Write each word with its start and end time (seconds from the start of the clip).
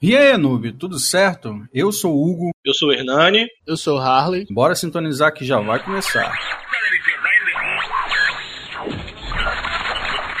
E 0.00 0.16
aí, 0.16 0.36
noob, 0.36 0.72
tudo 0.74 0.96
certo? 0.96 1.66
Eu 1.74 1.90
sou 1.90 2.14
o 2.14 2.30
Hugo. 2.30 2.50
Eu 2.64 2.72
sou 2.72 2.90
o 2.90 2.92
Hernani. 2.92 3.48
Eu 3.66 3.76
sou 3.76 3.98
o 3.98 4.00
Harley. 4.00 4.46
Bora 4.48 4.76
sintonizar 4.76 5.32
que 5.34 5.44
já 5.44 5.58
vai 5.58 5.82
começar. 5.82 6.32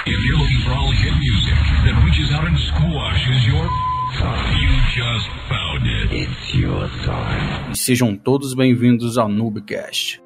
If 0.06 0.14
you're 0.24 0.38
looking 0.38 0.62
for 0.64 0.72
all 0.74 0.92
hit 0.92 1.12
music 1.18 1.56
that 1.84 2.04
reaches 2.04 2.32
out 2.32 2.46
and 2.46 2.56
squashes 2.56 3.46
your. 3.48 3.68
You 4.18 4.70
just 4.94 5.28
found 5.48 5.86
it. 5.86 6.14
It's 6.14 6.54
your 6.54 6.88
time. 7.04 7.72
E 7.72 7.76
sejam 7.76 8.16
todos 8.16 8.54
bem-vindos 8.54 9.18
ao 9.18 9.28
Noobcast. 9.28 10.20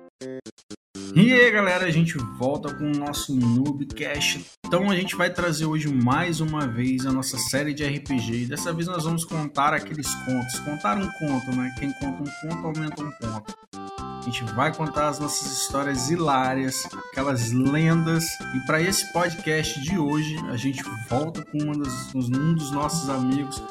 E 1.14 1.30
aí, 1.30 1.50
galera, 1.50 1.84
a 1.84 1.90
gente 1.90 2.16
volta 2.38 2.72
com 2.72 2.90
o 2.90 2.96
nosso 2.96 3.34
Noobcast. 3.36 4.46
Então 4.64 4.90
a 4.90 4.96
gente 4.96 5.14
vai 5.14 5.28
trazer 5.28 5.66
hoje 5.66 5.92
mais 5.92 6.40
uma 6.40 6.66
vez 6.66 7.04
a 7.04 7.12
nossa 7.12 7.36
série 7.36 7.74
de 7.74 7.84
RPG. 7.84 8.44
E 8.44 8.46
dessa 8.46 8.72
vez 8.72 8.86
nós 8.86 9.04
vamos 9.04 9.22
contar 9.22 9.74
aqueles 9.74 10.14
contos. 10.14 10.58
Contar 10.60 10.96
um 10.96 11.06
conto, 11.18 11.54
né? 11.54 11.70
Quem 11.78 11.92
conta 12.00 12.22
um 12.22 12.48
conto 12.48 12.66
aumenta 12.66 13.02
um 13.02 13.10
ponto. 13.10 13.54
A 13.74 14.22
gente 14.24 14.42
vai 14.54 14.74
contar 14.74 15.08
as 15.08 15.18
nossas 15.18 15.52
histórias 15.52 16.08
hilárias, 16.08 16.88
aquelas 17.10 17.52
lendas. 17.52 18.24
E 18.54 18.66
para 18.66 18.80
esse 18.80 19.12
podcast 19.12 19.82
de 19.82 19.98
hoje, 19.98 20.34
a 20.48 20.56
gente 20.56 20.82
volta 21.10 21.44
com 21.44 21.58
das, 21.72 22.14
um 22.14 22.54
dos 22.54 22.70
nossos 22.70 23.10
amigos, 23.10 23.62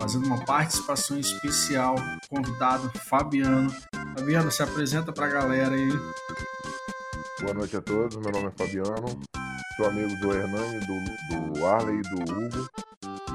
fazendo 0.00 0.26
uma 0.26 0.44
participação 0.44 1.16
especial, 1.16 1.94
convidado 2.28 2.90
Fabiano. 3.08 3.72
Fabiano, 4.16 4.50
se 4.50 4.64
apresenta 4.64 5.12
para 5.12 5.26
a 5.26 5.30
galera 5.30 5.76
aí. 5.76 5.92
Boa 7.42 7.54
noite 7.54 7.76
a 7.76 7.82
todos, 7.82 8.16
meu 8.18 8.30
nome 8.30 8.46
é 8.46 8.50
Fabiano, 8.52 9.20
sou 9.76 9.86
amigo 9.86 10.14
do 10.20 10.32
Hernani, 10.32 10.78
do, 10.86 11.52
do 11.52 11.66
Arley 11.66 11.98
e 11.98 12.02
do 12.02 12.22
Hugo 12.22 12.70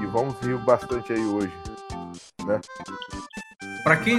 e 0.02 0.06
vamos 0.06 0.34
rir 0.40 0.56
bastante 0.64 1.12
aí 1.12 1.20
hoje, 1.20 1.52
né? 2.46 2.58
Para 3.84 3.98
quem, 3.98 4.18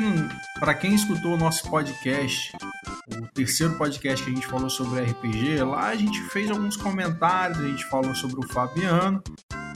quem 0.80 0.94
escutou 0.94 1.34
o 1.34 1.38
nosso 1.38 1.68
podcast, 1.72 2.56
o 3.18 3.34
terceiro 3.34 3.76
podcast 3.80 4.24
que 4.24 4.32
a 4.32 4.36
gente 4.36 4.46
falou 4.46 4.70
sobre 4.70 5.02
RPG, 5.02 5.64
lá 5.64 5.88
a 5.88 5.96
gente 5.96 6.22
fez 6.30 6.52
alguns 6.52 6.78
comentários, 6.78 7.58
a 7.58 7.68
gente 7.68 7.84
falou 7.86 8.14
sobre 8.14 8.46
o 8.46 8.48
Fabiano. 8.48 9.24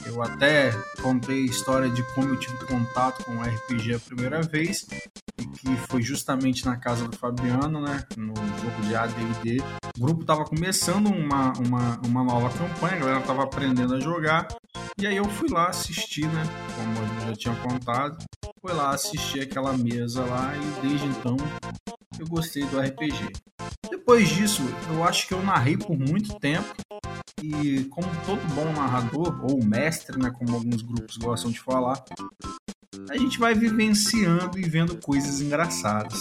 Eu 0.06 0.22
até 0.22 0.70
contei 1.02 1.42
a 1.42 1.46
história 1.46 1.90
de 1.90 2.04
como 2.14 2.28
eu 2.28 2.38
tive 2.38 2.56
contato 2.66 3.24
com 3.24 3.32
o 3.32 3.42
RPG 3.42 3.94
a 3.94 3.98
primeira 3.98 4.42
vez, 4.42 4.86
e 5.40 5.46
que 5.46 5.76
foi 5.88 6.02
justamente 6.02 6.64
na 6.64 6.76
casa 6.76 7.08
do 7.08 7.16
Fabiano, 7.16 7.80
né? 7.80 8.04
No 8.16 8.34
jogo 8.36 8.82
de 8.82 8.94
ADD. 8.94 9.83
O 9.96 10.00
grupo 10.00 10.22
estava 10.22 10.44
começando 10.44 11.06
uma, 11.06 11.52
uma, 11.52 12.00
uma 12.04 12.24
nova 12.24 12.50
campanha, 12.50 12.96
a 12.96 12.98
galera 12.98 13.20
estava 13.20 13.44
aprendendo 13.44 13.94
a 13.94 14.00
jogar. 14.00 14.48
E 14.98 15.06
aí 15.06 15.16
eu 15.16 15.24
fui 15.24 15.48
lá 15.48 15.68
assistir, 15.68 16.26
né? 16.26 16.42
Como 16.74 16.98
eu 16.98 17.28
já 17.28 17.36
tinha 17.36 17.54
contado. 17.56 18.18
Fui 18.60 18.72
lá 18.72 18.90
assistir 18.90 19.42
aquela 19.42 19.72
mesa 19.76 20.24
lá 20.24 20.52
e 20.56 20.86
desde 20.86 21.06
então 21.06 21.36
eu 22.18 22.26
gostei 22.26 22.64
do 22.66 22.80
RPG. 22.80 23.32
Depois 23.88 24.28
disso, 24.28 24.62
eu 24.92 25.04
acho 25.04 25.28
que 25.28 25.34
eu 25.34 25.42
narrei 25.44 25.76
por 25.76 25.96
muito 25.96 26.34
tempo 26.40 26.74
e 27.40 27.84
como 27.84 28.08
todo 28.26 28.40
bom 28.54 28.72
narrador 28.72 29.44
ou 29.44 29.64
mestre, 29.64 30.18
né, 30.18 30.30
como 30.30 30.56
alguns 30.56 30.82
grupos 30.82 31.16
gostam 31.18 31.52
de 31.52 31.60
falar, 31.60 32.02
a 33.08 33.16
gente 33.16 33.38
vai 33.38 33.54
vivenciando 33.54 34.58
e 34.58 34.62
vendo 34.62 34.96
coisas 34.96 35.40
engraçadas. 35.40 36.20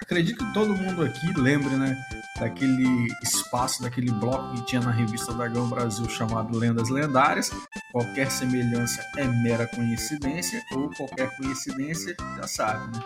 Acredito 0.00 0.44
que 0.44 0.52
todo 0.52 0.74
mundo 0.74 1.02
aqui 1.02 1.32
lembre, 1.38 1.74
né, 1.76 1.96
daquele 2.38 3.08
espaço, 3.22 3.82
daquele 3.82 4.10
bloco 4.10 4.54
que 4.54 4.66
tinha 4.66 4.80
na 4.80 4.90
revista 4.90 5.32
Dragão 5.32 5.68
Brasil 5.68 6.08
chamado 6.08 6.56
Lendas 6.56 6.88
Lendárias. 6.88 7.50
Qualquer 7.92 8.30
semelhança 8.30 9.00
é 9.16 9.24
mera 9.24 9.66
coincidência 9.66 10.62
ou 10.72 10.90
qualquer 10.90 11.36
coincidência 11.36 12.16
já 12.36 12.46
sabe, 12.46 12.96
né? 12.96 13.04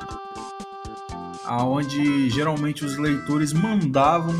Aonde 1.44 2.28
geralmente 2.30 2.84
os 2.84 2.96
leitores 2.96 3.52
mandavam 3.52 4.34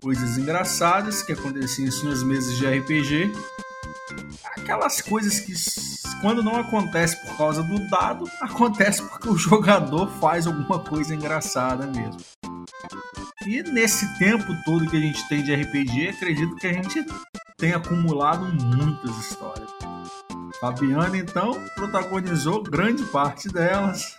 coisas 0.00 0.38
engraçadas 0.38 1.22
que 1.22 1.32
aconteciam 1.32 1.86
em 1.86 1.90
suas 1.90 2.22
mesas 2.22 2.56
de 2.56 2.66
RPG. 2.66 3.32
Aquelas 4.68 5.00
coisas 5.00 5.40
que 5.40 5.54
quando 6.20 6.42
não 6.42 6.56
acontece 6.56 7.16
por 7.24 7.38
causa 7.38 7.62
do 7.62 7.88
dado, 7.88 8.30
acontece 8.38 9.02
porque 9.02 9.30
o 9.30 9.34
jogador 9.34 10.10
faz 10.20 10.46
alguma 10.46 10.78
coisa 10.78 11.14
engraçada 11.14 11.86
mesmo. 11.86 12.20
E 13.46 13.62
nesse 13.62 14.06
tempo 14.18 14.44
todo 14.66 14.86
que 14.86 14.98
a 14.98 15.00
gente 15.00 15.26
tem 15.26 15.42
de 15.42 15.54
RPG, 15.54 16.08
acredito 16.10 16.54
que 16.56 16.66
a 16.66 16.72
gente 16.74 17.02
tem 17.56 17.72
acumulado 17.72 18.44
muitas 18.44 19.16
histórias. 19.16 19.70
Fabiano, 20.60 21.16
então, 21.16 21.58
protagonizou 21.74 22.62
grande 22.62 23.04
parte 23.04 23.48
delas. 23.48 24.18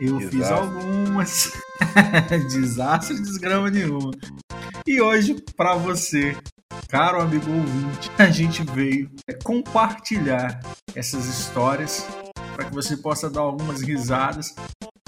Eu 0.00 0.18
Desastre. 0.18 0.30
fiz 0.30 0.50
algumas. 0.50 1.52
Desastre, 2.50 3.20
desgrama 3.20 3.70
nenhuma. 3.70 4.10
E 4.84 5.00
hoje, 5.00 5.36
para 5.56 5.76
você, 5.76 6.36
caro 6.88 7.20
amigo 7.20 7.50
ouvinte, 7.50 8.10
a 8.18 8.30
gente 8.30 8.62
veio 8.62 9.10
compartilhar 9.42 10.60
essas 10.94 11.26
histórias 11.26 12.06
para 12.54 12.64
que 12.64 12.74
você 12.74 12.96
possa 12.96 13.28
dar 13.28 13.40
algumas 13.40 13.82
risadas. 13.82 14.54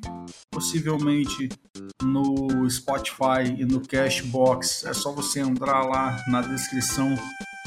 possivelmente 0.51 1.49
no 2.03 2.69
Spotify 2.69 3.57
e 3.57 3.65
no 3.65 3.81
Cashbox. 3.81 4.85
É 4.85 4.93
só 4.93 5.11
você 5.11 5.41
entrar 5.41 5.83
lá 5.83 6.23
na 6.29 6.43
descrição 6.43 7.09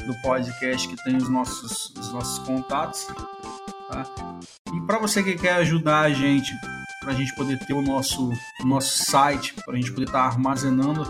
do 0.06 0.14
podcast 0.22 0.86
que 0.86 1.02
tem 1.02 1.16
os 1.16 1.28
nossos, 1.28 1.92
os 1.98 2.12
nossos 2.12 2.38
contatos. 2.46 3.04
Tá? 3.90 4.04
E 4.72 4.80
para 4.82 5.00
você 5.00 5.20
que 5.20 5.34
quer 5.34 5.54
ajudar 5.54 6.02
a 6.02 6.10
gente, 6.10 6.52
para 7.00 7.10
a 7.10 7.14
gente 7.16 7.34
poder 7.34 7.58
ter 7.58 7.74
o 7.74 7.82
nosso, 7.82 8.30
o 8.60 8.66
nosso 8.66 9.04
site, 9.04 9.52
para 9.64 9.74
a 9.74 9.76
gente 9.76 9.90
poder 9.90 10.06
estar 10.06 10.26
armazenando 10.26 11.02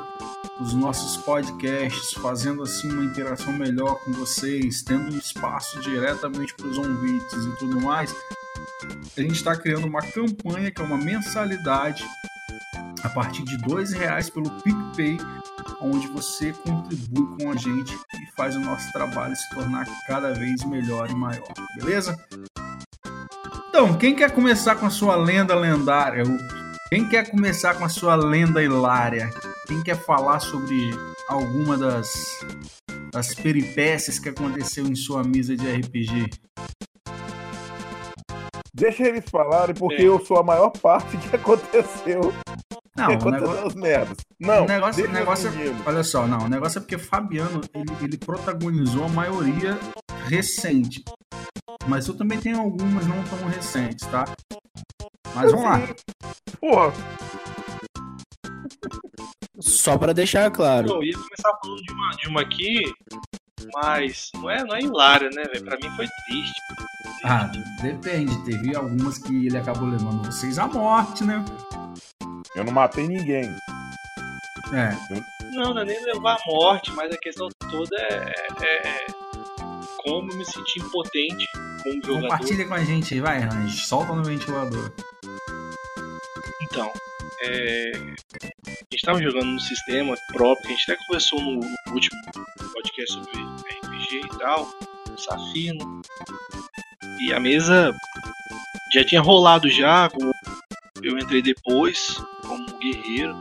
os 0.60 0.72
nossos 0.72 1.16
podcasts, 1.18 2.14
fazendo 2.14 2.62
assim 2.62 2.90
uma 2.90 3.04
interação 3.04 3.52
melhor 3.52 3.96
com 4.04 4.12
vocês, 4.12 4.82
tendo 4.82 5.14
um 5.14 5.18
espaço 5.18 5.80
diretamente 5.80 6.54
para 6.54 6.66
os 6.66 6.78
ouvintes 6.78 7.44
e 7.44 7.56
tudo 7.58 7.80
mais, 7.80 8.14
a 9.16 9.20
gente 9.20 9.34
está 9.34 9.54
criando 9.54 9.86
uma 9.86 10.00
campanha 10.00 10.70
que 10.70 10.80
é 10.80 10.84
uma 10.84 10.96
mensalidade 10.96 12.04
a 13.02 13.08
partir 13.10 13.44
de 13.44 13.56
dois 13.58 13.92
reais 13.92 14.30
pelo 14.30 14.50
PicPay, 14.62 15.18
onde 15.80 16.06
você 16.08 16.52
contribui 16.52 17.38
com 17.38 17.52
a 17.52 17.56
gente 17.56 17.94
e 17.94 18.36
faz 18.36 18.56
o 18.56 18.60
nosso 18.60 18.90
trabalho 18.92 19.36
se 19.36 19.48
tornar 19.50 19.86
cada 20.06 20.32
vez 20.32 20.64
melhor 20.64 21.10
e 21.10 21.14
maior, 21.14 21.52
beleza? 21.76 22.18
Então, 23.68 23.96
quem 23.98 24.14
quer 24.14 24.30
começar 24.30 24.76
com 24.76 24.86
a 24.86 24.90
sua 24.90 25.16
lenda 25.16 25.54
lendária? 25.54 26.24
Quem 26.88 27.08
quer 27.08 27.28
começar 27.30 27.74
com 27.74 27.84
a 27.84 27.88
sua 27.88 28.14
lenda 28.14 28.62
hilária? 28.62 29.30
Quem 29.66 29.82
quer 29.82 29.96
falar 29.96 30.38
sobre 30.38 30.76
alguma 31.28 31.76
das, 31.76 32.08
das 33.12 33.34
peripécias 33.34 34.18
que 34.20 34.28
aconteceu 34.28 34.86
em 34.86 34.94
sua 34.94 35.24
mesa 35.24 35.56
de 35.56 35.68
RPG? 35.68 36.30
Deixa 38.72 39.02
eles 39.04 39.24
falarem 39.28 39.74
porque 39.74 40.02
É. 40.02 40.06
eu 40.06 40.24
sou 40.24 40.38
a 40.38 40.44
maior 40.44 40.70
parte 40.70 41.16
que 41.16 41.34
aconteceu. 41.34 42.32
Não, 42.96 43.08
o 43.08 43.12
aconteceu 43.12 43.48
negócio, 43.48 43.66
as 43.66 43.74
merdas. 43.74 44.16
Não, 44.38 44.64
o 44.64 44.68
negócio, 44.68 45.10
negócio 45.10 45.48
é, 45.48 45.88
olha 45.88 46.04
só, 46.04 46.26
não, 46.26 46.46
o 46.46 46.48
negócio 46.48 46.78
é 46.78 46.80
porque 46.80 46.98
Fabiano 46.98 47.60
ele, 47.74 47.92
ele 48.00 48.16
protagonizou 48.16 49.04
a 49.04 49.08
maioria 49.08 49.78
recente, 50.28 51.02
mas 51.86 52.06
eu 52.06 52.14
também 52.16 52.38
tenho 52.38 52.60
algumas 52.60 53.06
não 53.06 53.22
tão 53.24 53.48
recentes, 53.48 54.06
tá? 54.06 54.24
Mas 55.36 55.52
vamos 55.52 55.64
lá. 55.66 55.80
Porra, 56.58 56.92
Só 59.60 59.96
pra 59.98 60.12
deixar 60.12 60.50
claro. 60.50 60.88
Eu 60.88 61.02
ia 61.04 61.12
começar 61.14 61.52
falando 61.62 61.82
de 61.82 61.92
uma, 61.92 62.10
de 62.10 62.28
uma 62.28 62.40
aqui, 62.40 62.82
mas 63.82 64.30
não 64.34 64.50
é, 64.50 64.64
não 64.64 64.74
é 64.74 64.80
hilária, 64.80 65.28
né, 65.34 65.42
velho? 65.44 65.64
Pra 65.64 65.76
mim 65.76 65.94
foi 65.96 66.06
triste. 66.26 66.60
Ah, 67.24 67.50
depende. 67.82 68.44
Teve 68.44 68.74
algumas 68.74 69.18
que 69.18 69.46
ele 69.46 69.56
acabou 69.58 69.88
levando 69.88 70.24
vocês 70.26 70.58
à 70.58 70.66
morte, 70.66 71.22
né? 71.24 71.44
eu 72.54 72.64
não 72.64 72.72
matei 72.72 73.06
ninguém. 73.06 73.54
É. 74.72 74.90
Não, 75.52 75.74
não 75.74 75.82
é 75.82 75.84
nem 75.84 76.02
levar 76.04 76.34
à 76.34 76.38
morte, 76.46 76.90
mas 76.92 77.12
a 77.12 77.18
questão 77.18 77.48
toda 77.70 77.96
é, 78.00 78.32
é- 78.62 78.88
é 78.88 79.06
como 80.06 80.30
eu 80.30 80.36
me 80.36 80.44
senti 80.44 80.78
impotente 80.78 81.46
como 81.82 82.02
jogador. 82.04 82.20
Compartilha 82.22 82.66
com 82.66 82.74
a 82.74 82.84
gente 82.84 83.14
aí, 83.14 83.20
vai, 83.20 83.40
Range. 83.40 83.76
Solta 83.76 84.14
no 84.14 84.22
ventilador. 84.22 84.92
Então, 86.62 86.92
é, 87.42 87.92
a 88.66 88.70
gente 88.92 89.04
tava 89.04 89.20
jogando 89.20 89.46
no 89.46 89.60
sistema 89.60 90.14
próprio, 90.32 90.66
a 90.66 90.70
gente 90.70 90.90
até 90.90 91.04
conversou 91.06 91.40
no, 91.42 91.60
no 91.60 91.92
último 91.92 92.20
podcast 92.72 93.14
sobre 93.14 93.32
RPG 93.32 94.20
e 94.24 94.38
tal, 94.38 94.70
Safino. 95.16 96.00
E 97.20 97.32
a 97.32 97.40
mesa 97.40 97.92
Já 98.94 99.04
tinha 99.04 99.20
rolado 99.20 99.68
já, 99.68 100.08
eu 101.02 101.18
entrei 101.18 101.42
depois 101.42 102.16
como 102.46 102.78
guerreiro. 102.78 103.38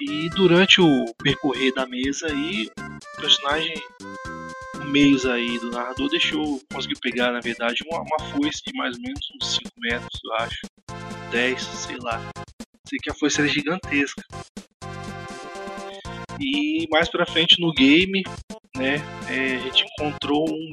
E 0.00 0.28
durante 0.30 0.80
o 0.80 1.14
percorrer 1.22 1.72
da 1.72 1.86
mesa 1.86 2.26
aí, 2.26 2.68
o 2.78 3.20
personagem 3.20 3.74
meios 4.94 5.26
aí 5.26 5.58
do 5.58 5.70
narrador 5.72 6.08
deixou, 6.08 6.60
conseguiu 6.72 6.96
pegar 7.02 7.32
na 7.32 7.40
verdade 7.40 7.82
uma, 7.90 8.00
uma 8.00 8.30
foice 8.30 8.62
de 8.64 8.72
mais 8.78 8.94
ou 8.96 9.02
menos 9.02 9.20
uns 9.34 9.54
5 9.54 9.70
metros, 9.78 10.20
eu 10.24 10.32
acho. 10.34 10.60
10, 11.32 11.60
sei 11.62 11.96
lá. 11.98 12.30
Sei 12.88 12.98
que 13.02 13.10
a 13.10 13.14
foice 13.14 13.40
era 13.40 13.48
gigantesca. 13.48 14.22
E 16.40 16.86
mais 16.90 17.08
pra 17.08 17.26
frente 17.26 17.60
no 17.60 17.72
game, 17.72 18.22
né, 18.76 18.96
é, 19.28 19.56
a 19.56 19.58
gente 19.58 19.84
encontrou 19.84 20.48
um 20.48 20.70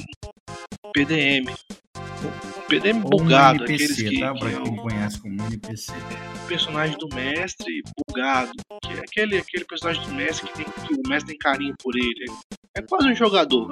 PDM. 0.94 1.50
Um 1.50 2.62
PDM 2.68 3.00
bugado, 3.02 3.62
um 3.62 3.64
aqueles 3.64 3.98
NPC, 3.98 4.10
que, 4.10 4.20
tá? 4.20 4.34
que 4.34 4.40
Pra 4.40 4.52
é 4.52 4.60
o 4.60 4.64
quem 4.64 4.76
conhece 4.76 5.20
como 5.20 5.42
NPC. 5.48 5.92
personagem 6.48 6.96
do 7.00 7.08
mestre 7.16 7.82
bugado. 8.08 8.52
Que 8.84 8.94
é 8.94 9.00
aquele, 9.00 9.38
aquele 9.38 9.66
personagem 9.66 10.04
do 10.04 10.14
mestre 10.14 10.48
que, 10.48 10.64
tem, 10.64 10.66
que 10.66 10.94
o 10.94 11.10
mestre 11.10 11.32
tem 11.32 11.38
carinho 11.40 11.74
por 11.82 11.96
ele. 11.96 12.26
É 12.76 12.82
quase 12.82 13.10
um 13.10 13.16
jogador. 13.16 13.72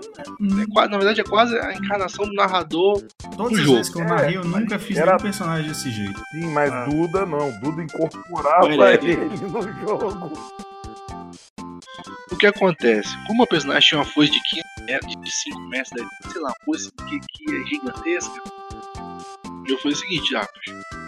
É 0.62 0.66
quase, 0.74 0.92
na 0.92 0.98
verdade, 0.98 1.22
é 1.22 1.24
quase 1.24 1.58
a 1.58 1.74
encarnação 1.74 2.26
do 2.26 2.34
narrador. 2.34 3.02
Todas 3.38 3.52
do 3.54 3.56
as 3.56 3.62
jogo. 3.62 3.78
vezes 3.78 3.94
que 3.94 4.02
eu 4.02 4.06
narrei, 4.06 4.38
eu 4.38 4.44
nunca 4.44 4.78
fiz 4.78 4.98
Era- 4.98 5.12
nenhum 5.12 5.20
personagem 5.24 5.68
desse 5.70 5.90
jeito. 5.90 6.20
Sim, 6.32 6.48
mas 6.54 6.72
Ah. 6.72 6.86
Duda 6.86 7.26
não. 7.26 7.60
Duda 7.62 7.82
incorporava 7.84 8.66
Olha 8.66 8.94
ele 8.96 9.16
no 9.16 9.62
jogo. 9.62 10.34
O 12.32 12.36
que 12.38 12.48
acontece? 12.48 13.10
Como 13.28 13.44
o 13.44 13.48
personagem 13.48 13.88
tinha 13.90 14.00
uma 14.00 14.06
foice 14.06 14.32
de 14.34 14.40
15 14.42 14.64
metros, 14.86 15.16
de 15.22 15.32
5 15.32 15.60
metros, 15.62 15.90
daí, 15.96 16.32
sei 16.32 16.42
lá, 16.42 16.50
uma 16.50 16.56
foice 16.66 16.92
que, 17.08 17.20
que 17.20 17.56
é 17.56 17.66
gigantesca, 17.68 18.42
eu 19.68 19.78
falei 19.78 19.94
o 19.94 19.98
seguinte, 19.98 20.36
ah, 20.36 20.46
o 20.46 20.99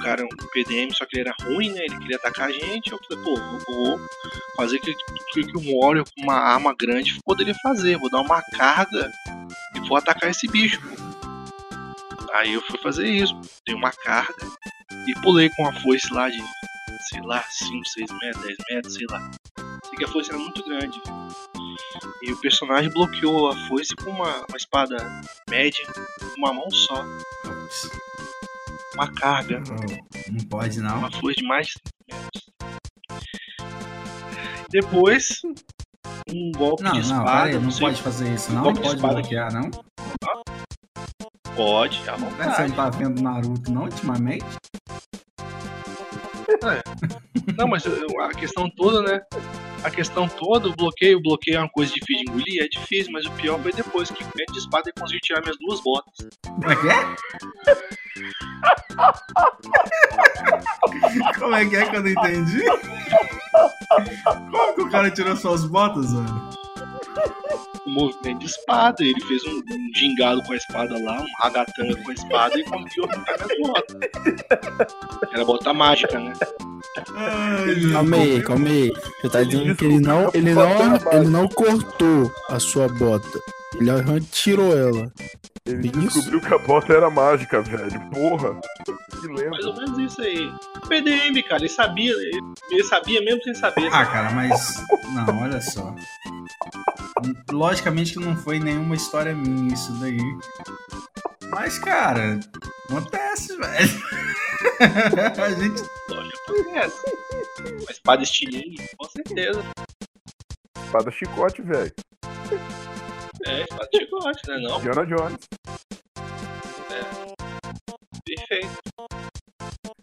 cara 0.00 0.22
é 0.22 0.24
um 0.24 0.48
PDM, 0.52 0.92
só 0.92 1.06
que 1.06 1.18
ele 1.18 1.28
era 1.28 1.36
ruim, 1.44 1.70
né? 1.70 1.82
Ele 1.84 1.98
queria 1.98 2.16
atacar 2.16 2.48
a 2.48 2.52
gente. 2.52 2.92
Eu 2.92 2.98
falei, 3.08 3.24
pô, 3.24 3.38
eu 3.38 3.58
vou 3.66 4.00
fazer 4.56 4.76
o 4.76 4.80
que, 4.80 4.94
que, 5.44 5.58
um 5.58 5.80
Warrior 5.80 6.04
com 6.04 6.22
uma 6.22 6.34
arma 6.34 6.74
grande 6.74 7.18
poderia 7.24 7.54
fazer. 7.62 7.98
Vou 7.98 8.10
dar 8.10 8.20
uma 8.20 8.42
carga 8.56 9.10
e 9.74 9.80
vou 9.88 9.96
atacar 9.96 10.30
esse 10.30 10.48
bicho. 10.48 10.80
Aí 12.34 12.54
eu 12.54 12.62
fui 12.62 12.78
fazer 12.78 13.08
isso, 13.08 13.38
dei 13.66 13.74
uma 13.74 13.90
carga 13.90 14.46
e 15.06 15.14
pulei 15.20 15.50
com 15.50 15.62
uma 15.62 15.72
foice 15.80 16.12
lá 16.12 16.28
de, 16.28 16.42
sei 17.10 17.20
lá, 17.22 17.42
5, 17.42 17.88
6 17.88 18.10
metros, 18.20 18.44
10 18.44 18.56
metros, 18.70 18.94
sei 18.94 19.06
lá. 19.10 19.30
Sei 19.84 19.98
que 19.98 20.04
a 20.04 20.08
foice 20.08 20.30
era 20.30 20.38
muito 20.38 20.64
grande. 20.64 21.00
E 22.22 22.32
o 22.32 22.36
personagem 22.36 22.90
bloqueou 22.90 23.48
a 23.48 23.56
foice 23.66 23.94
com 23.96 24.10
uma, 24.10 24.44
uma 24.48 24.56
espada 24.56 24.96
média, 25.48 25.84
uma 26.36 26.52
mão 26.52 26.70
só. 26.70 27.04
Uma 29.00 29.12
carga. 29.14 29.62
oh, 29.70 30.32
Não 30.32 30.44
pode 30.48 30.80
não. 30.80 30.98
Uma 30.98 31.10
foice 31.10 31.40
de 31.40 31.46
mais 31.48 31.66
de 31.68 31.72
5 31.74 31.90
metros. 32.10 32.50
Depois, 34.70 35.40
um 36.30 36.52
golpe 36.52 36.82
Não, 36.82 36.92
de 36.92 36.98
não, 36.98 37.18
espada. 37.18 37.42
peraí, 37.48 37.58
não 37.62 37.70
sei- 37.70 37.80
pode 37.80 38.02
fazer 38.02 38.34
isso, 38.34 38.52
não? 38.52 38.62
golpe 38.62 38.78
de 38.80 38.84
Pode 38.84 38.96
espada 38.96 39.14
bloquear, 39.14 39.52
não? 39.52 39.70
Pode, 41.56 42.08
à 42.08 42.16
Você 42.16 42.68
não 42.68 42.76
tá 42.76 42.90
vendo 42.90 43.20
Naruto, 43.22 43.72
não, 43.72 43.82
ultimamente? 43.84 44.44
Não, 47.56 47.66
mas 47.68 47.84
a 47.86 48.28
questão 48.38 48.68
toda, 48.70 49.02
né? 49.02 49.20
A 49.82 49.90
questão 49.90 50.28
toda, 50.28 50.68
o 50.68 50.76
bloqueio, 50.76 51.18
o 51.18 51.22
bloqueio 51.22 51.56
é 51.56 51.60
uma 51.60 51.68
coisa 51.68 51.92
difícil 51.92 52.24
de 52.24 52.30
engolir, 52.30 52.62
é 52.62 52.68
difícil, 52.68 53.12
mas 53.12 53.24
o 53.24 53.30
pior 53.32 53.58
foi 53.60 53.72
depois 53.72 54.10
que 54.10 54.22
com 54.22 54.52
de 54.52 54.58
espada 54.58 54.90
eu 54.90 54.94
consegui 55.00 55.20
tirar 55.20 55.40
minhas 55.40 55.56
duas 55.58 55.80
botas. 55.80 56.28
Como 56.44 56.70
é 56.70 56.76
que 56.76 56.88
é? 56.88 57.16
Como 61.38 61.54
é 61.54 61.66
que 61.66 61.76
é 61.76 61.88
que 61.88 61.96
eu 61.96 62.02
não 62.02 62.10
entendi? 62.10 62.64
Como 64.50 64.74
que 64.74 64.82
o 64.82 64.90
cara 64.90 65.10
tirou 65.10 65.36
suas 65.36 65.64
botas, 65.64 66.12
mano? 66.12 66.49
Um 67.86 67.92
movimento 67.92 68.38
de 68.40 68.46
espada, 68.46 68.96
ele 69.02 69.20
fez 69.26 69.42
um, 69.44 69.56
um 69.58 69.90
gingado 69.96 70.42
com 70.44 70.52
a 70.52 70.56
espada 70.56 71.02
lá, 71.02 71.20
um 71.20 71.26
ragatanga 71.42 71.96
com 72.02 72.10
a 72.10 72.14
espada 72.14 72.58
e 72.58 72.64
conseguiu 72.64 73.04
arrancar 73.04 73.36
minhas 73.46 73.68
botas. 73.68 73.96
Era 75.32 75.44
bota 75.44 75.72
mágica, 75.72 76.18
né? 76.20 76.32
Ai, 77.16 77.92
Calma 77.92 78.16
aí, 78.16 78.42
calma 78.42 78.68
aí. 78.68 78.92
Você 79.22 79.28
tá 79.30 79.42
dizendo 79.42 79.74
que 79.76 79.84
ele 79.84 80.00
não, 80.00 80.30
ele 80.34 80.54
não, 80.54 80.96
ele 81.12 81.28
não 81.28 81.48
cortou 81.48 82.30
a 82.48 82.60
sua 82.60 82.88
bota. 82.88 83.26
Ele 83.80 83.90
retirou 84.02 84.76
ela. 84.76 85.10
Ele 85.66 85.88
Isso. 85.88 86.00
descobriu 86.00 86.40
que 86.40 86.54
a 86.54 86.58
bota 86.58 86.92
era 86.92 87.08
mágica, 87.10 87.60
velho. 87.62 88.00
Porra. 88.10 88.60
Que 89.20 89.28
Mais 89.28 89.40
lembra. 89.40 89.66
ou 89.68 89.76
menos 89.76 89.98
isso 90.12 90.20
aí. 90.22 90.50
PDM, 90.88 91.42
cara, 91.48 91.60
ele 91.62 91.68
sabia, 91.68 92.12
ele, 92.12 92.40
ele 92.70 92.84
sabia 92.84 93.20
mesmo 93.22 93.42
sem 93.44 93.54
saber. 93.54 93.88
Ah, 93.92 94.06
cara, 94.06 94.30
mas. 94.32 94.82
Não, 95.14 95.42
olha 95.42 95.60
só. 95.60 95.94
Logicamente 97.50 98.14
que 98.14 98.20
não 98.20 98.36
foi 98.36 98.58
nenhuma 98.58 98.94
história 98.94 99.34
minha 99.34 99.74
isso 99.74 99.92
daí. 100.00 100.18
Mas, 101.50 101.78
cara, 101.78 102.38
acontece, 102.88 103.56
velho. 103.56 104.02
A 105.42 105.50
gente. 105.50 105.82
Que 105.82 106.52
acontece. 106.52 107.02
Uma 107.82 107.90
espada 107.90 108.22
estilingue, 108.22 108.88
com 108.96 109.08
certeza. 109.08 109.62
Espada 110.84 111.10
chicote, 111.10 111.62
velho. 111.62 111.92
É, 113.46 113.62
espada 113.62 113.88
chicote, 113.94 114.48
né? 114.48 114.58
Não, 114.60 114.80
Diana 114.80 115.06
Jones. 115.06 115.48
perfeito. 118.36 119.29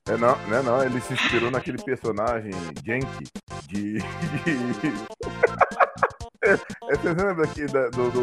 É 0.09 0.15
não, 0.17 0.37
não 0.47 0.57
é 0.57 0.61
não, 0.63 0.83
ele 0.83 1.01
se 1.01 1.13
inspirou 1.13 1.51
naquele 1.51 1.77
personagem 1.83 2.51
Genki 2.85 3.23
de. 3.67 3.97
é, 6.43 6.53
é, 6.53 6.57
você 6.95 7.09
lembra 7.13 7.43
aqui 7.45 7.65
da- 7.65 7.89
do. 7.89 8.09
do... 8.11 8.21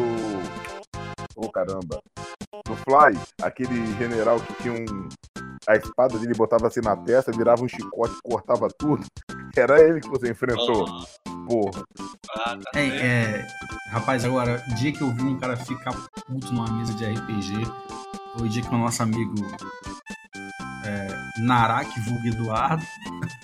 Oh 1.35 1.49
caramba. 1.51 2.01
Do 2.65 2.75
Fly, 2.77 3.19
aquele 3.41 3.85
general 3.97 4.39
que 4.39 4.53
tinha 4.63 4.73
um. 4.73 5.09
A 5.67 5.75
espada 5.75 6.17
dele 6.17 6.33
botava 6.35 6.67
assim 6.67 6.79
na 6.81 6.95
testa, 6.95 7.31
virava 7.31 7.63
um 7.63 7.67
chicote, 7.67 8.15
cortava 8.23 8.67
tudo. 8.77 9.03
Era 9.55 9.81
ele 9.81 9.99
que 9.99 10.09
você 10.09 10.31
enfrentou. 10.31 10.85
Porra. 11.47 11.83
Ah, 12.37 12.57
tá 12.71 12.79
É, 12.79 12.89
certo. 12.89 13.03
é, 13.03 13.47
rapaz, 13.91 14.25
agora, 14.25 14.63
o 14.71 14.75
dia 14.75 14.91
que 14.91 15.01
eu 15.01 15.11
vi 15.13 15.23
um 15.23 15.37
cara 15.37 15.55
ficar 15.57 15.91
puto 16.27 16.51
numa 16.53 16.71
mesa 16.71 16.93
de 16.93 17.05
RPG 17.05 17.53
foi 18.37 18.47
o 18.47 18.49
dia 18.49 18.61
que 18.63 18.73
o 18.73 18.77
nosso 18.77 19.01
amigo 19.03 19.33
é, 19.39 20.04
Narak 21.37 21.99
vulgo 22.01 22.27
Eduardo. 22.27 22.85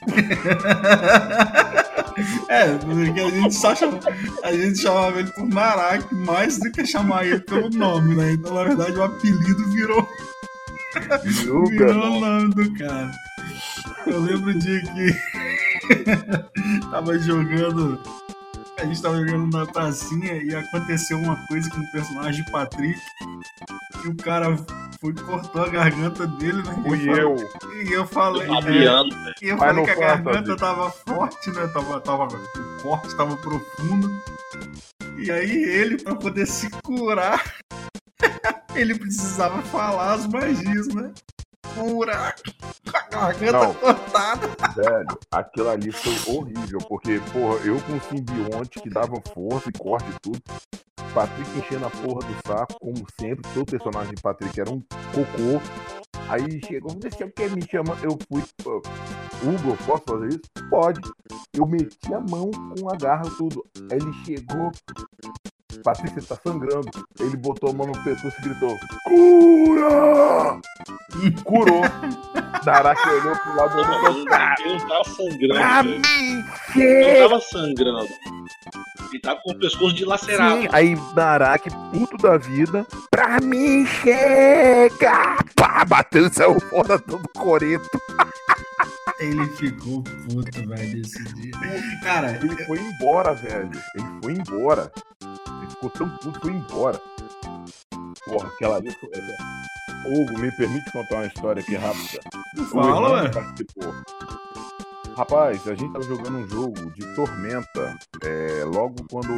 é, 2.50 2.77
porque 2.77 3.20
a 3.20 3.30
gente 3.30 3.56
só 3.56 3.75
chama, 3.75 4.00
a 4.44 4.54
gente 4.54 4.80
chamava 4.80 5.20
ele 5.20 5.32
por 5.32 5.48
Narak 5.48 6.13
mais 6.13 6.60
do 6.60 6.72
que 6.72 6.86
chamar 6.86 7.25
ele 7.25 7.39
pelo 7.39 7.70
nome, 7.70 8.15
né? 8.15 8.34
Então, 8.34 8.54
na 8.54 8.63
verdade, 8.63 8.98
o 8.98 9.04
apelido 9.04 9.70
virou 9.72 10.08
Virou 11.24 11.72
Yuga. 11.72 11.92
o 11.92 12.20
nome 12.20 12.54
do 12.54 12.74
cara. 12.74 13.12
Eu 14.06 14.20
lembro 14.20 14.51
o 14.51 14.60
dia 14.60 14.82
que 14.82 15.15
tava 16.92 17.18
jogando. 17.20 18.01
A 18.82 18.86
gente 18.86 19.02
tava 19.02 19.18
jogando 19.18 19.56
na 19.56 19.66
pracinha 19.66 20.34
e 20.44 20.56
aconteceu 20.56 21.20
uma 21.20 21.36
coisa 21.48 21.70
com 21.70 21.80
o 21.80 21.92
personagem 21.92 22.44
Patrick. 22.52 23.00
Que 24.02 24.08
o 24.08 24.16
cara 24.16 24.58
foi 25.00 25.14
cortou 25.14 25.64
a 25.64 25.70
garganta 25.70 26.26
dele, 26.26 26.64
né? 26.64 26.82
Fui 26.88 26.98
E 26.98 27.08
eu 27.08 27.36
E 27.86 27.94
eu 27.94 28.08
falei. 28.08 28.44
é, 28.44 28.48
Fabiano, 28.48 29.10
velho. 29.10 29.36
e 29.42 29.48
eu 29.50 29.58
falei 29.58 29.86
que 29.86 29.92
a 29.92 29.96
garganta 29.96 30.56
tava 30.56 30.90
forte, 30.90 31.52
né? 31.52 31.68
Tava, 31.68 32.02
tava, 32.02 32.24
o 32.26 32.82
corte 32.82 33.16
tava 33.16 33.38
profundo. 33.38 34.10
E 35.18 35.30
aí 35.30 35.52
ele, 35.64 36.02
pra 36.02 36.16
poder 36.16 36.48
se 36.48 36.68
curar, 36.84 37.44
ele 38.74 38.98
precisava 38.98 39.62
falar 39.64 40.14
as 40.14 40.26
magias, 40.26 40.88
né? 40.88 41.12
Com 41.74 42.03
a 42.03 43.01
garganta 43.10 43.51
Não. 43.51 43.74
cortada. 43.74 44.48
Velho, 44.75 45.20
aquilo 45.32 45.70
ali 45.70 45.91
foi 45.91 46.36
horrível, 46.36 46.80
porque, 46.88 47.20
porra, 47.32 47.56
eu 47.65 47.80
com 47.82 47.94
um 47.94 48.01
simbionte 48.01 48.82
que 48.82 48.89
dava 48.89 49.22
força 49.34 49.70
e 49.70 49.74
corte 49.74 50.10
e 50.10 50.20
tudo. 50.20 50.41
Patrick 51.13 51.58
enchendo 51.58 51.86
a 51.86 51.89
porra 51.89 52.22
do 52.22 52.48
saco, 52.48 52.80
como 52.80 53.06
sempre, 53.20 53.41
todo 53.53 53.65
personagem 53.65 54.13
de 54.13 54.22
Patrick 54.22 54.60
era 54.60 54.70
um 54.70 54.82
cocô. 55.13 55.62
Aí 56.30 56.62
chegou, 56.65 56.94
deixa 56.96 57.27
que 57.27 57.50
me 57.50 57.62
chama. 57.70 57.98
Eu 58.01 58.18
fui, 58.32 58.41
pô, 58.63 58.82
Hugo, 59.44 59.77
posso 59.86 60.03
fazer 60.08 60.30
isso? 60.30 60.70
Pode. 60.70 61.01
Eu 61.53 61.65
meti 61.65 62.13
a 62.13 62.20
mão 62.22 62.50
com 62.51 62.89
a 62.89 62.96
garra 62.96 63.24
tudo. 63.38 63.65
Aí 63.91 63.98
ele 63.98 64.13
chegou. 64.24 64.72
Patrick, 65.80 66.13
você 66.13 66.28
tá 66.28 66.38
sangrando. 66.44 66.90
Ele 67.20 67.38
botou 67.38 67.70
a 67.70 67.74
mão 67.74 67.88
no 67.88 68.04
pescoço 68.04 68.36
e 68.40 68.44
gritou: 68.44 68.78
Cura! 69.06 70.62
Curou. 71.44 71.82
Daraki 72.63 73.10
olhou 73.10 73.36
pro 73.38 73.56
lado 73.56 73.75
do 73.75 73.92
outro. 73.92 74.34
ele 74.60 74.78
não 74.78 74.88
tava 74.88 75.04
sangrando, 75.04 75.90
mim, 75.90 76.44
Ele 76.75 77.20
não 77.20 77.30
tava 77.30 77.42
sangrando. 77.42 78.08
Ele 79.10 79.20
tava 79.20 79.42
com 79.42 79.51
o 79.51 79.60
pescoço 79.60 79.96
dilacerado. 79.96 80.62
Sim, 80.62 80.68
aí 80.72 80.96
Narak, 81.16 81.70
puto 81.92 82.18
da 82.18 82.38
vida, 82.38 82.86
pra 83.10 83.40
mim 83.40 83.86
chega! 83.86 85.38
Pá! 85.56 85.84
Bateu 85.86 86.28
e 86.28 86.34
saiu 86.34 86.60
fora 86.60 87.00
todo 87.00 87.28
coreto. 87.36 87.90
Ele 89.20 89.46
ficou 89.50 90.01
puto, 90.04 90.68
velho, 90.68 90.98
nesse 90.98 91.24
dia. 91.36 91.51
Cara, 92.04 92.32
Ele 92.32 92.56
foi 92.66 92.80
embora, 92.80 93.34
velho. 93.34 93.72
Ele 93.96 94.08
foi 94.24 94.34
embora. 94.34 94.92
Ficou 95.82 95.90
tão 95.90 96.10
puto, 96.18 96.40
foi 96.40 96.52
embora. 96.52 97.02
Porra, 98.26 98.50
aquela 98.50 98.76
ali 98.76 98.92
foi. 98.92 99.10
é, 99.16 100.08
Hugo, 100.08 100.38
me 100.40 100.52
permite 100.52 100.92
contar 100.92 101.16
uma 101.16 101.26
história 101.26 101.60
aqui 101.60 101.76
rápida. 101.76 102.20
Fala, 102.72 103.24
ué. 103.24 103.32
Rapaz, 105.18 105.68
a 105.68 105.74
gente 105.74 105.92
tava 105.92 106.06
jogando 106.06 106.38
um 106.38 106.48
jogo 106.48 106.92
de 106.92 107.16
Tormenta, 107.16 107.98
é, 108.24 108.64
logo 108.64 108.96
quando 109.10 109.34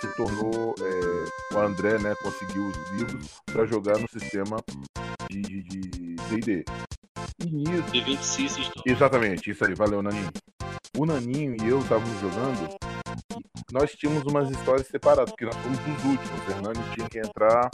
se 0.00 0.16
tornou 0.16 0.74
é, 0.78 1.54
o 1.54 1.58
André, 1.58 1.98
né, 1.98 2.14
conseguiu 2.22 2.68
os 2.68 2.76
livros 2.92 3.40
pra 3.46 3.64
jogar 3.64 3.98
no 3.98 4.08
sistema 4.08 4.58
de 5.30 5.62
D&D. 6.28 6.64
E 7.40 7.46
nisso, 7.46 7.82
D20 7.90 8.22
Systems, 8.22 8.68
então. 8.68 8.82
Exatamente, 8.86 9.50
isso 9.50 9.64
aí, 9.64 9.74
valeu, 9.74 10.02
Naninho. 10.02 10.30
O 10.96 11.06
Naninho 11.06 11.56
e 11.62 11.68
eu 11.68 11.80
estávamos 11.80 12.20
jogando 12.20 12.76
nós 13.72 13.92
tínhamos 13.92 14.24
umas 14.24 14.50
histórias 14.50 14.86
separadas, 14.86 15.30
porque 15.30 15.44
nós 15.44 15.56
fomos 15.56 15.78
os 15.78 16.04
últimos. 16.04 16.48
O 16.48 16.50
Hernani 16.50 16.80
tinha 16.94 17.08
que 17.08 17.18
entrar, 17.18 17.70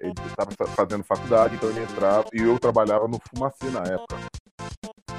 ele 0.00 0.12
estava 0.26 0.50
fazendo 0.74 1.04
faculdade, 1.04 1.54
então 1.56 1.68
ele 1.70 1.82
entrava, 1.82 2.24
e 2.32 2.40
eu 2.42 2.58
trabalhava 2.58 3.06
no 3.08 3.20
Fumacê 3.28 3.66
na 3.70 3.80
época. 3.80 4.16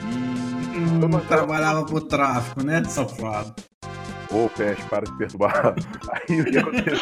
E. 0.02 0.78
Hum, 0.78 1.08
nós 1.08 1.26
trabalhava 1.28 1.86
pro 1.86 2.02
tráfico, 2.02 2.64
né, 2.64 2.84
safado? 2.84 3.56
Ô, 4.32 4.50
Peste, 4.50 4.84
para 4.86 5.06
de 5.06 5.18
perturbar. 5.18 5.76
Aí 6.12 6.42
o 6.42 6.46
que 6.46 6.58
aconteceu? 6.58 6.98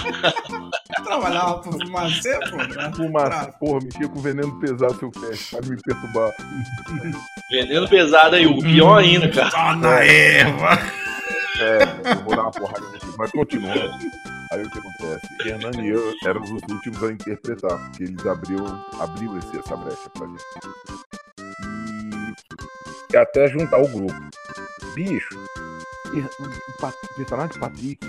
Trabalhava 1.04 1.60
pro 1.60 1.72
fumacê, 1.72 2.40
pô. 2.50 2.58
né? 2.58 2.92
Fumacê, 2.96 3.52
porra, 3.60 3.80
mexia 3.84 4.08
com 4.08 4.22
veneno 4.22 4.60
pesado, 4.60 4.98
seu 5.00 5.12
Peste, 5.12 5.52
para 5.52 5.62
de 5.62 5.72
me 5.72 5.78
perturbar. 5.82 6.32
Veneno 7.50 7.90
pesado 7.90 8.36
aí, 8.36 8.46
o 8.46 8.58
pior 8.60 9.00
ainda, 9.00 9.30
cara. 9.30 9.52
Só 9.52 9.76
na 9.76 10.04
erva. 10.06 10.80
É, 11.60 11.93
eu 12.06 12.24
vou 12.24 12.36
dar 12.36 12.44
uma 12.44 12.52
porrada 12.52 12.90
nesse, 12.90 13.18
mas 13.18 13.32
continua. 13.32 13.74
Aí 14.52 14.64
o 14.64 14.70
que 14.70 14.80
acontece? 14.80 15.50
Hernani 15.50 15.88
e 15.88 15.90
eu 15.90 16.14
éramos 16.26 16.52
os 16.52 16.62
últimos 16.70 17.04
a 17.04 17.12
interpretar, 17.12 17.80
porque 17.80 18.04
eles 18.04 18.26
abriu, 18.26 18.60
abriu 19.00 19.38
esse, 19.38 19.58
essa 19.58 19.76
brecha 19.76 20.10
pra 20.12 20.28
gente. 20.28 20.44
E 23.12 23.18
até 23.18 23.48
juntar 23.48 23.82
o 23.82 23.88
grupo. 23.88 24.14
Bicho, 24.94 25.36
o, 26.14 27.16
personagem 27.16 27.60
Patrick 27.60 28.00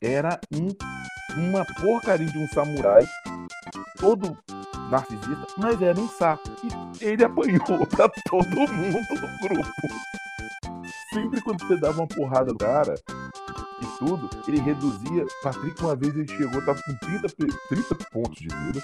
era 0.00 0.40
um, 0.54 0.68
uma 1.36 1.64
porcaria 1.80 2.26
de 2.26 2.38
um 2.38 2.48
samurai, 2.48 3.04
todo 3.98 4.36
narcisista, 4.90 5.46
mas 5.58 5.82
era 5.82 5.98
um 5.98 6.08
saco. 6.08 6.44
E 7.00 7.04
ele 7.04 7.24
apanhou 7.24 7.86
pra 7.86 8.08
todo 8.08 8.48
mundo 8.48 9.06
do 9.08 9.48
grupo 9.48 10.23
sempre 11.14 11.40
quando 11.40 11.66
você 11.66 11.80
dava 11.80 12.00
uma 12.00 12.06
porrada 12.08 12.52
no 12.52 12.58
cara 12.58 12.94
e 13.80 13.86
tudo, 13.98 14.28
ele 14.46 14.60
reduzia. 14.60 15.24
Patrick, 15.42 15.82
uma 15.82 15.96
vez 15.96 16.14
ele 16.14 16.28
chegou, 16.28 16.64
tava 16.64 16.80
com 16.84 16.94
30, 17.06 17.28
pe- 17.28 17.58
30 17.68 17.94
pontos 18.12 18.38
de 18.40 18.48
vida. 18.48 18.82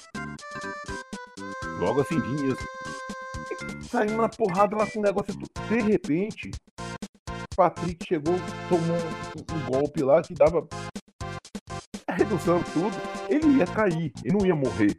Logo 1.78 2.00
assim. 2.00 2.16
E 2.18 3.84
Saindo 3.88 4.16
na 4.16 4.28
porrada 4.28 4.76
lá 4.76 4.86
com 4.86 5.00
o 5.00 5.02
negócio. 5.02 5.34
De 5.68 5.80
repente, 5.80 6.50
Patrick 7.56 8.06
chegou, 8.06 8.34
tomou 8.68 8.96
um, 8.96 9.56
um 9.56 9.70
golpe 9.70 10.02
lá 10.02 10.22
que 10.22 10.34
dava. 10.34 10.66
Redução 12.08 12.62
tudo, 12.74 12.94
ele 13.28 13.58
ia 13.58 13.66
cair, 13.66 14.12
ele 14.24 14.36
não 14.36 14.44
ia 14.46 14.54
morrer. 14.54 14.96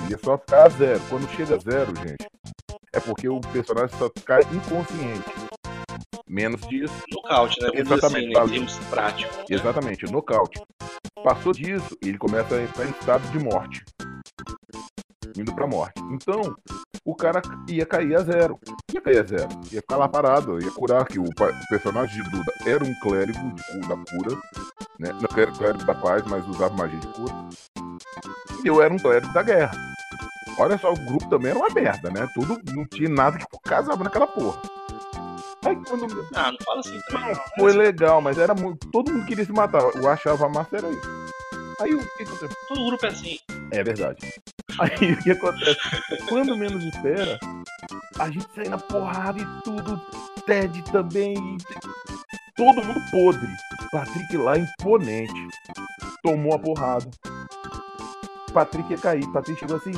Ele 0.00 0.10
ia 0.10 0.18
só 0.22 0.38
ficar 0.38 0.64
a 0.66 0.68
zero. 0.70 1.00
Quando 1.08 1.28
chega 1.30 1.56
a 1.56 1.58
zero, 1.58 1.94
gente, 1.96 2.26
é 2.92 3.00
porque 3.00 3.28
o 3.28 3.40
personagem 3.40 3.96
só 3.98 4.08
cai 4.24 4.40
inconsciente. 4.52 5.45
Menos 6.28 6.60
disso, 6.62 6.94
Nocaute, 7.12 7.60
né? 7.60 7.68
Vamos 7.68 7.82
dizer 7.82 7.94
Exatamente, 7.94 8.36
assim, 8.36 8.48
né, 8.48 8.52
termos 8.52 8.78
práticos. 8.90 9.38
Exatamente, 9.48 10.12
nocaute. 10.12 10.60
Passou 11.22 11.52
disso, 11.52 11.96
ele 12.02 12.18
começa 12.18 12.56
a 12.56 12.62
entrar 12.62 12.84
em 12.84 12.90
estado 12.90 13.30
de 13.30 13.38
morte. 13.38 13.84
Indo 15.36 15.54
pra 15.54 15.66
morte. 15.66 16.02
Então, 16.10 16.56
o 17.04 17.14
cara 17.14 17.40
ia 17.68 17.86
cair 17.86 18.16
a 18.16 18.22
zero. 18.22 18.58
Ia 18.92 19.00
cair 19.00 19.18
a 19.18 19.22
zero. 19.22 19.48
Ia 19.70 19.80
ficar 19.80 19.96
lá 19.96 20.08
parado, 20.08 20.60
ia 20.60 20.70
curar, 20.72 21.06
que 21.06 21.18
o, 21.18 21.24
personagem 21.70 22.22
de 22.22 22.30
Duda 22.30 22.52
era 22.66 22.82
um 22.82 22.94
clérigo 23.00 23.54
da 23.86 23.96
cura. 23.96 24.36
Né? 24.98 25.12
Não 25.12 25.42
era 25.42 25.52
clérigo 25.52 25.84
da 25.84 25.94
paz, 25.94 26.24
mas 26.26 26.46
usava 26.48 26.74
magia 26.74 26.98
de 26.98 27.08
cura. 27.08 27.34
E 28.64 28.66
eu 28.66 28.82
era 28.82 28.92
um 28.92 28.98
clérigo 28.98 29.32
da 29.32 29.42
guerra. 29.42 29.76
Olha 30.58 30.78
só, 30.78 30.92
o 30.92 31.04
grupo 31.04 31.28
também 31.28 31.50
era 31.50 31.58
uma 31.58 31.68
merda, 31.68 32.10
né? 32.10 32.26
Tudo, 32.34 32.58
não 32.74 32.84
tinha 32.86 33.08
nada 33.08 33.38
que 33.38 33.46
casava 33.62 34.02
naquela 34.02 34.26
porra. 34.26 34.60
Quando 35.74 36.28
Ah, 36.34 36.52
não 36.52 36.58
fala 36.64 36.80
assim 36.80 37.00
também. 37.08 37.26
não, 37.26 37.34
Não, 37.34 37.42
foi 37.58 37.72
legal, 37.72 38.20
mas 38.20 38.38
era 38.38 38.54
muito. 38.54 38.88
Todo 38.90 39.12
mundo 39.12 39.26
queria 39.26 39.44
se 39.44 39.52
matar. 39.52 39.82
Eu 39.82 40.08
achava 40.08 40.48
massa 40.48 40.76
era 40.76 40.88
isso. 40.88 41.26
Aí 41.80 41.94
o 41.94 41.98
que 42.16 42.22
aconteceu? 42.22 42.48
Todo 42.68 42.86
grupo 42.86 43.04
é 43.06 43.08
assim. 43.08 43.38
É 43.72 43.82
verdade. 43.82 44.32
Aí 44.78 45.12
o 45.12 45.18
que 45.22 45.30
acontece? 45.32 45.76
Quando 46.28 46.56
menos 46.56 46.82
espera, 46.84 47.38
a 48.18 48.30
gente 48.30 48.46
sai 48.54 48.68
na 48.68 48.78
porrada 48.78 49.38
e 49.40 49.62
tudo. 49.62 50.00
Ted 50.46 50.82
também. 50.92 51.34
e 51.34 52.52
Todo 52.56 52.84
mundo 52.84 53.00
podre. 53.10 53.48
Patrick 53.92 54.36
lá 54.36 54.56
imponente. 54.58 55.48
Tomou 56.22 56.54
a 56.54 56.58
porrada. 56.58 57.10
Patrick 58.54 58.90
ia 58.92 58.98
cair. 58.98 59.26
Patrick 59.32 59.58
chegou 59.60 59.76
assim. 59.76 59.92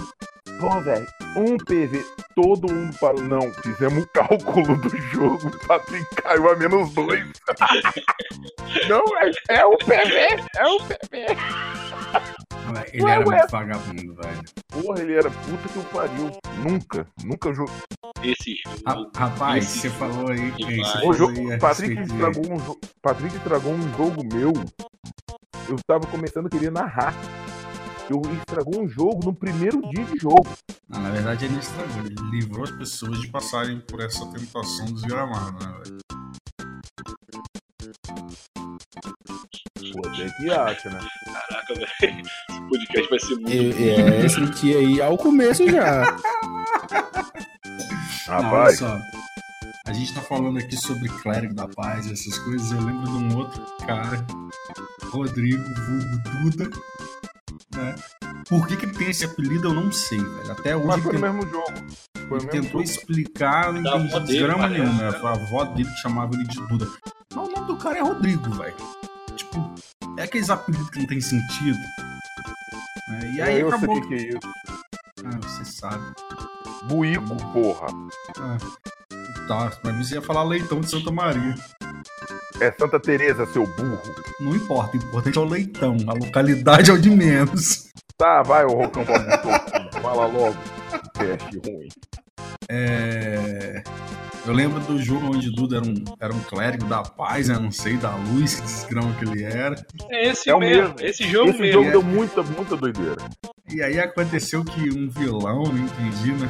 Pô, 0.58 0.80
velho, 0.80 1.06
um 1.38 1.56
PV. 1.56 2.04
Todo 2.34 2.72
mundo 2.72 2.96
parou. 3.00 3.22
Não, 3.22 3.52
fizemos 3.62 4.04
um 4.04 4.06
cálculo 4.14 4.76
do 4.76 4.96
jogo. 4.98 5.50
Patrick 5.66 6.06
caiu 6.16 6.50
a 6.50 6.56
menos 6.56 6.92
dois. 6.94 7.24
Não, 8.88 9.02
é, 9.18 9.30
é 9.60 9.64
o 9.64 9.76
PV. 9.78 10.44
É 10.56 10.66
o 10.66 10.78
PV. 10.80 11.36
Ele 12.92 13.02
Ué, 13.02 13.12
era 13.12 13.26
ué. 13.28 13.36
muito 13.38 13.50
vagabundo, 13.50 14.14
velho. 14.14 14.42
Porra, 14.68 15.00
ele 15.00 15.14
era 15.14 15.30
puta 15.30 15.68
que 15.72 15.78
o 15.78 15.84
pariu. 15.84 16.30
Nunca, 16.58 17.06
nunca 17.24 17.54
jogou. 17.54 17.74
Esse 18.22 18.56
jogo. 18.62 18.76
Ra- 18.86 19.10
Rapaz, 19.28 19.64
Esse 19.64 19.78
você 19.80 19.90
falou 19.90 20.30
aí. 20.30 20.52
que 20.52 20.64
ei, 20.64 20.76
você 20.76 20.92
vai. 20.98 21.06
O 21.06 21.12
jogo, 21.14 21.50
aí 21.50 21.58
Patrick 21.58 22.00
estragou 22.02 22.52
um 22.52 22.58
jogo. 22.58 22.80
Patrick 23.02 23.36
estragou 23.36 23.72
um 23.72 23.96
jogo 23.96 24.22
meu. 24.34 24.52
Eu 25.68 25.76
tava 25.86 26.06
começando 26.08 26.46
a 26.46 26.50
querer 26.50 26.70
narrar. 26.70 27.14
Eu 28.10 28.22
estragou 28.38 28.82
um 28.82 28.88
jogo 28.88 29.20
no 29.22 29.34
primeiro 29.34 29.82
dia 29.90 30.02
de 30.04 30.18
jogo. 30.18 30.48
Não, 30.88 31.02
na 31.02 31.10
verdade, 31.10 31.44
ele 31.44 31.52
não 31.52 31.60
estragou. 31.60 32.06
Ele 32.06 32.30
livrou 32.30 32.64
as 32.64 32.70
pessoas 32.70 33.20
de 33.20 33.28
passarem 33.28 33.80
por 33.80 34.00
essa 34.00 34.24
tentação 34.32 34.86
desgramada, 34.86 35.66
né, 35.66 35.74
velho? 35.84 35.98
Pô, 39.92 40.08
até 40.08 40.30
que 40.30 40.50
acha, 40.50 40.88
né? 40.88 41.00
Caraca, 41.26 41.74
velho. 41.74 42.22
Esse 42.48 42.60
podcast 42.68 43.10
vai 43.10 43.18
ser 43.18 43.34
muito. 43.34 43.52
Eu, 43.52 44.08
é, 44.08 44.28
senti 44.28 44.74
aí 44.74 45.02
ao 45.02 45.18
começo 45.18 45.68
já. 45.68 46.16
Não, 48.26 48.36
olha 48.36 48.42
Rapaz, 48.42 48.78
só. 48.78 48.98
A 49.86 49.92
gente 49.92 50.14
tá 50.14 50.20
falando 50.22 50.58
aqui 50.58 50.76
sobre 50.76 51.08
clérigo 51.08 51.54
da 51.54 51.68
paz 51.68 52.06
e 52.06 52.12
essas 52.12 52.38
coisas. 52.38 52.70
Eu 52.72 52.80
lembro 52.80 53.04
de 53.04 53.24
um 53.24 53.38
outro 53.38 53.64
cara, 53.86 54.26
Rodrigo 55.10 55.62
Vulgo 55.62 56.50
Duda. 56.50 56.70
Né? 57.78 57.94
Por 58.48 58.66
que, 58.66 58.76
que 58.76 58.86
ele 58.86 58.94
tem 58.94 59.10
esse 59.10 59.24
apelido, 59.24 59.68
eu 59.68 59.74
não 59.74 59.92
sei, 59.92 60.18
velho. 60.18 60.52
Até 60.52 60.76
hoje 60.76 60.86
mas 60.86 60.96
ele, 60.96 61.04
foi 61.04 61.12
no 61.12 61.20
mesmo 61.20 61.42
jogo. 61.50 61.72
Foi 62.28 62.38
ele 62.38 62.46
mesmo 62.46 62.50
tentou 62.50 62.70
jogo. 62.70 62.82
explicar, 62.82 63.66
eu 63.66 63.72
não 63.74 64.04
entendi 64.06 64.26
desgrama 64.26 64.68
nenhuma. 64.68 64.92
né? 65.10 65.12
Foi 65.12 65.28
a 65.28 65.32
avó 65.32 65.64
dele 65.64 65.88
que 65.88 65.96
chamava 66.00 66.34
ele 66.34 66.44
de 66.44 66.60
Duda. 66.66 66.88
Mas 67.34 67.48
o 67.48 67.50
nome 67.52 67.66
do 67.66 67.76
cara 67.76 67.98
é 67.98 68.02
Rodrigo, 68.02 68.50
velho. 68.50 68.74
Tipo, 69.36 69.74
é 70.18 70.22
aqueles 70.24 70.50
apelidos 70.50 70.90
que 70.90 70.98
não 70.98 71.06
tem 71.06 71.20
sentido. 71.20 71.78
né? 73.08 73.32
E 73.34 73.40
aí 73.42 73.60
eu 73.60 73.68
acabou. 73.68 73.94
sei 73.94 74.02
que, 74.02 74.08
que 74.08 74.14
é 74.14 74.28
isso. 74.30 74.52
Ah, 75.24 75.38
você 75.42 75.64
sabe. 75.64 76.04
Buico, 76.84 77.36
porra. 77.52 77.86
Ah, 78.40 78.56
tá, 79.46 79.70
pra 79.82 79.92
mim 79.92 80.02
você 80.04 80.14
ia 80.14 80.22
falar 80.22 80.42
leitão 80.42 80.80
de 80.80 80.90
Santa 80.90 81.10
Maria. 81.12 81.54
É 82.60 82.72
Santa 82.72 82.98
Teresa, 82.98 83.46
seu 83.46 83.64
burro. 83.66 84.00
Não 84.40 84.54
importa, 84.56 84.96
o 84.96 85.00
importante 85.00 85.38
é 85.38 85.40
o 85.40 85.44
leitão. 85.44 85.96
A 86.08 86.12
localidade 86.12 86.90
é 86.90 86.94
o 86.94 86.98
de 86.98 87.10
menos. 87.10 87.88
Tá, 88.16 88.42
vai, 88.42 88.64
Rocão 88.64 89.04
Babu, 89.04 90.00
Fala 90.02 90.26
logo. 90.26 90.56
Teste 91.14 91.58
ruim. 91.64 91.88
É... 92.68 93.82
Eu 94.46 94.52
lembro 94.54 94.80
do 94.80 95.00
jogo 95.00 95.26
onde 95.36 95.50
Duda 95.54 95.76
era 95.76 95.84
um, 95.86 95.94
era 96.18 96.34
um 96.34 96.40
clérigo 96.40 96.86
da 96.86 97.02
paz, 97.02 97.48
né? 97.48 97.58
Não 97.58 97.70
sei, 97.70 97.96
da 97.96 98.14
luz, 98.16 98.54
que 98.56 98.62
desgrama 98.62 99.14
que 99.14 99.24
ele 99.24 99.44
era. 99.44 99.76
É 100.10 100.28
esse 100.30 100.48
É 100.50 100.54
o 100.54 100.58
mesmo. 100.58 100.82
mesmo. 100.82 100.96
Esse 101.00 101.28
jogo 101.28 101.50
Esse 101.50 101.60
mesmo. 101.60 101.82
jogo 101.84 101.90
deu 101.92 102.02
muita, 102.02 102.42
muita 102.42 102.76
doideira. 102.76 103.16
E 103.70 103.82
aí 103.82 104.00
aconteceu 104.00 104.64
que 104.64 104.90
um 104.90 105.08
vilão, 105.08 105.64
não 105.64 105.78
entendi, 105.78 106.32
né? 106.32 106.48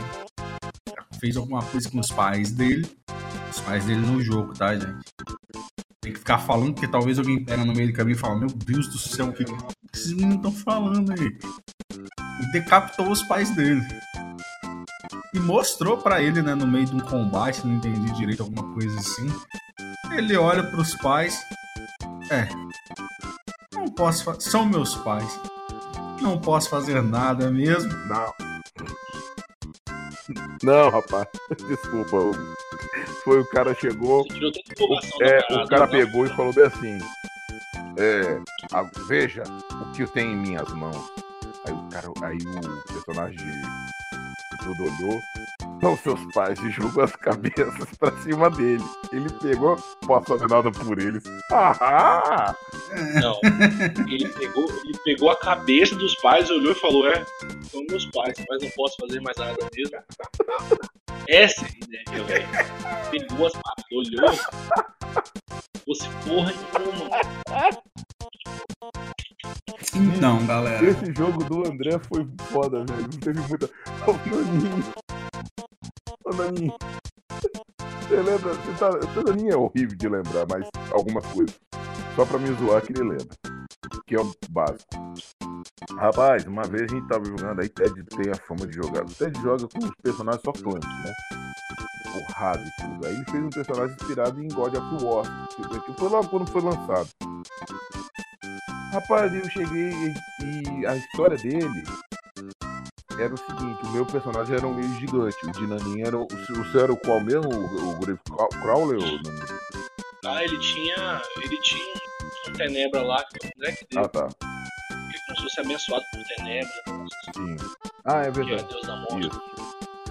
Fez 1.21 1.37
alguma 1.37 1.63
coisa 1.63 1.91
com 1.91 1.99
os 1.99 2.11
pais 2.11 2.53
dele. 2.53 2.89
Os 3.51 3.61
pais 3.61 3.85
dele 3.85 4.01
no 4.01 4.23
jogo, 4.23 4.55
tá, 4.55 4.75
gente? 4.77 5.05
Tem 6.01 6.13
que 6.13 6.19
ficar 6.21 6.39
falando, 6.39 6.75
porque 6.75 6.87
talvez 6.87 7.19
alguém 7.19 7.45
pega 7.45 7.65
no 7.65 7.73
meio 7.73 7.89
do 7.89 7.95
caminho 7.95 8.17
e 8.17 8.19
fala: 8.19 8.39
Meu 8.39 8.49
Deus 8.49 8.89
do 8.89 8.99
céu, 8.99 9.27
o 9.27 9.33
que 9.33 9.45
esses 9.93 10.13
meninos 10.13 10.37
estão 10.37 10.53
falando 10.53 11.13
aí? 11.13 11.37
E 12.41 12.53
decapitou 12.53 13.11
os 13.11 13.23
pais 13.25 13.51
dele. 13.57 13.83
e 15.35 15.41
mostrou 15.41 15.99
pra 15.99 16.23
ele, 16.23 16.41
né, 16.41 16.55
no 16.55 16.67
meio 16.67 16.87
de 16.87 16.95
um 16.95 17.01
combate, 17.01 17.67
não 17.67 17.77
entendi 17.77 18.13
direito 18.13 18.43
alguma 18.43 18.73
coisa 18.75 18.97
assim. 18.99 19.27
Ele 20.13 20.37
olha 20.37 20.63
pros 20.63 20.95
pais. 20.97 21.41
É. 22.31 22.49
Não 23.75 23.87
posso 23.89 24.41
São 24.41 24.67
meus 24.67 24.95
pais. 24.97 25.41
Não 26.21 26.39
posso 26.39 26.71
fazer 26.71 27.03
nada 27.03 27.51
mesmo. 27.51 27.93
Não. 28.07 28.35
Não, 30.63 30.91
rapaz. 30.91 31.27
Desculpa. 31.69 32.58
O- 33.29 33.33
Foi 33.33 33.41
o 33.41 33.49
cara 33.51 33.75
chegou. 33.75 34.27
Da 34.29 35.27
É, 35.27 35.43
parada, 35.43 35.65
o 35.65 35.69
cara 35.69 35.87
né? 35.87 35.93
pegou 35.93 36.27
e 36.27 36.29
falou 36.31 36.53
bem 36.53 36.65
assim. 36.65 36.99
É, 37.97 38.41
a- 38.73 38.91
veja 39.07 39.43
o 39.83 39.93
que 39.93 40.03
eu 40.03 40.09
tenho 40.09 40.33
em 40.33 40.37
minhas 40.37 40.69
mãos. 40.73 40.97
Aí 41.67 41.73
o 41.75 41.89
cara, 41.91 42.07
aí 42.23 42.39
o 42.39 42.93
personagem 42.93 43.37
de 43.37 44.59
tudo 44.65 44.85
olhou. 44.85 45.21
São 45.81 45.97
seus 45.99 46.33
pais 46.33 46.59
e 46.61 46.71
jogou 46.71 47.05
as 47.05 47.15
cabeças 47.15 47.89
pra 48.01 48.11
cima 48.23 48.51
dele. 48.51 48.83
Ele 49.13 49.29
pegou, 49.41 49.77
posso 50.07 50.27
fazer 50.27 50.49
nada 50.49 50.71
por 50.73 50.99
eles. 50.99 51.23
Ah! 51.53 52.55
Não. 53.21 53.39
Ele 54.09 54.29
pegou, 54.29 54.69
ele 54.85 54.99
pegou 55.05 55.31
a 55.31 55.37
cabeça 55.37 55.95
dos 55.95 56.15
pais, 56.17 56.51
olhou 56.51 56.73
e 56.73 56.75
falou: 56.75 57.07
É, 57.09 57.25
são 57.71 57.81
meus 57.89 58.07
pais, 58.07 58.35
mas 58.49 58.63
não 58.63 58.71
posso 58.71 58.97
fazer 59.01 59.21
mais 59.21 59.37
nada 59.37 59.57
mesmo. 59.75 59.99
Essa 61.29 61.67
é 61.67 61.69
ideia, 61.69 62.25
velho. 62.25 62.49
Pegou 63.11 63.47
as 63.47 63.53
patas, 63.53 63.85
olhou. 63.93 64.33
Fosse 65.85 66.09
porra 66.27 66.55
nenhuma. 66.79 67.11
Então, 69.95 70.47
galera. 70.47 70.87
Esse 70.87 71.15
jogo 71.15 71.45
do 71.45 71.69
André 71.71 71.99
foi 72.09 72.27
foda, 72.51 72.83
velho. 72.87 73.03
Não 73.03 73.21
teve 73.21 73.41
muita. 73.41 73.69
Ô, 74.07 74.13
Naninho. 74.33 74.85
Ô, 76.25 76.31
Naninho. 76.31 76.75
Você 78.01 78.17
lembra? 78.17 78.55
Você 78.55 78.73
tá... 78.79 78.89
O 78.89 79.23
Naninho 79.25 79.53
é 79.53 79.57
horrível 79.57 79.99
de 79.99 80.09
lembrar, 80.09 80.47
mas 80.51 80.67
algumas 80.93 81.27
coisas. 81.27 81.61
Só 82.17 82.25
pra 82.25 82.39
me 82.39 82.55
zoar 82.55 82.81
que 82.81 82.93
ele 82.93 83.03
lembra. 83.03 83.37
Que 84.07 84.17
é 84.17 84.21
o 84.21 84.33
básico. 84.49 84.89
Rapaz, 85.99 86.45
uma 86.47 86.63
vez 86.63 86.91
a 86.91 86.95
gente 86.95 87.09
tava 87.09 87.25
jogando, 87.25 87.61
aí 87.61 87.69
Ted 87.69 88.03
tem 88.05 88.31
a 88.31 88.35
fama 88.37 88.67
de 88.67 88.75
jogar. 88.77 89.03
O 89.05 89.13
Ted 89.15 89.41
joga 89.41 89.67
com 89.69 89.79
os 89.85 89.91
personagens 90.03 90.43
só 90.45 90.53
flank, 90.55 90.87
né? 90.87 91.13
Porrada 92.13 92.61
e 92.63 92.83
tudo. 92.83 93.07
Aí 93.07 93.15
ele 93.15 93.25
fez 93.31 93.45
um 93.45 93.51
personagem 93.51 93.97
inspirado 93.97 94.43
em 94.43 94.49
God 94.49 94.75
of 94.75 95.05
War. 95.05 95.49
Que 95.85 95.93
foi 95.95 96.09
logo 96.09 96.29
quando 96.29 96.51
foi 96.51 96.63
lançado. 96.63 97.09
Rapaz, 98.93 99.33
eu 99.35 99.51
cheguei 99.51 99.91
e, 100.43 100.81
e 100.81 100.87
a 100.87 100.97
história 100.97 101.37
dele 101.37 101.83
era 103.19 103.35
o 103.35 103.37
seguinte, 103.37 103.85
o 103.85 103.91
meu 103.91 104.07
personagem 104.07 104.57
era 104.57 104.67
um 104.67 104.75
meio 104.75 104.89
gigante, 104.95 105.37
o 105.45 105.51
de 105.51 105.67
Naninha 105.67 106.07
era 106.07 106.17
o, 106.17 106.25
o 106.25 106.65
seu 106.73 106.81
era 106.81 106.93
o 106.93 106.97
qual 106.97 107.21
mesmo? 107.21 107.51
O, 107.53 107.91
o 107.91 107.99
Grave 107.99 108.21
Craw- 108.25 108.49
Crawler 108.49 108.99
ou 108.99 109.05
Naninha? 109.23 109.59
Ah, 110.25 110.45
ele 110.45 110.59
tinha. 110.59 111.21
Ele 111.43 111.61
tinha 111.61 111.95
um 112.49 112.53
tenebra 112.53 113.03
lá, 113.03 113.25
André 113.57 113.73
que 113.73 113.87
deu, 113.91 114.05
Ah 114.05 114.09
tá, 114.09 114.29
fosse 115.43 115.61
abençoado 115.61 116.05
por 116.13 116.25
tenebra, 116.25 116.71
sim. 117.35 117.57
Ah, 118.05 118.21
é 118.21 118.23
que 118.23 118.29
é 118.29 118.45
verdade. 118.45 118.69
Deus 118.69 118.87
da 118.87 118.97
morte. 118.97 119.31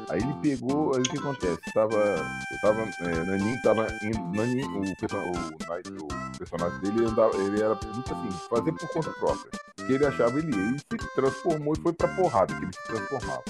Aí 0.09 0.21
ele 0.21 0.33
pegou, 0.41 0.95
aí 0.95 1.01
o 1.01 1.03
que 1.03 1.17
acontece? 1.17 1.59
Tava, 1.73 1.97
eu 1.97 2.59
tava, 2.61 2.81
é, 2.81 3.25
Nanin 3.25 3.61
tava 3.61 3.87
indo, 4.01 4.19
Nanin, 4.37 4.63
o, 4.63 4.79
o, 4.79 6.05
o 6.05 6.37
personagem 6.37 6.79
dele 6.79 7.05
andava, 7.05 7.35
ele 7.35 7.61
era 7.61 7.77
muito 7.93 8.13
assim, 8.13 8.47
fazer 8.49 8.71
por 8.71 8.87
conta 8.89 9.11
própria. 9.11 9.51
Que 9.85 9.93
ele 9.93 10.05
achava 10.05 10.39
ele 10.39 10.55
ele 10.55 10.79
se 10.79 11.15
transformou 11.15 11.73
e 11.77 11.81
foi 11.81 11.91
pra 11.91 12.07
porrada, 12.15 12.55
que 12.55 12.63
ele 12.63 12.73
se 12.73 12.87
transformava. 12.87 13.43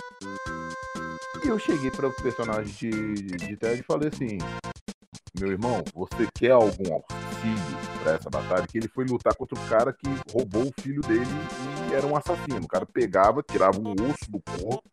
E 1.44 1.48
eu 1.48 1.60
cheguei 1.60 1.92
para 1.92 2.08
o 2.08 2.14
personagem 2.14 2.74
de, 2.74 3.22
de 3.38 3.56
Ted 3.56 3.80
e 3.80 3.84
falei 3.84 4.10
assim, 4.10 4.40
meu 5.40 5.52
irmão, 5.52 5.84
você 5.94 6.28
quer 6.34 6.52
algum 6.52 6.92
auxílio 6.92 7.87
pra 7.98 8.14
essa 8.14 8.30
batalha? 8.30 8.68
Que 8.68 8.78
ele 8.78 8.88
foi 8.88 9.06
lutar 9.06 9.36
contra 9.36 9.60
o 9.60 9.68
cara 9.68 9.94
que 9.94 10.08
roubou 10.32 10.64
o 10.64 10.82
filho 10.82 11.02
dele 11.02 11.26
e 11.90 11.94
era 11.94 12.06
um 12.06 12.16
assassino. 12.16 12.64
O 12.64 12.68
cara 12.68 12.86
pegava, 12.86 13.44
tirava 13.44 13.80
um 13.80 13.94
osso 14.10 14.30
do 14.30 14.42
corpo 14.42 14.90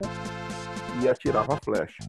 e 1.02 1.08
atirava 1.08 1.54
a 1.54 1.58
flecha. 1.62 2.04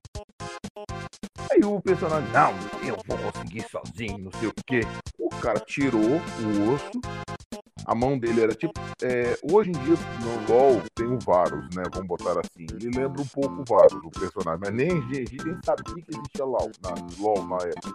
Aí 1.55 1.63
o 1.63 1.79
personagem, 1.81 2.29
não, 2.31 2.51
eu 2.85 2.97
vou 3.07 3.17
conseguir 3.31 3.65
sozinho, 3.69 4.17
não 4.17 4.31
sei 4.39 4.49
o 4.49 4.53
quê. 4.65 4.81
O 5.17 5.29
cara 5.29 5.59
tirou 5.59 6.01
o 6.01 6.73
osso, 6.73 6.99
a 7.85 7.95
mão 7.95 8.17
dele 8.19 8.41
era 8.43 8.53
tipo. 8.53 8.73
é, 9.01 9.37
hoje 9.49 9.69
em 9.69 9.73
dia 9.73 9.95
no 10.21 10.53
LOL 10.53 10.81
tem 10.95 11.07
o 11.07 11.17
Varus, 11.19 11.63
né? 11.73 11.83
Vamos 11.93 12.07
botar 12.07 12.31
assim. 12.39 12.65
Ele 12.73 12.89
lembra 12.93 13.21
um 13.21 13.25
pouco 13.27 13.61
o 13.61 13.63
Varus, 13.67 14.01
o 14.03 14.09
personagem, 14.11 14.59
mas 14.65 14.73
nem 14.73 14.89
nem 15.07 15.57
sabia 15.63 16.03
que 16.03 16.11
existia 16.11 16.43
LOL 16.43 16.71
na, 16.83 16.89
LOL 17.23 17.45
na 17.47 17.57
época. 17.67 17.93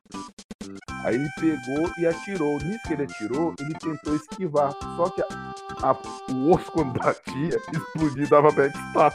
Aí 1.05 1.15
ele 1.17 1.29
pegou 1.39 1.91
e 1.99 2.07
atirou. 2.07 2.59
Nisso 2.59 2.81
que 2.87 2.93
ele 2.95 3.03
atirou, 3.03 3.55
ele 3.59 3.75
tentou 3.75 4.15
esquivar. 4.17 4.73
Só 4.97 5.11
que 5.11 5.23
a- 5.23 5.53
a- 5.91 6.33
o 6.33 6.51
osso, 6.55 6.71
quando 6.73 6.93
batia, 6.99 7.61
explodia 7.75 8.25
e 8.25 8.29
dava 8.29 8.51
backstab 8.53 9.15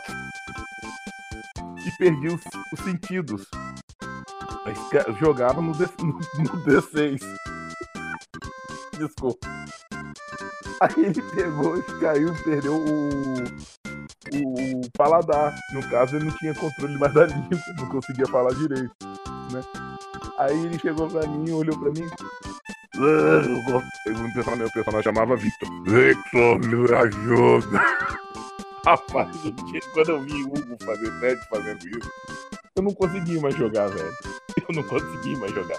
e 1.86 1.92
perdi 1.98 2.28
os, 2.28 2.42
os 2.74 2.80
sentidos. 2.84 3.48
Jogava 5.19 5.62
no, 5.62 5.73
D, 5.73 5.86
no, 5.99 6.13
no 6.43 6.63
D6. 6.65 7.21
Desculpa. 8.97 9.47
Aí 10.82 11.06
ele 11.06 11.21
pegou 11.21 11.78
e 11.78 11.84
caiu 11.99 12.34
perdeu 12.43 12.75
o, 12.75 13.43
o, 14.34 14.82
paladar. 14.97 15.56
No 15.73 15.89
caso, 15.89 16.15
ele 16.15 16.25
não 16.25 16.38
tinha 16.38 16.54
controle 16.56 16.97
mais 16.97 17.13
da 17.13 17.25
língua, 17.25 17.60
não 17.78 17.89
conseguia 17.89 18.25
falar 18.28 18.54
direito. 18.56 18.93
Né? 19.51 19.62
Aí 20.38 20.65
ele 20.65 20.80
chegou 20.80 21.08
pra 21.08 21.25
mim, 21.28 21.51
olhou 21.51 21.78
pra 21.80 21.91
mim. 21.91 22.08
"Ah, 22.95 23.41
eu 23.47 23.63
gosto." 23.71 23.88
O 24.08 24.34
personagem, 24.34 24.58
meu 24.58 24.71
personagem 24.71 25.04
chamava 25.04 25.36
Victor. 25.36 25.69
Victor, 25.84 26.60
me 26.60 26.95
ajuda. 26.95 27.82
Rapaz, 28.86 29.36
quando 29.93 30.10
eu 30.10 30.21
vi 30.21 30.43
Hugo 30.43 30.78
fazer 30.86 31.19
Ted 31.19 31.41
fazendo 31.49 31.88
isso, 31.88 32.12
eu 32.75 32.84
não 32.84 32.93
consegui 32.93 33.39
mais 33.39 33.56
jogar, 33.56 33.88
velho. 33.88 34.35
Eu 34.58 34.76
não 34.76 34.84
consegui 34.84 35.36
mais 35.38 35.54
jogar. 35.54 35.78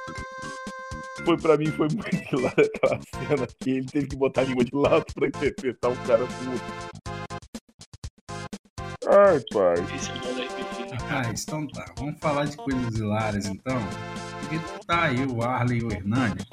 Foi 1.24 1.36
pra 1.36 1.56
mim, 1.56 1.66
foi 1.72 1.88
muito 1.88 2.34
hilário 2.34 2.70
aquela 2.74 3.00
cena 3.02 3.46
que 3.60 3.70
ele 3.70 3.86
teve 3.86 4.06
que 4.06 4.16
botar 4.16 4.42
a 4.42 4.44
língua 4.44 4.64
de 4.64 4.76
lado 4.76 5.04
pra 5.14 5.28
interpretar 5.28 5.90
um 5.90 5.96
cara 6.06 6.24
puto. 6.26 6.86
Ai, 9.08 9.40
pai. 9.52 9.74
Esse 9.94 10.10
é 10.10 10.14
da 10.14 10.44
RPG. 10.44 11.04
Ah, 11.08 11.22
então 11.30 11.66
tá. 11.68 11.84
Vamos 11.96 12.18
falar 12.20 12.44
de 12.44 12.56
coisas 12.56 12.94
hilárias 12.94 13.46
então. 13.46 13.78
Porque 14.40 14.58
tá 14.86 15.04
aí 15.04 15.24
o 15.26 15.42
Arley 15.42 15.80
e 15.80 15.84
o 15.84 15.90
Hernani 15.90 16.44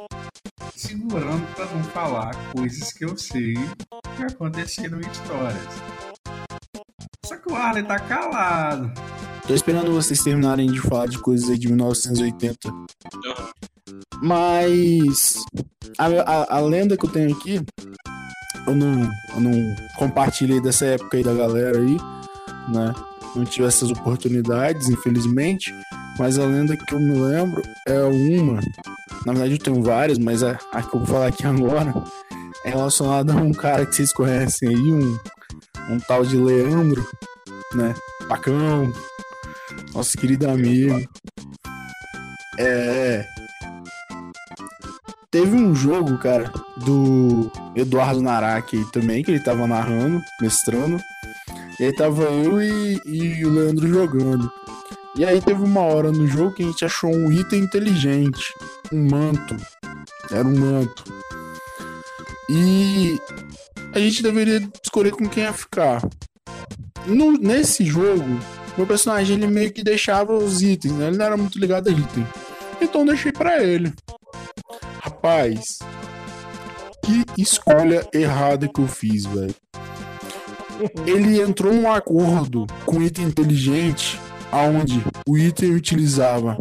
segurando 0.75 1.45
pra 1.55 1.65
não 1.65 1.83
falar 1.85 2.35
coisas 2.53 2.91
que 2.93 3.05
eu 3.05 3.17
sei 3.17 3.53
que 4.15 4.23
aconteceram 4.23 4.99
em 4.99 5.09
histórias. 5.09 5.67
Só 7.25 7.37
que 7.37 7.51
o 7.51 7.55
Arley 7.55 7.83
tá 7.83 7.99
calado. 7.99 8.91
Tô 9.47 9.53
esperando 9.53 9.91
vocês 9.91 10.23
terminarem 10.23 10.71
de 10.71 10.79
falar 10.79 11.07
de 11.07 11.19
coisas 11.19 11.49
aí 11.49 11.57
de 11.57 11.67
1980. 11.67 12.69
Aham. 12.69 13.53
Mas 14.21 15.43
a, 15.97 16.05
a, 16.05 16.57
a 16.57 16.59
lenda 16.61 16.95
que 16.95 17.05
eu 17.05 17.09
tenho 17.09 17.35
aqui, 17.35 17.61
eu 18.65 18.73
não, 18.73 19.01
eu 19.35 19.41
não 19.41 19.75
compartilhei 19.97 20.61
dessa 20.61 20.85
época 20.85 21.17
aí 21.17 21.23
da 21.23 21.33
galera 21.33 21.77
aí, 21.77 21.97
né? 22.69 22.93
Não 23.35 23.43
tive 23.43 23.67
essas 23.67 23.91
oportunidades, 23.91 24.87
infelizmente. 24.87 25.73
Mas 26.17 26.39
a 26.39 26.45
lenda 26.45 26.77
que 26.77 26.93
eu 26.93 26.99
me 26.99 27.17
lembro 27.17 27.61
é 27.85 28.01
uma. 28.03 28.61
Na 29.25 29.33
verdade, 29.33 29.53
eu 29.53 29.59
tenho 29.59 29.83
várias, 29.83 30.17
mas 30.17 30.41
a, 30.41 30.57
a 30.71 30.81
que 30.81 30.95
eu 30.95 30.99
vou 30.99 31.05
falar 31.05 31.27
aqui 31.27 31.45
agora 31.45 31.93
é 32.63 32.69
relacionada 32.69 33.33
a 33.33 33.37
um 33.37 33.51
cara 33.51 33.85
que 33.85 33.93
vocês 33.93 34.13
conhecem 34.13 34.69
aí, 34.69 34.93
um, 34.93 35.19
um 35.89 35.99
tal 35.99 36.23
de 36.23 36.37
Leandro, 36.37 37.05
né? 37.73 37.93
Pacão, 38.29 38.93
nosso 39.93 40.17
querido 40.17 40.49
amigo. 40.49 41.07
É. 42.57 43.25
Teve 45.31 45.55
um 45.55 45.73
jogo, 45.73 46.17
cara, 46.19 46.51
do 46.85 47.51
Eduardo 47.75 48.21
Naraki 48.21 48.85
também, 48.91 49.23
que 49.23 49.31
ele 49.31 49.39
tava 49.43 49.65
narrando, 49.65 50.21
mestrando. 50.39 50.99
E 51.79 51.85
aí 51.85 51.95
tava 51.95 52.23
eu 52.23 52.61
e, 52.61 53.01
e 53.05 53.45
o 53.45 53.49
Leandro 53.49 53.87
jogando. 53.87 54.51
E 55.15 55.25
aí 55.25 55.41
teve 55.41 55.63
uma 55.63 55.81
hora 55.81 56.11
no 56.11 56.27
jogo 56.27 56.53
que 56.53 56.63
a 56.63 56.65
gente 56.67 56.85
achou 56.85 57.11
um 57.13 57.31
item 57.31 57.63
inteligente. 57.63 58.53
Um 58.91 59.09
manto. 59.09 59.55
Era 60.31 60.47
um 60.47 60.55
manto. 60.55 61.03
E 62.49 63.19
a 63.93 63.99
gente 63.99 64.21
deveria 64.21 64.61
escolher 64.83 65.11
com 65.11 65.27
quem 65.27 65.43
ia 65.43 65.53
ficar. 65.53 66.01
No- 67.07 67.37
nesse 67.37 67.85
jogo, 67.85 68.39
meu 68.77 68.87
personagem 68.87 69.37
ele 69.37 69.47
meio 69.47 69.71
que 69.71 69.83
deixava 69.83 70.33
os 70.33 70.61
itens, 70.61 70.93
né? 70.93 71.07
Ele 71.07 71.17
não 71.17 71.25
era 71.25 71.37
muito 71.37 71.59
ligado 71.59 71.89
a 71.89 71.91
item. 71.91 72.27
Então 72.81 73.05
deixei 73.05 73.31
pra 73.31 73.63
ele. 73.63 73.93
Rapaz, 75.01 75.79
que 77.03 77.41
escolha 77.41 78.07
errada 78.13 78.67
que 78.67 78.79
eu 78.79 78.87
fiz, 78.87 79.25
velho. 79.25 79.55
Ele 81.05 81.41
entrou 81.41 81.73
num 81.73 81.91
acordo 81.91 82.65
com 82.85 83.01
item 83.01 83.25
inteligente, 83.25 84.19
aonde 84.51 85.03
o 85.27 85.37
item 85.37 85.75
utilizava 85.75 86.57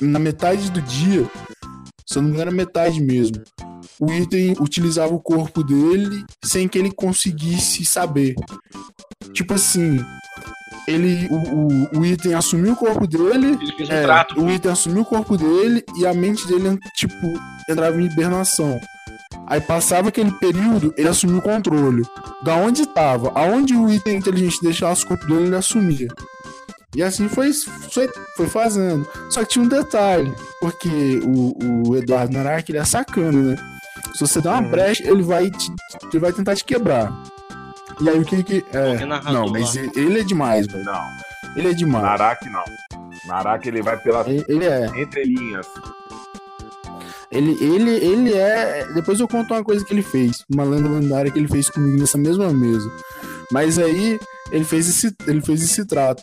na 0.00 0.18
metade 0.18 0.70
do 0.70 0.80
dia, 0.80 1.28
se 2.06 2.16
não 2.16 2.24
me 2.24 2.28
engano, 2.30 2.42
era 2.42 2.50
metade 2.50 3.00
mesmo. 3.00 3.42
O 4.00 4.10
item 4.12 4.56
utilizava 4.58 5.14
o 5.14 5.20
corpo 5.20 5.62
dele 5.62 6.24
sem 6.42 6.66
que 6.66 6.78
ele 6.78 6.90
conseguisse 6.90 7.84
saber. 7.84 8.34
Tipo 9.32 9.54
assim, 9.54 10.00
ele 10.86 11.28
o, 11.30 11.36
o, 11.96 12.00
o 12.00 12.04
item 12.06 12.34
assumiu 12.34 12.72
o 12.72 12.76
corpo 12.76 13.06
dele, 13.06 13.58
Ele 13.60 13.72
fez 13.76 13.88
um 13.88 13.92
é, 13.92 14.02
trato. 14.02 14.40
o 14.40 14.50
item 14.50 14.70
assumiu 14.72 15.02
o 15.02 15.06
corpo 15.06 15.36
dele 15.36 15.84
e 15.96 16.06
a 16.06 16.12
mente 16.14 16.46
dele, 16.46 16.78
tipo, 16.94 17.14
entrava 17.68 18.00
em 18.00 18.06
hibernação. 18.06 18.80
Aí 19.46 19.60
passava 19.60 20.08
aquele 20.08 20.30
período, 20.32 20.94
ele 20.96 21.08
assumiu 21.08 21.38
o 21.38 21.42
controle. 21.42 22.02
Da 22.42 22.56
onde 22.56 22.86
tava, 22.86 23.32
aonde 23.34 23.74
o 23.74 23.88
item 23.90 24.16
inteligente 24.16 24.58
deixasse 24.62 25.04
o 25.04 25.08
corpo 25.08 25.26
dele, 25.26 25.46
ele 25.46 25.56
assumia. 25.56 26.08
E 26.94 27.02
assim 27.02 27.26
foi, 27.28 27.52
foi, 27.52 28.08
foi 28.36 28.46
fazendo. 28.48 29.08
Só 29.30 29.40
que 29.40 29.48
tinha 29.50 29.64
um 29.64 29.68
detalhe, 29.68 30.32
porque 30.60 31.20
o, 31.24 31.88
o 31.88 31.96
Eduardo 31.96 32.34
Narak, 32.34 32.70
ele 32.70 32.78
é 32.78 32.84
sacano, 32.84 33.42
né? 33.50 33.56
Se 34.14 34.20
você 34.20 34.40
der 34.42 34.50
uma 34.50 34.60
Uhum. 34.60 34.70
brecha, 34.70 35.02
ele 35.10 35.22
vai, 35.22 35.50
te, 35.50 35.72
ele 36.12 36.18
vai 36.20 36.32
tentar 36.32 36.54
te 36.54 36.64
quebrar. 36.64 37.10
E 38.00 38.08
aí 38.08 38.18
o 38.18 38.24
que 38.24 38.42
que. 38.42 38.64
É, 38.72 39.04
narrador 39.04 39.32
não, 39.32 39.48
mas 39.48 39.76
ele 39.76 39.90
ele 39.94 40.20
é 40.20 40.24
demais, 40.24 40.66
velho. 40.66 40.84
Não, 40.84 41.08
Ele 41.56 41.68
é 41.68 41.74
demais. 41.74 42.04
Narak 42.04 42.48
não. 42.50 42.64
Narak 43.26 43.68
ele 43.68 43.82
vai 43.82 43.96
pelas 43.98 44.26
Ele, 44.26 44.44
ele 44.48 44.64
é. 44.64 44.86
entrelinhas. 45.00 45.66
Ele, 47.30 47.52
ele, 47.64 47.90
ele 47.90 48.34
é. 48.34 48.86
Depois 48.94 49.18
eu 49.18 49.26
conto 49.26 49.54
uma 49.54 49.64
coisa 49.64 49.84
que 49.84 49.92
ele 49.94 50.02
fez. 50.02 50.44
Uma 50.52 50.64
lenda 50.64 50.88
lendária 50.88 51.30
que 51.30 51.38
ele 51.38 51.48
fez 51.48 51.70
comigo 51.70 51.98
nessa 51.98 52.18
mesma 52.18 52.52
mesa. 52.52 52.86
Mas 53.52 53.78
aí 53.78 54.18
ele 54.50 54.64
fez 54.64 54.88
esse, 54.88 55.14
ele 55.26 55.42
fez 55.42 55.62
esse 55.62 55.84
trato. 55.86 56.22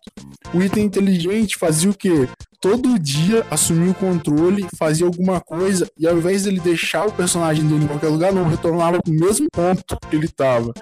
O 0.53 0.61
item 0.61 0.85
inteligente 0.85 1.57
fazia 1.57 1.89
o 1.89 1.93
quê? 1.93 2.27
Todo 2.59 2.99
dia 2.99 3.45
assumia 3.49 3.91
o 3.91 3.95
controle, 3.95 4.67
fazia 4.77 5.05
alguma 5.05 5.39
coisa, 5.39 5.87
e 5.97 6.05
ao 6.05 6.17
invés 6.17 6.43
dele 6.43 6.59
deixar 6.59 7.07
o 7.07 7.11
personagem 7.11 7.65
dele 7.65 7.85
em 7.85 7.87
qualquer 7.87 8.09
lugar, 8.09 8.33
não 8.33 8.49
retornava 8.49 8.99
pro 9.01 9.13
mesmo 9.13 9.47
ponto 9.49 9.97
que 10.09 10.15
ele 10.15 10.27
tava. 10.27 10.73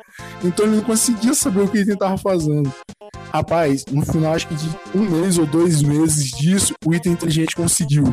Então 0.44 0.66
ele 0.66 0.78
não 0.78 0.84
conseguia 0.84 1.36
saber 1.36 1.62
o 1.62 1.68
que 1.68 1.78
o 1.78 1.82
item 1.82 1.98
tava 1.98 2.18
fazendo. 2.18 2.74
Rapaz, 3.32 3.84
no 3.92 4.04
final, 4.04 4.34
acho 4.34 4.48
que 4.48 4.56
de 4.56 4.70
um 4.96 5.02
mês 5.02 5.38
ou 5.38 5.46
dois 5.46 5.84
meses 5.84 6.32
disso, 6.32 6.74
o 6.84 6.96
item 6.96 7.12
inteligente 7.14 7.56
conseguiu 7.56 8.12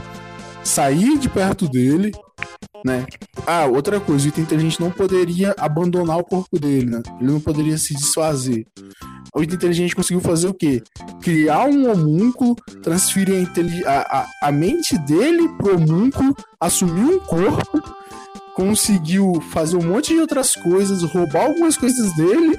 sair 0.62 1.16
de 1.18 1.28
perto 1.28 1.68
dele, 1.68 2.12
né? 2.84 3.06
Ah, 3.46 3.64
outra 3.64 3.98
coisa, 3.98 4.26
o 4.26 4.28
item 4.28 4.44
inteligente 4.44 4.78
não 4.78 4.90
poderia 4.90 5.54
abandonar 5.58 6.18
o 6.18 6.24
corpo 6.24 6.58
dele, 6.58 6.90
né? 6.90 7.02
Ele 7.18 7.32
não 7.32 7.40
poderia 7.40 7.78
se 7.78 7.94
desfazer. 7.94 8.66
O 9.34 9.42
item 9.42 9.56
inteligente 9.56 9.96
conseguiu 9.96 10.20
fazer 10.20 10.48
o 10.48 10.54
quê? 10.54 10.82
Criar 11.22 11.66
um 11.66 11.90
homúnculo, 11.90 12.54
transferir 12.82 13.48
a, 13.86 14.18
a, 14.20 14.26
a, 14.42 14.52
mente 14.52 14.98
dele 14.98 15.48
pro 15.56 15.76
homúnculo, 15.76 16.36
assumir 16.60 17.14
um 17.14 17.18
corpo, 17.18 17.82
conseguiu 18.54 19.40
fazer 19.50 19.76
um 19.76 19.82
monte 19.82 20.12
de 20.12 20.20
outras 20.20 20.54
coisas, 20.54 21.02
roubar 21.02 21.46
algumas 21.46 21.78
coisas 21.78 22.14
dele. 22.14 22.56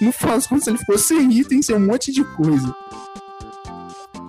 No 0.00 0.12
final 0.12 0.34
das 0.34 0.46
contas, 0.46 0.66
ele 0.66 0.78
ficou 0.78 0.98
sem 0.98 1.30
item, 1.32 1.62
sem 1.62 1.76
um 1.76 1.86
monte 1.86 2.12
de 2.12 2.24
coisa. 2.24 2.74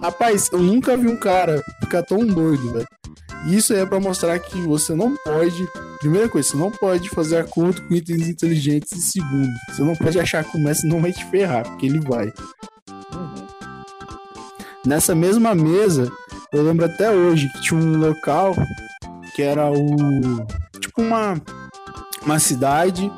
Rapaz, 0.02 0.50
eu 0.54 0.60
nunca 0.60 0.96
vi 0.96 1.08
um 1.08 1.18
cara 1.18 1.62
ficar 1.82 2.04
tão 2.04 2.26
doido, 2.26 2.72
velho. 2.72 2.99
E 3.46 3.56
Isso 3.56 3.74
é 3.74 3.86
pra 3.86 4.00
mostrar 4.00 4.38
que 4.40 4.60
você 4.62 4.94
não 4.94 5.16
pode. 5.24 5.68
Primeira 6.00 6.30
coisa, 6.30 6.50
você 6.50 6.58
não 6.58 6.72
pode 6.72 7.10
fazer 7.10 7.38
acordo 7.38 7.82
com 7.84 7.94
itens 7.94 8.28
inteligentes. 8.28 8.92
E 8.92 9.02
segundo, 9.02 9.50
você 9.70 9.82
não 9.84 9.96
pode 9.96 10.20
achar 10.20 10.44
que 10.44 10.58
o 10.58 10.62
mestre 10.62 10.90
não 10.90 11.02
vai 11.02 11.12
te 11.12 11.26
ferrar, 11.26 11.64
porque 11.64 11.86
ele 11.86 12.00
vai. 12.00 12.32
Nessa 14.86 15.14
mesma 15.14 15.54
mesa, 15.54 16.12
eu 16.54 16.64
lembro 16.64 16.86
até 16.86 17.12
hoje 17.12 17.50
que 17.50 17.62
tinha 17.62 17.80
um 17.80 17.98
local 17.98 18.56
que 19.36 19.42
era 19.42 19.70
o. 19.72 20.46
Tipo 20.80 21.02
uma. 21.02 21.42
Uma 22.22 22.40
cidade 22.40 23.10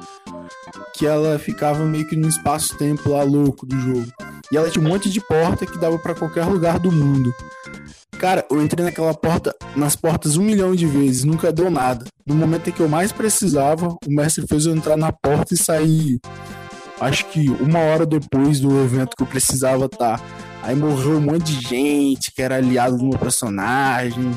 que 0.93 1.07
ela 1.07 1.39
ficava 1.39 1.83
meio 1.83 2.07
que 2.07 2.15
num 2.15 2.29
espaço-tempo 2.29 3.09
lá 3.09 3.23
louco 3.23 3.65
do 3.65 3.79
jogo. 3.79 4.05
E 4.51 4.57
ela 4.57 4.69
tinha 4.69 4.85
um 4.85 4.87
monte 4.87 5.09
de 5.09 5.19
porta 5.19 5.65
que 5.65 5.79
dava 5.79 5.97
pra 5.97 6.13
qualquer 6.13 6.45
lugar 6.45 6.77
do 6.77 6.91
mundo. 6.91 7.33
Cara, 8.21 8.45
eu 8.51 8.61
entrei 8.61 8.85
naquela 8.85 9.15
porta, 9.15 9.51
nas 9.75 9.95
portas 9.95 10.37
um 10.37 10.43
milhão 10.43 10.75
de 10.75 10.85
vezes, 10.85 11.23
nunca 11.23 11.51
deu 11.51 11.71
nada. 11.71 12.05
No 12.23 12.35
momento 12.35 12.69
em 12.69 12.71
que 12.71 12.79
eu 12.79 12.87
mais 12.87 13.11
precisava, 13.11 13.87
o 13.87 14.11
mestre 14.11 14.45
fez 14.45 14.67
eu 14.67 14.75
entrar 14.75 14.95
na 14.95 15.11
porta 15.11 15.55
e 15.55 15.57
sair. 15.57 16.19
Acho 16.99 17.25
que 17.25 17.49
uma 17.49 17.79
hora 17.79 18.05
depois 18.05 18.59
do 18.59 18.79
evento 18.79 19.15
que 19.17 19.23
eu 19.23 19.27
precisava 19.27 19.85
estar. 19.85 20.21
Aí 20.61 20.75
morreu 20.75 21.17
um 21.17 21.19
monte 21.19 21.45
de 21.45 21.67
gente 21.67 22.31
que 22.31 22.43
era 22.43 22.57
aliado 22.57 22.95
do 22.95 23.05
meu 23.05 23.17
personagem. 23.17 24.29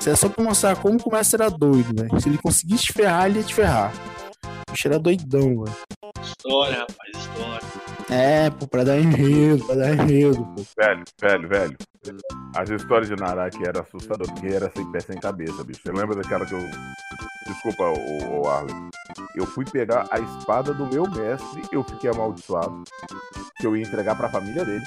Isso 0.00 0.10
é 0.10 0.16
só 0.16 0.28
pra 0.28 0.42
mostrar 0.42 0.74
como 0.74 0.98
o 0.98 1.12
mestre 1.12 1.40
era 1.40 1.48
doido, 1.48 1.94
velho. 1.94 2.20
Se 2.20 2.28
ele 2.28 2.38
conseguisse 2.38 2.86
te 2.86 2.92
ferrar, 2.92 3.26
ele 3.26 3.38
ia 3.38 3.44
te 3.44 3.54
ferrar. 3.54 3.92
O 4.44 4.74
era 4.84 4.98
doidão, 4.98 5.62
velho. 5.62 5.76
História, 6.24 6.80
rapaz, 6.80 7.16
história. 7.16 7.97
É, 8.10 8.48
pô, 8.50 8.66
pra 8.66 8.84
dar 8.84 8.98
enredo, 8.98 9.64
pra 9.66 9.74
dar 9.74 9.92
enredo, 9.92 10.44
pô. 10.46 10.62
Velho, 10.78 11.04
velho, 11.20 11.48
velho. 11.48 11.76
As 12.56 12.70
histórias 12.70 13.08
de 13.08 13.16
Narak 13.16 13.56
eram 13.66 13.82
assustadoras, 13.82 14.32
porque 14.32 14.46
era 14.46 14.70
sem 14.74 14.90
pé 14.90 15.00
sem 15.00 15.20
cabeça, 15.20 15.62
bicho. 15.62 15.80
Você 15.82 15.92
lembra 15.92 16.16
daquela 16.16 16.46
que 16.46 16.54
eu. 16.54 16.60
Desculpa, 17.46 17.84
o, 17.84 18.40
o 18.40 18.48
Arlen. 18.48 18.88
Eu 19.34 19.46
fui 19.46 19.64
pegar 19.64 20.06
a 20.10 20.18
espada 20.18 20.72
do 20.72 20.86
meu 20.86 21.08
mestre, 21.10 21.62
eu 21.70 21.82
fiquei 21.84 22.10
amaldiçoado. 22.10 22.82
Que 23.58 23.66
eu 23.66 23.76
ia 23.76 23.82
entregar 23.82 24.16
pra 24.16 24.30
família 24.30 24.64
dele. 24.64 24.84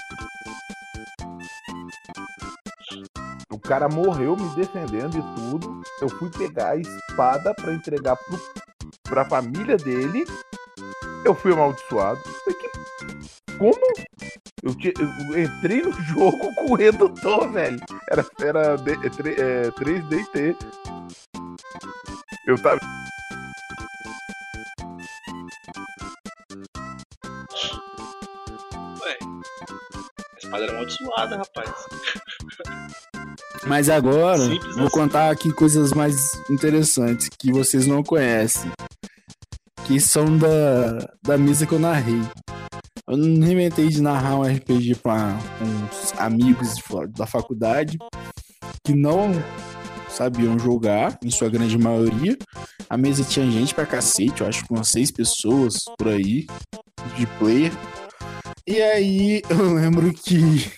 O 3.52 3.60
cara 3.60 3.88
morreu 3.88 4.36
me 4.36 4.50
defendendo 4.56 5.18
e 5.18 5.36
tudo. 5.36 5.82
Eu 6.02 6.10
fui 6.10 6.30
pegar 6.30 6.72
a 6.72 6.78
espada 6.78 7.54
pra 7.54 7.74
entregar 7.74 8.16
pro, 8.16 8.40
pra 9.04 9.26
família 9.26 9.78
dele. 9.78 10.26
Eu 11.24 11.36
fui 11.36 11.54
amaldiçoado. 11.54 12.20
Falei, 12.20 12.60
que 12.60 12.71
como? 13.58 13.94
Eu, 14.64 14.76
eu 15.34 15.44
entrei 15.44 15.82
no 15.82 15.92
jogo 16.04 16.54
com 16.56 16.72
o 16.72 16.76
redutor, 16.76 17.52
velho. 17.52 17.80
Era, 18.10 18.26
era 18.42 18.78
D- 18.78 18.94
é, 19.06 19.10
tre- 19.10 19.36
é, 19.40 19.72
3DT. 19.72 20.56
Eu 22.48 22.58
tava. 22.62 22.80
Ué, 29.04 29.18
a 29.22 30.38
espada 30.38 30.64
era 30.64 30.72
amaldiçoada, 30.74 31.38
rapaz. 31.38 31.70
Mas 33.68 33.90
agora, 33.90 34.40
Simples 34.40 34.76
vou 34.76 34.88
assim. 34.88 34.96
contar 34.98 35.30
aqui 35.30 35.54
coisas 35.54 35.92
mais 35.94 36.16
interessantes 36.50 37.30
que 37.30 37.52
vocês 37.52 37.86
não 37.86 38.04
conhecem. 38.04 38.72
Que 39.86 40.00
são 40.00 40.36
da, 40.38 41.14
da 41.22 41.38
mesa 41.38 41.66
que 41.68 41.74
eu 41.74 41.80
narrei. 41.80 42.22
Eu 43.12 43.18
não 43.18 43.52
inventei 43.52 43.90
de 43.90 44.02
narrar 44.02 44.38
um 44.38 44.44
RPG 44.44 44.96
para 44.96 45.38
uns 45.62 46.18
amigos 46.18 46.76
da 47.10 47.28
faculdade 47.28 47.98
que 48.86 48.96
não 48.96 49.34
sabiam 50.08 50.58
jogar, 50.58 51.20
em 51.22 51.30
sua 51.30 51.50
grande 51.50 51.78
maioria. 51.78 52.38
A 52.90 52.96
mesa 52.96 53.26
tinha 53.26 53.52
gente 53.52 53.76
pra 53.76 53.86
cacete, 53.86 54.40
eu 54.40 54.48
acho 54.48 54.64
que 54.64 54.74
umas 54.74 54.88
seis 54.88 55.12
pessoas 55.12 55.84
por 55.98 56.08
aí, 56.08 56.48
de 57.18 57.28
player. 57.38 57.74
E 58.66 58.82
aí 58.82 59.42
eu 59.52 59.74
lembro 59.74 60.14
que 60.14 60.72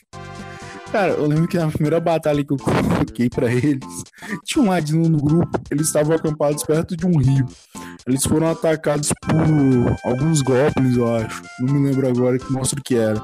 Cara, 0.94 1.14
eu 1.14 1.26
lembro 1.26 1.48
que 1.48 1.58
na 1.58 1.72
primeira 1.72 2.00
batalha 2.00 2.46
que 2.46 2.54
eu 2.54 2.58
coloquei 2.58 3.28
pra 3.28 3.52
eles, 3.52 4.04
tinha 4.46 4.64
um 4.64 4.70
ladino 4.70 5.10
no 5.10 5.18
grupo, 5.18 5.60
eles 5.72 5.88
estavam 5.88 6.16
acampados 6.16 6.64
perto 6.64 6.96
de 6.96 7.04
um 7.08 7.18
rio. 7.18 7.48
Eles 8.06 8.24
foram 8.24 8.52
atacados 8.52 9.10
por 9.26 10.08
alguns 10.08 10.44
goblins, 10.44 10.96
eu 10.96 11.16
acho. 11.16 11.42
Não 11.62 11.74
me 11.74 11.90
lembro 11.90 12.08
agora 12.08 12.38
que 12.38 12.54
monstro 12.54 12.80
que 12.80 12.96
era. 12.96 13.20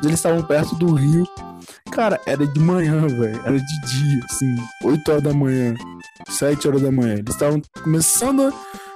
Eles 0.00 0.14
estavam 0.14 0.44
perto 0.44 0.76
do 0.76 0.94
rio. 0.94 1.26
Cara, 1.90 2.20
era 2.24 2.46
de 2.46 2.60
manhã, 2.60 3.04
velho. 3.08 3.40
Era 3.44 3.58
de 3.58 3.80
dia, 3.88 4.20
assim, 4.30 4.54
8 4.84 5.10
horas 5.10 5.22
da 5.24 5.34
manhã, 5.34 5.74
7 6.28 6.68
horas 6.68 6.82
da 6.82 6.92
manhã. 6.92 7.14
Eles 7.14 7.34
estavam 7.34 7.60
começando 7.82 8.54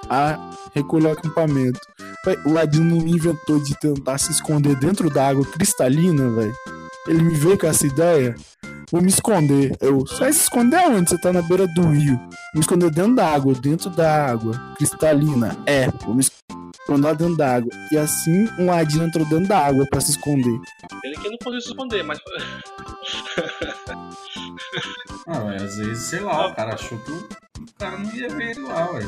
a 0.09 0.39
recolher 0.73 1.09
o 1.09 1.13
acampamento. 1.13 1.81
O 2.47 2.53
ladino 2.53 2.99
inventou 2.99 3.59
de 3.59 3.77
tentar 3.81 4.19
se 4.19 4.31
esconder 4.31 4.77
dentro 4.77 5.11
da 5.11 5.27
água 5.27 5.45
cristalina, 5.45 6.31
velho. 6.31 6.82
Ele 7.07 7.23
me 7.23 7.35
veio 7.35 7.59
com 7.59 7.67
essa 7.67 7.87
ideia. 7.87 8.35
Vou 8.91 9.01
me 9.01 9.09
esconder. 9.09 9.75
Eu, 9.81 10.01
você 10.01 10.17
vai 10.17 10.33
se 10.33 10.43
esconder 10.43 10.87
onde? 10.89 11.11
Você 11.11 11.19
tá 11.19 11.33
na 11.33 11.43
beira 11.43 11.67
do 11.67 11.89
rio. 11.89 12.21
Me 12.55 12.61
esconder 12.61 12.91
dentro 12.91 13.15
da 13.15 13.29
água, 13.29 13.55
dentro 13.55 13.91
da 13.91 14.27
água. 14.27 14.53
Cristalina. 14.77 15.57
É, 15.67 15.89
vou 16.05 16.15
me 16.15 16.23
esconder 16.23 17.07
lá 17.07 17.13
dentro 17.15 17.37
da 17.37 17.57
água. 17.57 17.71
E 17.91 17.97
assim, 17.97 18.49
um 18.59 18.67
ladino 18.67 19.05
entrou 19.05 19.25
dentro 19.27 19.49
da 19.49 19.59
água 19.59 19.87
pra 19.91 20.01
se 20.01 20.13
esconder. 20.13 20.61
Ele 21.05 21.17
que 21.17 21.31
não 21.31 21.39
conseguiu 21.39 21.61
se 21.61 21.69
esconder, 21.69 22.03
mas. 22.03 22.19
Ah, 25.27 25.41
mas 25.45 25.63
às 25.63 25.77
vezes, 25.77 26.03
sei 26.03 26.21
lá, 26.21 26.49
o 26.49 26.55
cara 26.55 26.75
achou 26.75 26.99
que 26.99 27.13
o 27.13 27.29
o 27.63 27.75
cara 27.79 27.97
não 27.97 28.13
ia 28.13 28.29
ver 28.29 28.51
ele 28.51 28.61
lá, 28.61 28.91
ué. 28.93 29.07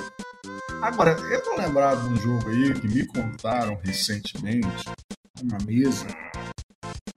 Agora, 0.82 1.12
eu 1.12 1.42
tô 1.42 1.56
lembrado 1.56 2.02
de 2.02 2.14
um 2.14 2.16
jogo 2.16 2.48
aí 2.48 2.74
que 2.74 2.86
me 2.86 3.06
contaram 3.06 3.78
recentemente, 3.82 4.84
uma 5.42 5.58
mesa. 5.66 6.06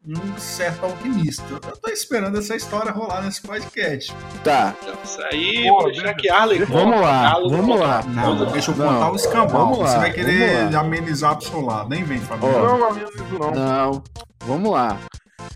Um 0.07 0.37
certo 0.37 0.85
alquimista. 0.85 1.43
Eu 1.51 1.59
tô 1.59 1.89
esperando 1.89 2.37
essa 2.37 2.55
história 2.55 2.91
rolar 2.91 3.21
nesse 3.23 3.41
podcast. 3.41 4.13
Tá, 4.43 4.73
Então, 4.81 4.95
isso 5.03 5.21
aí, 5.31 5.67
Pô, 5.67 5.83
deixa- 5.85 6.13
que 6.13 6.29
Arley 6.29 6.63
vamos 6.65 7.01
lá, 7.01 7.31
Carlos 7.31 7.51
vamos 7.51 7.79
lá. 7.79 8.03
Não, 8.03 8.37
Conta. 8.37 8.51
deixa 8.51 8.71
eu 8.71 8.75
Não, 8.77 8.87
contar 8.93 9.11
o 9.11 9.15
escambau. 9.15 9.47
vamos 9.65 9.79
lá, 9.79 9.87
Você 9.91 9.97
vai 9.97 10.13
querer 10.13 10.75
amenizar 10.75 11.35
pro 11.37 11.45
seu 11.47 11.61
lado. 11.61 11.89
Nem 11.89 12.03
vem, 12.03 12.19
Fabinho. 12.19 12.55
Ó. 12.55 12.61
Não, 12.63 12.79
não 12.79 12.97
isso 12.97 13.23
não. 13.39 13.51
Não, 13.51 14.03
vamos 14.45 14.71
lá. 14.71 14.97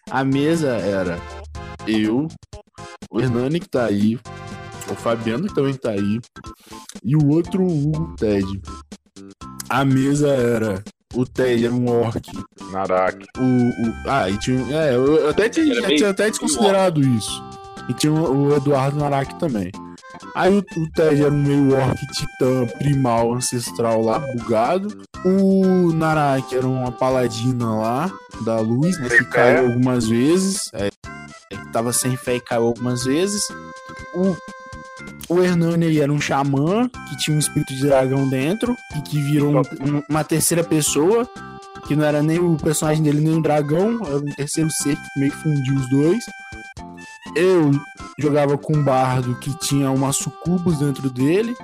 A 0.10 0.24
mesa 0.24 0.72
era 0.76 1.18
eu, 1.88 2.28
o 3.10 3.20
Hernani 3.22 3.60
que 3.60 3.70
tá 3.70 3.86
aí, 3.86 4.20
o 4.90 4.96
Fabiano 4.96 5.48
que 5.48 5.56
também 5.56 5.74
tá 5.74 5.92
aí, 5.92 6.20
e 7.04 7.16
o 7.16 7.30
outro 7.30 7.64
Hugo 7.66 8.14
Ted. 8.18 8.62
A 9.70 9.86
mesa 9.86 10.28
era. 10.30 10.84
O 11.14 11.26
Ted 11.26 11.66
era 11.66 11.74
um 11.74 11.90
orc. 11.90 12.22
Narak. 12.72 13.26
O, 13.38 13.42
o, 13.42 13.94
ah, 14.08 14.30
e 14.30 14.38
tinha. 14.38 14.64
É, 14.76 14.96
eu, 14.96 15.30
até 15.30 15.50
tinha, 15.50 15.72
Era 15.74 15.82
já 15.82 15.88
meio- 15.88 15.98
tinha 15.98 16.10
até 16.12 16.30
desconsiderado 16.30 17.02
isso. 17.02 17.44
E 17.90 17.94
tinha 17.94 18.14
o, 18.14 18.48
o 18.48 18.56
Eduardo 18.56 18.98
Narak 18.98 19.36
também. 19.40 19.72
Aí 20.36 20.54
o, 20.58 20.60
o 20.60 20.92
Ted 20.92 21.22
era 21.22 21.32
um 21.34 21.42
meio 21.44 21.74
orc 21.76 21.98
titã 22.14 22.66
primal 22.78 23.34
ancestral 23.34 24.02
lá, 24.02 24.20
bugado. 24.20 25.02
O 25.26 25.92
Narak 25.94 26.56
era 26.56 26.66
uma 26.66 26.92
paladina 26.92 27.76
lá, 27.76 28.12
da 28.46 28.60
luz, 28.60 28.98
né? 29.00 29.10
Que 29.10 29.26
caiu 29.26 29.68
algumas 29.68 30.08
vezes. 30.08 30.70
É, 30.74 30.88
é, 31.52 31.58
tava 31.74 31.92
sem 31.92 32.16
fé 32.16 32.36
e 32.36 32.40
caiu 32.42 32.64
algumas 32.68 33.04
vezes. 33.04 33.44
O, 34.16 34.36
o 35.30 35.40
Hernani 35.42 36.00
era 36.00 36.12
um 36.12 36.20
xamã 36.20 36.90
que 37.10 37.18
tinha 37.18 37.36
um 37.36 37.40
espírito 37.40 37.74
de 37.74 37.86
dragão 37.86 38.28
dentro 38.28 38.76
e 38.98 39.02
que 39.02 39.22
virou 39.22 39.56
um- 39.58 39.60
um- 39.98 40.04
uma 40.10 40.24
terceira 40.24 40.64
pessoa 40.64 41.28
que 41.88 41.96
não 41.96 42.04
era 42.06 42.22
nem 42.22 42.38
o 42.40 42.56
personagem 42.58 43.02
dele, 43.04 43.22
nem 43.22 43.38
o 43.38 43.42
dragão, 43.42 44.00
era 44.06 44.18
um 44.18 44.36
terceiro 44.36 44.70
ser 44.70 44.96
que 44.96 45.20
meio 45.20 45.32
que 45.32 45.38
fundiu 45.42 45.76
os 45.76 45.90
dois. 45.90 46.24
Eu 47.36 47.72
jogava 48.20 48.58
com 48.58 48.76
um 48.76 48.84
bardo 48.84 49.36
que 49.40 49.58
tinha 49.60 49.90
uma 49.90 50.12
sucubus 50.12 50.80
dentro 50.80 51.10
dele, 51.10 51.56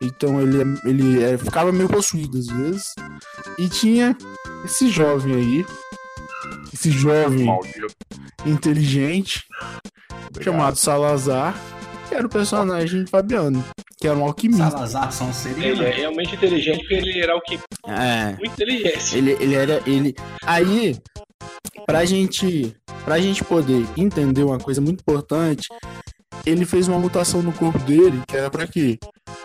então 0.00 0.40
ele, 0.40 0.78
ele 0.84 1.22
é, 1.22 1.38
ficava 1.38 1.72
meio 1.72 1.88
possuído 1.88 2.38
às 2.38 2.46
vezes. 2.46 2.94
E 3.58 3.68
tinha 3.68 4.16
esse 4.64 4.88
jovem 4.88 5.34
aí, 5.34 5.66
esse 6.72 6.90
jovem 6.90 7.46
Maldito. 7.46 7.86
inteligente, 8.44 9.44
chamado 10.42 10.76
Salazar, 10.76 11.58
era 12.16 12.26
o 12.26 12.30
personagem 12.30 13.06
Fabiano, 13.06 13.64
que 13.98 14.06
era 14.08 14.16
um 14.16 14.24
alquimista. 14.24 14.70
Salazar 14.70 15.12
são 15.12 15.32
seria. 15.32 15.68
Ele 15.68 15.84
é 15.84 15.90
realmente 15.90 16.34
inteligente 16.34 16.78
porque 16.80 16.94
ele 16.94 17.20
era 17.20 17.36
o 17.36 17.40
que 17.40 17.58
É. 17.86 18.36
muito 18.38 18.52
inteligência. 18.52 19.16
Ele, 19.18 19.32
ele 19.40 19.54
era. 19.54 19.82
Ele. 19.86 20.14
Aí, 20.44 20.96
pra 21.86 22.04
gente. 22.04 22.74
Pra 23.04 23.20
gente 23.20 23.44
poder 23.44 23.86
entender 23.96 24.42
uma 24.42 24.58
coisa 24.58 24.80
muito 24.80 25.00
importante, 25.00 25.68
ele 26.46 26.64
fez 26.64 26.86
uma 26.88 26.98
mutação 26.98 27.42
no 27.42 27.52
corpo 27.52 27.78
dele, 27.80 28.22
que 28.26 28.36
era 28.36 28.48
pra 28.50 28.66
quê? 28.66 28.98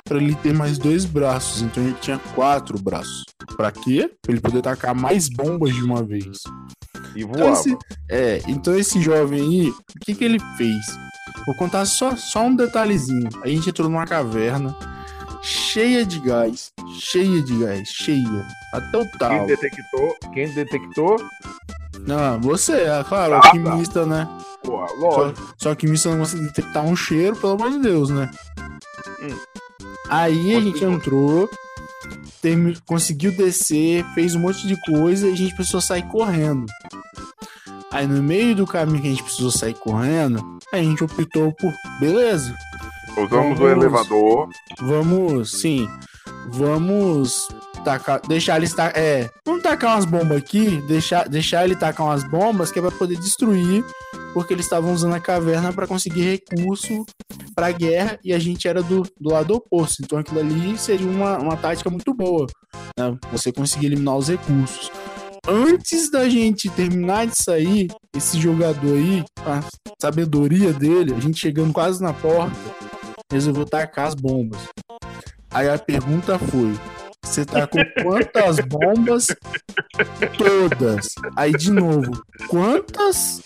Pra 0.04 0.18
ele 0.18 0.36
ter 0.36 0.54
mais 0.54 0.78
dois 0.78 1.04
braços. 1.06 1.62
Então 1.62 1.84
ele 1.84 1.96
tinha 2.00 2.20
quatro 2.36 2.80
braços. 2.82 3.24
Pra 3.58 3.72
quê? 3.72 4.10
Pra 4.22 4.32
ele 4.32 4.42
poder 4.42 4.62
tacar 4.62 4.94
mais 4.96 5.28
bombas 5.28 5.74
de 5.74 5.84
uma 5.84 6.04
vez. 6.04 6.38
E 7.16 7.24
Então 7.24 7.34
voava. 7.40 7.52
esse, 7.60 7.78
é, 8.10 8.42
então 8.48 8.76
esse 8.78 9.02
jovem 9.02 9.42
aí, 9.42 9.70
o 9.70 9.76
que 10.06 10.14
que 10.16 10.24
ele 10.24 10.40
fez? 10.58 10.78
Vou 11.46 11.56
contar 11.56 11.86
só, 11.86 12.16
só 12.16 12.46
um 12.46 12.56
detalhezinho. 12.56 13.28
A 13.44 13.48
gente 13.48 13.70
entrou 13.70 13.90
numa 13.90 14.06
caverna 14.06 14.76
cheia 15.42 16.06
de 16.06 16.20
gás, 16.20 16.72
cheia 17.00 17.42
de 17.42 17.58
gás, 17.60 17.88
cheia. 17.90 18.46
Até 18.74 18.98
o 18.98 19.02
Quem 19.10 19.20
tal. 19.20 19.46
detectou? 19.48 20.16
Quem 20.34 20.54
detectou? 20.54 21.16
Não, 22.08 22.40
você, 22.40 22.74
é 22.74 23.04
claro, 23.04 23.34
Ah, 23.34 23.38
alquimista, 23.38 24.06
né? 24.06 24.28
Porra, 24.64 24.88
Só, 24.88 24.96
lógico. 24.96 25.54
só 25.58 25.70
alquimista 25.70 26.10
não 26.10 26.20
consegue 26.20 26.44
detectar 26.44 26.84
um 26.84 26.96
cheiro, 26.96 27.36
pelo 27.36 27.54
amor 27.54 27.72
de 27.72 27.80
Deus, 27.80 28.10
né? 28.10 28.30
Hum. 29.22 29.36
Aí 30.10 30.56
a 30.56 30.60
gente 30.62 30.84
entrou, 30.84 31.50
termi- 32.42 32.78
conseguiu 32.86 33.32
descer, 33.36 34.06
fez 34.14 34.36
um 34.36 34.40
monte 34.40 34.66
de 34.68 34.80
coisa 34.82 35.28
e 35.28 35.34
a 35.34 35.36
gente 35.36 35.56
precisou 35.56 35.82
sair 35.82 36.04
correndo. 36.10 36.66
Aí 37.92 38.08
no 38.08 38.22
meio 38.24 38.56
do 38.56 38.66
caminho 38.66 39.02
que 39.02 39.08
a 39.08 39.12
gente 39.12 39.24
precisou 39.24 39.52
sair 39.52 39.74
correndo, 39.74 40.60
a 40.72 40.78
gente 40.78 41.04
optou 41.04 41.52
por, 41.54 41.74
beleza, 42.00 42.56
Usamos 43.18 43.60
o 43.60 43.64
Vamos. 43.64 43.84
elevador. 43.84 44.50
Vamos, 44.82 45.60
sim, 45.60 45.88
vamos 46.50 47.48
tacar, 47.84 48.22
deixar 48.28 48.58
eles 48.58 48.74
tacar, 48.74 49.02
é, 49.02 49.30
vamos 49.46 49.64
tacar 49.64 49.96
umas 49.96 50.06
bombas 50.06 50.38
aqui, 50.38 50.82
deixar, 50.88 51.28
deixar 51.28 51.66
ele 51.66 51.76
tacar 51.76 52.06
umas 52.06 52.24
bombas 52.30 52.72
que 52.72 52.80
é 52.80 52.82
pra 52.82 52.92
poder 52.92 53.18
destruir, 53.18 53.84
porque 54.34 54.54
eles 54.54 54.66
estavam 54.66 54.94
usando 54.94 55.14
a 55.14 55.20
caverna 55.20 55.74
pra 55.74 55.88
conseguir 55.88 56.22
recurso 56.22 57.06
pra 57.56 57.72
guerra 57.72 58.20
e 58.24 58.34
a 58.34 58.40
gente 58.40 58.68
era 58.68 58.82
do, 58.82 59.04
do 59.20 59.32
lado 59.32 59.54
oposto, 59.54 60.02
então 60.02 60.18
aquilo 60.18 60.40
ali 60.40 60.78
seria 60.78 61.08
uma, 61.08 61.38
uma 61.38 61.58
tática 61.58 61.90
muito 61.90 62.14
boa, 62.14 62.48
né? 62.98 63.18
Você 63.32 63.52
conseguir 63.52 63.88
eliminar 63.88 64.16
os 64.16 64.30
recursos. 64.30 64.92
Antes 65.48 66.12
da 66.12 66.30
gente 66.30 66.70
terminar 66.70 67.26
de 67.26 67.36
sair, 67.36 67.88
esse 68.16 68.40
jogador 68.40 68.96
aí, 68.96 69.24
a 69.40 69.64
sabedoria 70.00 70.72
dele, 70.72 71.16
a 71.16 71.20
gente 71.20 71.40
chegando 71.40 71.74
quase 71.74 72.02
na 72.02 72.14
porta, 72.14 72.56
resolveu 73.32 73.66
tacar 73.66 74.08
as 74.08 74.16
bombas. 74.16 74.60
Aí 75.50 75.70
a 75.70 75.78
pergunta 75.78 76.38
foi: 76.38 76.78
você 77.24 77.46
tá 77.46 77.66
com 77.66 77.80
quantas 78.04 78.60
bombas? 78.68 79.28
Todas. 80.38 81.08
Aí 81.36 81.52
de 81.54 81.72
novo: 81.72 82.12
quantas? 82.48 83.42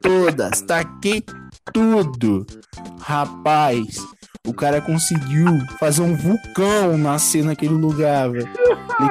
Todas. 0.00 0.60
Taquei 0.62 1.24
tudo. 1.72 2.46
Rapaz, 3.00 3.96
o 4.46 4.54
cara 4.54 4.80
conseguiu 4.80 5.46
fazer 5.78 6.00
um 6.00 6.16
vulcão 6.16 6.96
nascer 6.96 7.44
naquele 7.44 7.74
lugar, 7.74 8.30
velho. 8.30 8.48
Ele, 9.00 9.10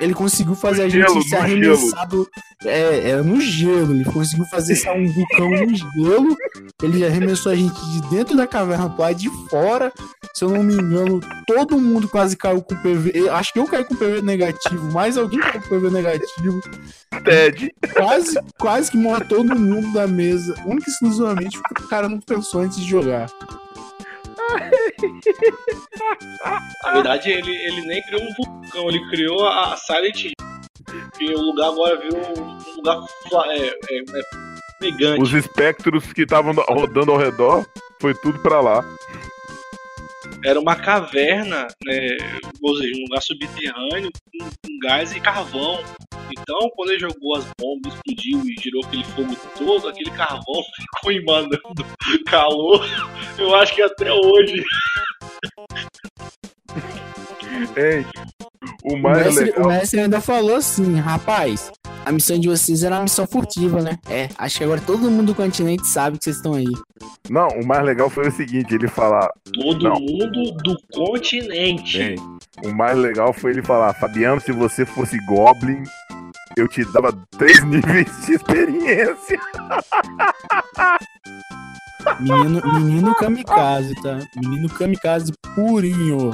ele 0.00 0.14
conseguiu 0.14 0.54
fazer 0.54 0.82
a 0.82 0.88
gente 0.88 1.06
gelo, 1.08 1.22
se 1.22 1.30
no 1.30 1.38
arremessado. 1.38 2.28
É, 2.64 3.10
era 3.10 3.22
no 3.22 3.40
gelo. 3.40 3.94
Ele 3.94 4.04
conseguiu 4.04 4.44
fazer 4.46 4.78
um 4.90 5.10
vulcão 5.10 5.48
no 5.50 5.74
gelo. 5.74 6.36
Ele 6.82 7.04
arremessou 7.04 7.50
a 7.52 7.54
gente 7.56 7.74
de 7.90 8.02
dentro 8.10 8.36
da 8.36 8.46
caverna 8.46 8.90
pro 8.90 9.02
lado 9.02 9.14
de 9.16 9.30
fora. 9.48 9.90
Se 10.34 10.44
eu 10.44 10.50
não 10.50 10.62
me 10.62 10.74
engano, 10.74 11.20
todo 11.46 11.78
mundo 11.78 12.06
quase 12.06 12.36
caiu 12.36 12.60
com 12.62 12.76
PV. 12.76 13.12
eu- 13.14 13.34
Acho 13.34 13.52
que 13.52 13.58
eu 13.58 13.64
caí 13.66 13.84
com 13.84 13.94
PV 13.96 14.20
negativo, 14.22 14.92
mais 14.92 15.16
alguém 15.16 15.40
caiu 15.40 15.62
com 15.62 15.68
PV 15.68 15.90
negativo. 15.90 16.60
Ted. 17.24 17.72
Quase, 17.94 18.38
quase 18.58 18.90
que 18.90 18.96
morre 18.98 19.24
todo 19.24 19.58
mundo 19.58 19.92
da 19.94 20.06
mesa. 20.06 20.54
Única 20.66 20.88
e 20.90 20.92
exclusivamente 20.92 21.58
porque 21.66 21.84
o 21.84 21.88
cara 21.88 22.08
não 22.08 22.20
pensou 22.20 22.60
antes 22.60 22.78
de 22.78 22.88
jogar. 22.88 23.28
Na 26.84 26.92
verdade, 26.92 27.30
ele, 27.30 27.50
ele 27.50 27.80
nem 27.82 28.00
criou 28.02 28.22
um 28.22 28.34
vulcão, 28.34 28.88
ele 28.88 29.08
criou 29.10 29.46
a, 29.46 29.76
Silent 29.76 30.24
Hill. 30.24 30.32
E 31.20 31.34
o 31.34 31.40
lugar 31.40 31.68
agora 31.68 31.98
virou 31.98 32.22
um 32.38 32.58
lugar 32.76 33.04
é, 33.50 33.68
é, 33.68 33.98
é 33.98 34.48
gigante. 34.80 35.22
Os 35.22 35.32
espectros 35.32 36.12
que 36.12 36.22
estavam 36.22 36.52
rodando 36.54 37.12
ao 37.12 37.18
redor, 37.18 37.66
foi 38.00 38.14
tudo 38.14 38.38
pra 38.40 38.60
lá. 38.60 38.84
Era 40.44 40.60
uma 40.60 40.76
caverna, 40.76 41.66
né, 41.84 42.16
ou 42.62 42.76
seja, 42.76 42.96
um 42.96 43.02
lugar 43.02 43.22
subterrâneo 43.22 44.10
com, 44.12 44.44
com 44.44 44.78
gás 44.82 45.14
e 45.14 45.20
carvão. 45.20 45.82
Então, 46.30 46.70
quando 46.76 46.90
ele 46.90 47.00
jogou 47.00 47.36
as 47.36 47.44
bombas, 47.60 47.94
explodiu 47.94 48.40
e 48.44 48.60
girou 48.60 48.84
aquele 48.84 49.04
fogo 49.04 49.36
todo, 49.56 49.88
aquele 49.88 50.10
carvão 50.10 50.62
ficou 50.96 51.12
emanando 51.12 51.58
calor. 52.26 52.86
Eu 53.38 53.54
acho 53.56 53.74
que 53.74 53.82
até 53.82 54.12
hoje. 54.12 54.62
Ei, 57.76 58.04
o 58.84 58.94
O 58.94 58.98
mais 58.98 59.26
mestre, 59.26 59.44
legal. 59.46 59.64
o 59.64 59.68
mestre 59.68 60.00
ainda 60.00 60.20
falou 60.20 60.56
assim, 60.56 60.96
rapaz. 61.00 61.72
A 62.08 62.12
missão 62.12 62.40
de 62.40 62.48
vocês 62.48 62.82
era 62.82 62.96
uma 62.96 63.02
missão 63.02 63.26
furtiva, 63.26 63.82
né? 63.82 63.98
É, 64.08 64.30
acho 64.38 64.56
que 64.56 64.64
agora 64.64 64.80
todo 64.80 65.10
mundo 65.10 65.26
do 65.26 65.34
continente 65.34 65.86
sabe 65.86 66.16
que 66.16 66.24
vocês 66.24 66.36
estão 66.36 66.54
aí. 66.54 66.64
Não, 67.28 67.48
o 67.48 67.66
mais 67.66 67.84
legal 67.84 68.08
foi 68.08 68.28
o 68.28 68.32
seguinte, 68.32 68.74
ele 68.74 68.88
falar. 68.88 69.28
Todo 69.52 69.90
Não. 69.90 70.00
mundo 70.00 70.52
do 70.64 70.74
continente. 70.90 72.00
Ei, 72.00 72.16
o 72.64 72.74
mais 72.74 72.96
legal 72.96 73.34
foi 73.34 73.50
ele 73.50 73.62
falar, 73.62 73.92
Fabiano, 73.92 74.40
se 74.40 74.52
você 74.52 74.86
fosse 74.86 75.18
Goblin, 75.26 75.82
eu 76.56 76.66
te 76.66 76.82
dava 76.94 77.12
três 77.36 77.62
níveis 77.68 78.10
de 78.24 78.32
experiência. 78.36 79.38
Menino, 82.20 82.62
menino 82.72 83.14
kamikaze, 83.16 83.94
tá? 83.96 84.18
Menino 84.34 84.70
kamikaze 84.70 85.30
purinho. 85.54 86.30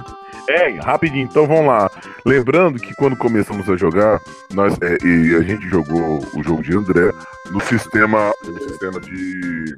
É, 0.49 0.79
rapidinho, 0.81 1.25
então 1.25 1.47
vamos 1.47 1.67
lá. 1.67 1.91
Lembrando 2.25 2.79
que 2.79 2.95
quando 2.95 3.17
começamos 3.17 3.69
a 3.69 3.77
jogar, 3.77 4.21
nós 4.53 4.77
é, 4.83 4.97
e 5.07 5.35
a 5.37 5.43
gente 5.43 5.69
jogou 5.69 6.21
o 6.35 6.43
jogo 6.43 6.63
de 6.63 6.77
André 6.77 7.11
no 7.51 7.61
sistema, 7.61 8.33
no 8.45 8.63
sistema 8.63 9.01
de 9.01 9.77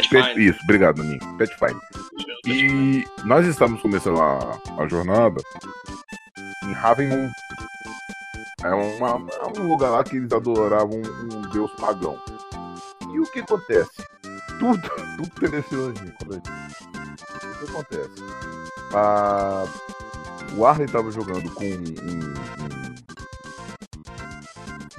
Pet, 0.00 0.08
Pathfinder. 0.08 0.38
isso, 0.38 0.58
obrigado, 0.64 1.02
Ninho. 1.02 1.18
Pathfinder. 1.36 1.80
E 2.46 3.04
nós 3.24 3.46
estamos 3.46 3.80
começando 3.82 4.20
a, 4.20 4.58
a 4.78 4.88
jornada 4.88 5.40
em 6.64 6.72
Ravenloft. 6.72 7.34
É, 8.62 8.74
uma, 8.74 9.26
é 9.32 9.60
um 9.60 9.68
lugar 9.68 9.90
lá 9.90 10.04
que 10.04 10.16
eles 10.16 10.32
adoravam 10.32 11.00
um, 11.00 11.36
um 11.36 11.42
deus 11.50 11.70
pagão. 11.72 12.18
E 13.12 13.18
o 13.18 13.24
que 13.24 13.40
acontece? 13.40 13.90
Tudo, 14.58 14.88
tudo 15.16 15.40
teleciona 15.40 15.94
que 17.60 17.70
acontece? 17.70 18.22
A... 18.94 19.64
O 20.56 20.66
Arley 20.66 20.86
estava 20.86 21.12
jogando 21.12 21.48
com 21.54 21.64
um, 21.64 21.68
um, 21.68 22.34
um 22.64 22.94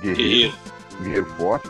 guerreiro, 0.01 0.53
guerreiro 1.01 1.25
forte. 1.35 1.69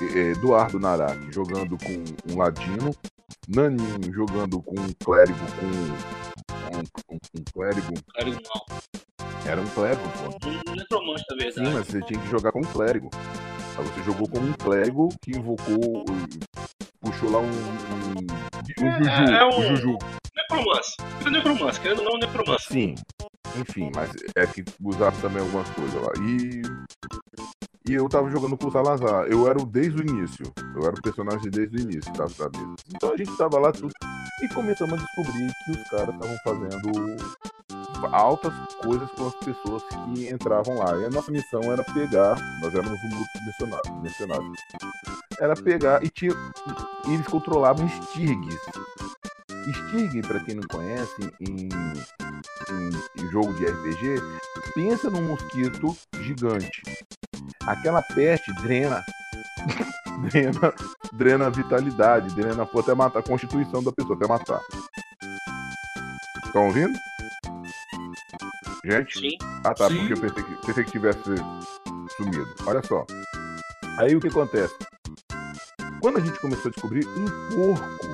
Eduardo 0.00 0.78
Naraki 0.78 1.32
jogando 1.32 1.76
com 1.78 2.32
um 2.32 2.38
ladino. 2.38 2.94
Naninho 3.48 4.12
jogando 4.12 4.60
com 4.62 4.80
um 4.80 4.92
clérigo 5.04 5.38
com. 5.58 5.66
Um, 6.76 6.80
um, 6.80 7.18
um 7.38 7.44
clérigo. 7.52 7.94
Clérigo 8.14 8.40
não. 8.42 8.78
Era 9.46 9.60
um 9.60 9.66
clérigo, 9.68 10.02
pô. 10.10 10.70
Um 10.70 10.74
necromante, 10.74 11.24
na 11.30 11.36
verdade. 11.36 11.68
Sim, 11.68 11.74
mas 11.74 11.86
você 11.86 12.02
tinha 12.02 12.20
que 12.20 12.28
jogar 12.28 12.52
com 12.52 12.60
um 12.60 12.64
clérigo. 12.64 13.10
Aí 13.78 13.84
você 13.84 14.02
jogou 14.02 14.28
com 14.28 14.38
um 14.38 14.52
clérigo 14.52 15.08
que 15.22 15.30
invocou. 15.30 16.04
Puxou 17.10 17.30
lá 17.30 17.38
um. 17.38 17.44
um, 17.44 18.84
um 18.84 18.86
É, 18.86 18.98
Juju. 19.02 19.32
é 19.32 19.44
um 19.44 19.48
um- 19.58 19.76
Juju. 19.76 19.98
Necromance. 20.36 20.96
Fica 21.18 21.30
necromance, 21.30 21.80
querendo 21.80 21.98
ou 22.02 22.04
não, 22.12 22.18
necromance. 22.18 22.64
Sim. 22.68 22.94
Enfim, 23.56 23.90
mas 23.94 24.10
é 24.36 24.46
que 24.46 24.64
usaram 24.82 25.16
também 25.20 25.42
algumas 25.42 25.68
coisas 25.70 25.94
lá. 26.02 26.12
E. 26.22 26.62
E 27.88 27.94
eu 27.94 28.06
tava 28.08 28.28
jogando 28.30 28.56
com 28.58 28.68
o 28.68 28.70
Salazar. 28.70 29.24
Eu 29.28 29.48
era 29.48 29.58
o 29.58 29.64
desde 29.64 30.02
o 30.02 30.06
início. 30.06 30.44
Eu 30.76 30.82
era 30.82 30.94
o 30.94 31.00
personagem 31.02 31.50
desde 31.50 31.78
o 31.78 31.80
início 31.80 32.12
da, 32.12 32.24
da 32.26 32.50
mesa. 32.58 32.74
Então 32.94 33.12
a 33.14 33.16
gente 33.16 33.34
tava 33.38 33.58
lá 33.58 33.72
tudo. 33.72 33.90
E 34.42 34.48
começamos 34.54 34.92
a 34.92 34.96
descobrir 35.04 35.50
que 35.64 35.70
os 35.72 35.88
caras 35.88 36.14
estavam 36.14 36.36
fazendo 36.44 37.16
altas 38.12 38.52
coisas 38.82 39.10
com 39.12 39.26
as 39.28 39.34
pessoas 39.36 39.82
que 39.84 40.28
entravam 40.28 40.76
lá. 40.78 40.96
E 40.98 41.04
a 41.06 41.10
nossa 41.10 41.30
missão 41.30 41.60
era 41.64 41.82
pegar. 41.84 42.36
Nós 42.60 42.74
éramos 42.74 42.98
um 43.04 43.08
grupo 43.10 43.30
de 43.38 44.02
mercenários. 44.02 44.58
Era 45.40 45.54
pegar 45.56 46.02
e 46.04 46.08
tinha. 46.10 46.32
Eles 47.06 47.26
controlavam 47.26 47.88
Stirgs. 47.88 48.58
Stirg, 49.74 50.22
pra 50.26 50.40
quem 50.40 50.54
não 50.54 50.66
conhece, 50.68 51.14
em, 51.40 51.68
em- 51.68 53.22
em 53.24 53.30
jogo 53.30 53.52
de 53.54 53.66
RPG, 53.66 54.16
pensa 54.74 55.10
num 55.10 55.22
mosquito 55.28 55.96
gigante. 56.20 56.82
Aquela 57.66 58.00
peste 58.02 58.50
drena, 58.62 59.02
drena, 60.30 60.74
drena 61.12 61.46
a 61.46 61.50
vitalidade, 61.50 62.34
drena 62.34 62.62
até 62.62 62.94
matar 62.94 63.18
a 63.18 63.22
constituição 63.22 63.82
da 63.82 63.92
pessoa, 63.92 64.16
até 64.16 64.26
matar. 64.26 64.60
Estão 66.46 66.66
ouvindo? 66.66 66.98
Gente? 68.84 69.18
Sim. 69.18 69.36
Ah 69.64 69.74
tá, 69.74 69.88
Sim. 69.88 69.98
porque 69.98 70.12
eu 70.14 70.20
pensei 70.20 70.42
que, 70.44 70.66
pensei 70.66 70.84
que 70.84 70.90
tivesse 70.92 71.20
sumido. 72.16 72.54
Olha 72.66 72.82
só. 72.82 73.04
Aí 73.98 74.14
o 74.14 74.20
que 74.20 74.28
acontece? 74.28 74.74
Quando 76.00 76.18
a 76.18 76.20
gente 76.20 76.38
começou 76.40 76.68
a 76.68 76.72
descobrir 76.72 77.06
um 77.08 77.24
porco, 77.54 78.06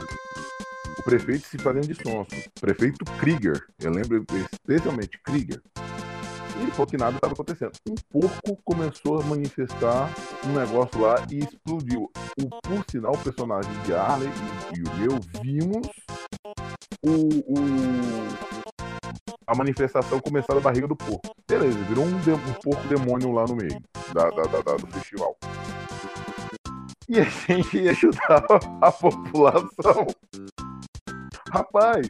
o 0.98 1.02
prefeito 1.02 1.46
se 1.46 1.58
fazendo 1.58 1.86
de 1.86 1.94
sonso, 2.02 2.30
prefeito 2.60 3.04
Krieger, 3.18 3.62
eu 3.82 3.90
lembro 3.90 4.24
especialmente 4.52 5.20
Krieger, 5.22 5.60
ele 6.58 6.70
falou 6.70 6.86
que 6.86 6.96
nada 6.96 7.16
estava 7.16 7.34
acontecendo. 7.34 7.72
Um 7.86 7.94
porco 8.10 8.56
começou 8.64 9.20
a 9.20 9.24
manifestar 9.24 10.08
um 10.46 10.52
negócio 10.54 10.98
lá 11.00 11.16
e 11.30 11.40
explodiu. 11.40 12.10
O, 12.40 12.48
por 12.48 12.84
sinal, 12.90 13.12
o 13.12 13.18
personagem 13.18 13.70
de 13.84 13.92
Harley 13.92 14.30
e, 14.74 14.78
e 14.78 14.82
o 14.82 14.94
meu 14.96 15.20
vimos 15.42 15.86
o, 17.02 17.10
o- 17.52 18.53
a 19.46 19.54
manifestação 19.56 20.20
começar 20.20 20.54
da 20.54 20.60
barriga 20.60 20.86
do 20.88 20.96
porco. 20.96 21.34
Beleza, 21.48 21.78
virou 21.88 22.04
um, 22.04 22.18
de- 22.20 22.30
um 22.32 22.52
porco 22.62 22.86
demônio 22.88 23.32
lá 23.32 23.44
no 23.46 23.56
meio 23.56 23.78
da, 24.12 24.30
da- 24.30 24.62
da- 24.62 24.76
do 24.76 24.86
festival. 24.88 25.36
E 27.08 27.20
a 27.20 27.24
gente 27.24 27.76
ia 27.78 27.90
ajudar 27.90 28.44
a 28.80 28.90
população. 28.92 30.06
Rapaz, 31.52 32.08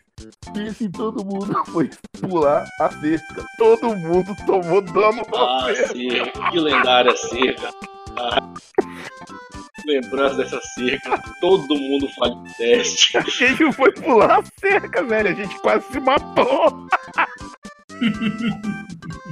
pense 0.54 0.84
em 0.84 0.90
todo 0.90 1.24
mundo 1.24 1.52
foi 1.66 1.90
pular 2.20 2.64
a 2.80 2.88
cerca. 2.90 3.44
Todo 3.58 3.94
mundo 3.96 4.34
tomou 4.46 4.80
dano 4.80 5.22
Ah, 5.36 5.66
cerca. 5.74 6.50
Que 6.50 6.58
lendária 6.60 7.14
cerca. 7.16 7.68
Ah. 8.16 8.54
Lembrança 9.86 10.36
dessa 10.36 10.60
cerca. 10.74 11.22
Todo 11.40 11.76
mundo 11.76 12.08
faz 12.18 12.32
teste. 12.56 13.16
A 13.18 13.20
gente 13.22 13.72
foi 13.72 13.92
pular 13.92 14.40
a 14.40 14.42
cerca, 14.58 15.02
velho. 15.02 15.28
A 15.30 15.34
gente 15.34 15.58
quase 15.60 15.86
se 15.92 16.00
matou. 16.00 16.88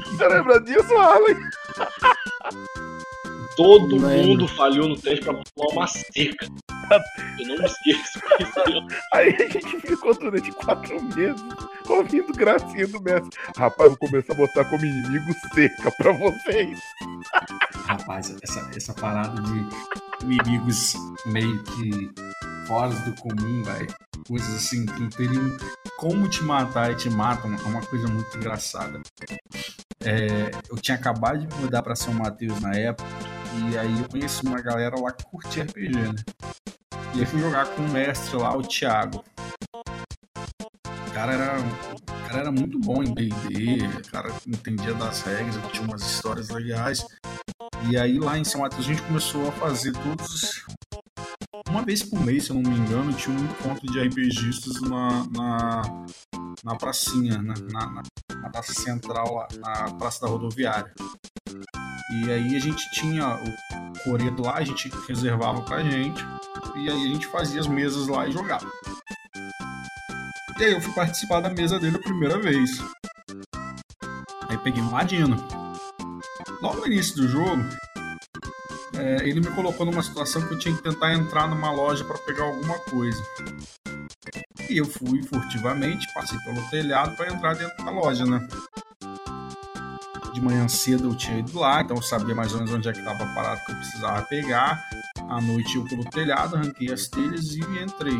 Você 0.06 0.28
lembra 0.28 0.60
disso, 0.60 0.96
Arlen? 0.96 1.36
Todo 3.56 3.96
Lembro. 3.96 4.26
mundo 4.28 4.48
falhou 4.48 4.88
no 4.88 4.96
teste 4.96 5.24
pra 5.24 5.34
pular 5.34 5.72
uma 5.72 5.86
cerca. 5.86 6.46
Eu 7.38 7.48
não 7.48 7.58
me 7.58 7.64
esqueço 7.64 8.20
disso. 8.38 8.60
Aí 9.12 9.34
a 9.34 9.48
gente 9.48 9.80
ficou 9.80 10.14
durante 10.14 10.52
quatro 10.52 11.02
meses 11.02 11.42
ouvindo 11.88 12.32
gracinha 12.32 12.86
do 12.86 13.00
mestre. 13.02 13.38
Rapaz, 13.56 13.88
vou 13.88 13.98
começar 13.98 14.32
a 14.32 14.36
botar 14.36 14.64
como 14.64 14.84
inimigo 14.84 15.32
cerca 15.54 15.90
pra 15.92 16.12
vocês. 16.12 16.80
Rapaz, 17.86 18.34
essa, 18.42 18.70
essa 18.76 18.94
parada 18.94 19.40
de 19.42 20.24
inimigos 20.24 20.94
meio 21.26 21.62
que 21.64 22.10
fora 22.66 22.94
do 22.94 23.14
comum, 23.20 23.62
velho. 23.62 23.94
Coisas 24.26 24.54
assim 24.54 24.86
que 24.86 25.00
não 25.00 25.08
teriam 25.08 25.56
como 25.98 26.28
te 26.28 26.42
matar 26.42 26.92
e 26.92 26.96
te 26.96 27.10
matam, 27.10 27.54
é 27.54 27.68
uma 27.68 27.80
coisa 27.82 28.08
muito 28.08 28.36
engraçada. 28.36 29.00
É, 30.04 30.50
eu 30.70 30.76
tinha 30.76 30.96
acabado 30.96 31.46
de 31.46 31.56
mudar 31.56 31.82
pra 31.82 31.94
São 31.94 32.12
Mateus 32.14 32.60
na 32.60 32.74
época, 32.74 33.08
e 33.70 33.78
aí 33.78 34.00
eu 34.00 34.08
conheci 34.08 34.44
uma 34.44 34.60
galera 34.60 34.98
lá 34.98 35.12
que 35.12 35.24
curtia 35.24 35.64
RPG, 35.64 35.92
né? 35.92 36.14
E 37.14 37.20
aí 37.20 37.26
fui 37.26 37.40
jogar 37.40 37.66
com 37.66 37.82
o 37.82 37.88
mestre 37.90 38.36
lá, 38.36 38.56
o 38.56 38.62
Thiago. 38.62 39.22
O 39.74 41.10
cara 41.12 41.34
era, 41.34 41.60
o 41.60 42.26
cara 42.26 42.40
era 42.40 42.50
muito 42.50 42.78
bom 42.78 43.02
em 43.02 43.12
D&D, 43.12 43.86
o 43.86 44.10
cara 44.10 44.34
entendia 44.46 44.94
das 44.94 45.20
regras, 45.20 45.54
tinha 45.72 45.86
umas 45.86 46.00
histórias 46.00 46.48
legais. 46.48 47.06
E 47.90 47.98
aí 47.98 48.18
lá 48.18 48.38
em 48.38 48.44
São 48.44 48.62
Mateus 48.62 48.86
a 48.86 48.88
gente 48.88 49.02
começou 49.02 49.48
a 49.48 49.52
fazer 49.52 49.92
todos. 49.92 50.64
Uma 51.68 51.82
vez 51.82 52.02
por 52.02 52.18
mês, 52.20 52.44
se 52.44 52.50
eu 52.50 52.56
não 52.56 52.70
me 52.70 52.78
engano, 52.78 53.12
tinha 53.12 53.36
um 53.36 53.44
encontro 53.44 53.86
de 53.92 54.00
RPGistas 54.00 54.80
na, 54.80 55.26
na, 55.30 55.82
na 56.64 56.76
pracinha, 56.76 57.42
na, 57.42 57.54
na, 57.54 58.02
na- 58.42 58.50
praça 58.50 58.74
central, 58.74 59.48
na 59.58 59.94
praça 59.94 60.20
da 60.20 60.28
rodoviária. 60.28 60.92
E 62.14 62.30
aí 62.30 62.56
a 62.56 62.58
gente 62.58 62.90
tinha 62.92 63.36
o 63.36 64.04
coreto 64.04 64.42
lá, 64.42 64.56
a 64.56 64.64
gente 64.64 64.90
reservava 65.08 65.62
pra 65.62 65.82
gente, 65.82 66.22
e 66.76 66.90
aí 66.90 67.04
a 67.04 67.08
gente 67.08 67.26
fazia 67.28 67.60
as 67.60 67.66
mesas 67.66 68.06
lá 68.08 68.26
e 68.26 68.32
jogava. 68.32 68.70
E 70.58 70.64
aí 70.64 70.72
eu 70.72 70.80
fui 70.80 70.92
participar 70.92 71.40
da 71.40 71.50
mesa 71.50 71.78
dele 71.78 71.96
a 71.96 72.02
primeira 72.02 72.38
vez. 72.38 72.70
Aí 74.48 74.58
peguei 74.58 74.82
um 74.82 74.90
ladino. 74.92 75.36
Logo 76.60 76.80
no 76.80 76.86
início 76.86 77.16
do 77.16 77.26
jogo, 77.28 77.62
é, 78.96 79.26
ele 79.26 79.40
me 79.40 79.50
colocou 79.54 79.86
numa 79.86 80.02
situação 80.02 80.46
que 80.46 80.54
eu 80.54 80.58
tinha 80.58 80.76
que 80.76 80.82
tentar 80.82 81.14
entrar 81.14 81.48
numa 81.48 81.72
loja 81.72 82.04
para 82.04 82.18
pegar 82.18 82.44
alguma 82.44 82.78
coisa. 82.80 83.20
E 84.72 84.78
eu 84.78 84.86
fui 84.86 85.22
furtivamente, 85.22 86.10
passei 86.14 86.38
pelo 86.38 86.62
telhado 86.70 87.14
para 87.14 87.30
entrar 87.30 87.54
dentro 87.54 87.84
da 87.84 87.90
loja, 87.90 88.24
né? 88.24 88.48
De 90.32 90.40
manhã 90.40 90.66
cedo 90.66 91.10
eu 91.10 91.14
tinha 91.14 91.40
ido 91.40 91.58
lá, 91.58 91.82
então 91.82 91.94
eu 91.94 92.02
sabia 92.02 92.34
mais 92.34 92.52
ou 92.52 92.58
menos 92.60 92.72
onde 92.72 92.88
é 92.88 92.92
que 92.92 93.00
estava 93.00 93.22
a 93.22 93.34
parada 93.34 93.60
que 93.66 93.70
eu 93.70 93.76
precisava 93.76 94.22
pegar. 94.22 94.82
À 95.28 95.42
noite 95.42 95.76
eu 95.76 95.84
pelo 95.84 96.02
telhado, 96.04 96.56
arranquei 96.56 96.90
as 96.90 97.06
telhas 97.06 97.54
e 97.54 97.60
entrei. 97.60 98.18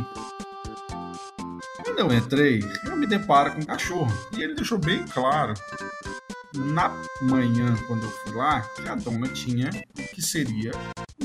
Quando 1.82 1.98
eu 1.98 2.12
entrei, 2.12 2.62
eu 2.84 2.96
me 2.98 3.06
deparo 3.06 3.52
com 3.52 3.60
um 3.60 3.64
cachorro. 3.64 4.12
E 4.36 4.42
ele 4.42 4.54
deixou 4.54 4.76
bem 4.76 5.06
claro 5.06 5.54
na 6.54 6.90
manhã, 7.22 7.74
quando 7.86 8.02
eu 8.02 8.10
fui 8.10 8.34
lá, 8.34 8.60
que 8.60 8.86
a 8.86 8.94
dona 8.94 9.26
tinha 9.28 9.70
o 9.98 10.14
que 10.14 10.20
seria 10.20 10.72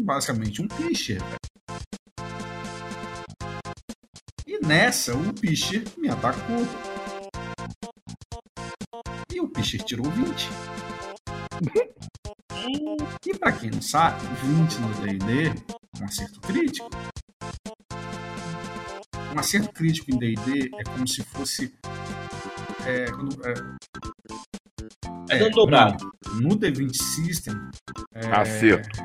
basicamente 0.01 0.61
um 0.61 0.69
pitcher. 0.69 1.21
Nessa, 4.67 5.15
o 5.15 5.33
pitcher 5.33 5.83
me 5.97 6.09
atacou. 6.09 6.67
E 9.31 9.39
o 9.39 9.47
pitcher 9.47 9.81
tirou 9.83 10.11
20. 10.11 10.49
E 13.25 13.37
pra 13.37 13.51
quem 13.53 13.71
não 13.71 13.81
sabe, 13.81 14.21
20 14.43 14.73
no 14.79 14.93
D&D 15.01 15.47
é 15.47 16.01
um 16.01 16.05
acerto 16.05 16.41
crítico. 16.41 16.89
Um 19.33 19.39
acerto 19.39 19.71
crítico 19.71 20.11
em 20.11 20.17
D&D 20.17 20.69
é 20.77 20.83
como 20.83 21.07
se 21.07 21.23
fosse... 21.23 21.73
É, 22.85 23.05
quando, 23.11 23.37
é, 23.45 23.53
É 25.35 25.39
dano 25.39 25.55
dobrado. 25.55 26.11
No 26.41 26.49
D20 26.57 26.95
System, 26.95 27.55
é, 28.13 28.27
Acerto. 28.27 28.99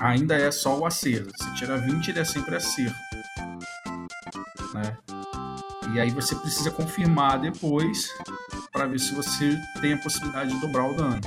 ainda 0.00 0.36
é 0.36 0.50
só 0.50 0.78
o 0.78 0.86
acerto. 0.86 1.32
Se 1.42 1.54
tira 1.54 1.76
20, 1.78 2.08
ele 2.08 2.20
é 2.20 2.24
sempre 2.24 2.56
acerto. 2.56 2.94
Né? 4.74 4.96
E 5.94 6.00
aí 6.00 6.10
você 6.10 6.34
precisa 6.34 6.72
confirmar 6.72 7.38
depois 7.38 8.12
para 8.72 8.84
ver 8.86 8.98
se 8.98 9.14
você 9.14 9.56
tem 9.80 9.92
a 9.92 9.98
possibilidade 9.98 10.52
de 10.52 10.60
dobrar 10.60 10.90
o 10.90 10.96
dano. 10.96 11.20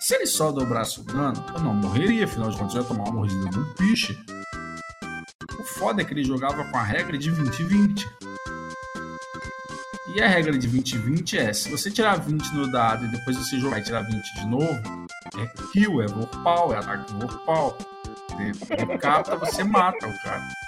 Se 0.00 0.14
ele 0.14 0.26
só 0.26 0.52
dobrasse 0.52 1.00
o 1.00 1.02
dano, 1.02 1.44
eu 1.52 1.60
não 1.60 1.74
morreria, 1.74 2.26
afinal 2.26 2.50
de 2.50 2.56
contas 2.56 2.76
eu 2.76 2.82
ia 2.82 2.86
tomar 2.86 3.04
uma 3.04 3.14
mordida 3.14 3.50
do 3.50 3.74
piche. 3.74 4.16
O 5.58 5.64
foda 5.64 6.02
é 6.02 6.04
que 6.04 6.14
ele 6.14 6.22
jogava 6.22 6.64
com 6.64 6.76
a 6.76 6.82
regra 6.84 7.18
de 7.18 7.32
20-20. 7.32 8.06
E 10.14 10.22
a 10.22 10.28
regra 10.28 10.56
de 10.56 10.68
20-20 10.68 11.36
é: 11.36 11.52
se 11.52 11.68
você 11.68 11.90
tirar 11.90 12.20
20 12.20 12.54
no 12.54 12.70
dado 12.70 13.04
e 13.04 13.08
depois 13.08 13.36
você 13.36 13.58
jogar 13.58 13.80
e 13.80 13.82
tirar 13.82 14.02
20 14.02 14.34
de 14.34 14.46
novo, 14.46 14.80
é 15.36 15.46
kill, 15.72 16.00
é 16.00 16.06
vorpal, 16.06 16.72
é 16.72 16.76
ataque 16.76 17.12
vorpal. 17.14 17.76
Você 18.28 18.74
recapta, 18.76 19.36
você 19.36 19.64
mata 19.64 20.06
o 20.06 20.22
cara. 20.22 20.63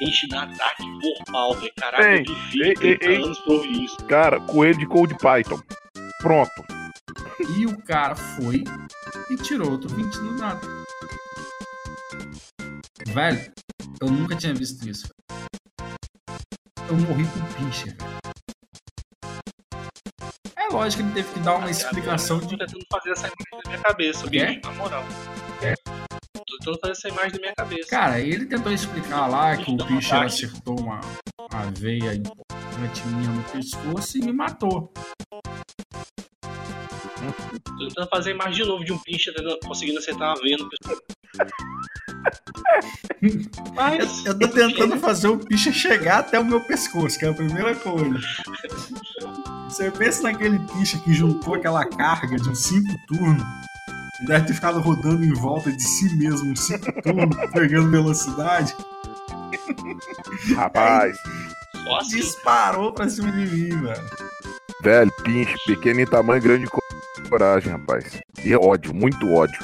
Enche 0.00 0.26
de 0.26 0.36
ataque 0.36 0.82
vorpal, 1.02 1.54
velho. 1.54 1.72
Caralho, 1.78 2.06
Ei, 2.08 2.24
eu 2.28 2.34
vivi 2.34 2.62
ei, 2.62 2.74
30 2.74 3.04
ei, 3.06 3.22
anos 3.22 3.38
pra 3.40 3.52
ouvir 3.52 3.84
isso. 3.84 3.96
Cara, 4.06 4.40
coelho 4.40 4.78
de 4.78 4.86
Code 4.86 5.16
Python. 5.18 5.60
Pronto. 6.20 6.50
E 7.56 7.66
o 7.66 7.82
cara 7.82 8.14
foi 8.14 8.64
e 9.30 9.36
tirou 9.36 9.72
outro 9.72 9.88
20 9.94 10.14
no 10.16 10.38
dado. 10.38 10.84
Velho, 13.08 13.52
eu 14.00 14.08
nunca 14.10 14.36
tinha 14.36 14.54
visto 14.54 14.88
isso. 14.88 15.08
Eu 16.88 16.96
morri 16.96 17.24
com 17.26 17.40
pincher, 17.54 17.96
velho. 17.96 18.12
É 20.56 20.68
lógico 20.72 21.02
que 21.02 21.08
ele 21.08 21.14
teve 21.14 21.34
que 21.34 21.40
dar 21.40 21.56
uma 21.56 21.70
explicação 21.70 22.38
Eu 22.38 22.46
de. 22.46 22.56
tô 22.56 22.64
tentando 22.66 22.86
fazer 22.90 23.10
essa 23.10 23.26
imagem 23.26 23.46
na 23.64 23.70
minha 23.70 23.82
cabeça, 23.82 24.26
bicho, 24.26 24.60
na 24.62 24.72
moral. 24.72 25.04
Tô 26.64 26.72
tentando 26.72 26.92
essa 26.92 27.08
imagem 27.08 27.32
na 27.32 27.38
minha 27.38 27.54
cabeça. 27.54 27.88
Cara, 27.88 28.20
ele 28.20 28.46
tentou 28.46 28.72
explicar 28.72 29.26
lá 29.26 29.56
que 29.56 29.70
o 29.70 29.76
vontade. 29.76 30.26
acertou 30.26 30.78
uma, 30.80 31.00
uma 31.40 31.70
veia 31.78 32.14
importante 32.14 33.06
minha 33.08 33.30
no 33.30 33.42
pescoço 33.44 34.18
e 34.18 34.20
me 34.22 34.32
matou. 34.32 34.92
Tô 37.64 37.78
tentando 37.88 38.08
fazer 38.08 38.30
a 38.30 38.34
imagem 38.34 38.62
de 38.62 38.68
novo 38.68 38.84
de 38.84 38.92
um 38.92 38.98
pinche 38.98 39.32
tentando- 39.32 39.58
conseguindo 39.64 39.98
acertar 39.98 40.34
uma 40.34 40.42
veia 40.42 40.56
no 40.58 40.68
pescoço. 40.68 41.02
Mas. 43.74 44.24
Eu 44.26 44.38
tô 44.38 44.48
tentando 44.48 44.98
fazer 44.98 45.28
o 45.28 45.38
pincher 45.38 45.72
chegar 45.72 46.18
até 46.20 46.38
o 46.38 46.44
meu 46.44 46.60
pescoço, 46.64 47.18
que 47.18 47.24
é 47.24 47.28
a 47.28 47.34
primeira 47.34 47.74
coisa. 47.76 48.18
Você 49.68 49.90
pensa 49.90 50.22
naquele 50.24 50.58
pincher 50.58 51.00
que 51.02 51.12
juntou 51.14 51.54
aquela 51.54 51.84
carga 51.86 52.36
de 52.36 52.48
uns 52.48 52.58
5 52.64 52.86
turnos. 53.06 53.42
Deve 54.26 54.46
ter 54.46 54.54
ficado 54.54 54.80
rodando 54.80 55.24
em 55.24 55.32
volta 55.32 55.72
de 55.72 55.82
si 55.82 56.14
mesmo 56.16 56.50
uns 56.52 56.60
5 56.60 57.02
turnos, 57.02 57.36
pegando 57.52 57.90
velocidade. 57.90 58.74
Rapaz, 60.56 61.16
assim. 61.98 62.16
Disparou 62.16 62.92
pra 62.92 63.08
cima 63.08 63.30
de 63.32 63.46
mim, 63.46 63.68
velho. 63.82 64.10
velho, 64.82 65.10
pinche, 65.24 65.54
pequeno 65.66 66.00
em 66.00 66.06
tamanho, 66.06 66.40
grande 66.42 66.66
co- 66.66 66.80
coragem, 67.28 67.72
rapaz. 67.72 68.20
E 68.44 68.52
é 68.52 68.56
ódio, 68.56 68.94
muito 68.94 69.30
ódio. 69.32 69.58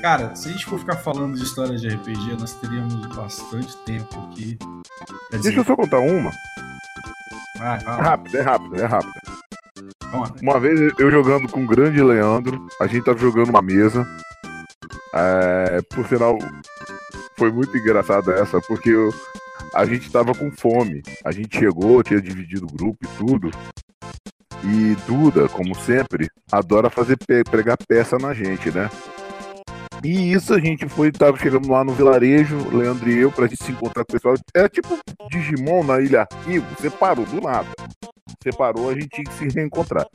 Cara, 0.00 0.34
se 0.34 0.48
a 0.48 0.52
gente 0.52 0.66
for 0.66 0.78
ficar 0.80 0.96
falando 0.96 1.36
de 1.36 1.44
história 1.44 1.76
de 1.78 1.88
RPG, 1.88 2.36
nós 2.38 2.52
teríamos 2.54 2.94
bastante 3.14 3.76
tempo 3.84 4.18
aqui. 4.30 4.58
Dizer, 5.30 5.42
Deixa 5.42 5.60
eu 5.60 5.64
só 5.64 5.76
contar 5.76 6.00
uma. 6.00 6.30
vai, 7.58 7.78
É 7.80 7.84
vai, 7.84 7.96
lá, 7.96 8.02
rápido, 8.02 8.36
é 8.36 8.40
rápido, 8.42 8.76
é 8.82 8.84
rápido. 8.86 9.12
Uma 10.42 10.60
vez 10.60 10.92
eu 10.98 11.10
jogando 11.10 11.48
com 11.48 11.62
o 11.64 11.66
grande 11.66 12.02
Leandro, 12.02 12.66
a 12.80 12.86
gente 12.86 13.04
tava 13.04 13.18
jogando 13.18 13.50
uma 13.50 13.62
mesa. 13.62 14.06
É, 15.14 15.80
por 15.94 16.06
sinal, 16.06 16.38
foi 17.36 17.50
muito 17.52 17.76
engraçada 17.76 18.32
essa, 18.34 18.60
porque 18.62 18.90
eu- 18.90 19.12
a 19.74 19.84
gente 19.84 20.10
tava 20.10 20.34
com 20.34 20.50
fome. 20.50 21.02
A 21.24 21.32
gente 21.32 21.58
chegou, 21.58 22.02
tinha 22.02 22.20
dividido 22.20 22.66
o 22.66 22.72
grupo 22.72 22.98
e 23.04 23.08
tudo. 23.18 23.50
E 24.64 24.94
Duda, 25.06 25.48
como 25.48 25.74
sempre, 25.74 26.28
adora 26.50 26.88
fazer 26.88 27.16
pe- 27.16 27.42
pregar 27.44 27.76
peça 27.76 28.16
na 28.18 28.32
gente, 28.32 28.70
né? 28.70 28.88
E 30.04 30.32
isso 30.32 30.52
a 30.54 30.60
gente 30.60 30.88
foi, 30.88 31.10
tava 31.12 31.36
chegando 31.36 31.70
lá 31.70 31.84
no 31.84 31.92
vilarejo, 31.92 32.56
Leandro 32.76 33.08
e 33.10 33.18
eu, 33.18 33.30
pra 33.30 33.46
gente 33.46 33.62
se 33.64 33.72
encontrar 33.72 34.04
com 34.04 34.10
o 34.12 34.14
pessoal. 34.14 34.34
Era 34.54 34.68
tipo 34.68 34.98
Digimon 35.30 35.82
na 35.84 36.00
Ilha 36.00 36.22
Arquivo, 36.22 36.66
separou 36.80 37.24
do 37.26 37.40
nada. 37.40 37.68
Separou, 38.42 38.90
a 38.90 38.94
gente 38.94 39.08
tinha 39.08 39.24
que 39.24 39.34
se 39.34 39.48
reencontrar. 39.48 40.06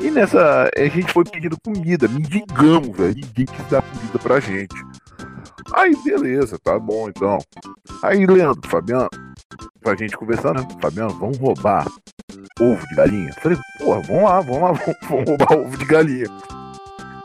E 0.00 0.10
nessa, 0.10 0.70
a 0.76 0.84
gente 0.88 1.12
foi 1.12 1.24
pedindo 1.24 1.56
comida, 1.64 2.08
mendigamos, 2.08 2.96
velho. 2.96 3.14
Ninguém 3.14 3.46
quis 3.46 3.66
dar 3.70 3.82
comida 3.82 4.18
pra 4.18 4.40
gente. 4.40 4.74
Aí, 5.74 5.94
beleza, 6.04 6.58
tá 6.58 6.78
bom 6.78 7.08
então. 7.08 7.38
Aí, 8.02 8.26
Leandro, 8.26 8.68
Fabiano, 8.68 9.08
pra 9.80 9.94
gente 9.94 10.16
conversar, 10.16 10.54
né? 10.54 10.66
Fabiano, 10.80 11.14
vamos 11.14 11.38
roubar 11.38 11.86
ovo 12.60 12.86
de 12.88 12.94
galinha. 12.94 13.32
Falei, 13.34 13.58
porra, 13.78 14.00
vamos 14.02 14.22
lá, 14.24 14.40
vamos 14.40 14.62
lá, 14.62 14.72
vamos, 15.08 15.28
roubar 15.28 15.52
ovo 15.52 15.76
de 15.76 15.84
galinha. 15.84 16.26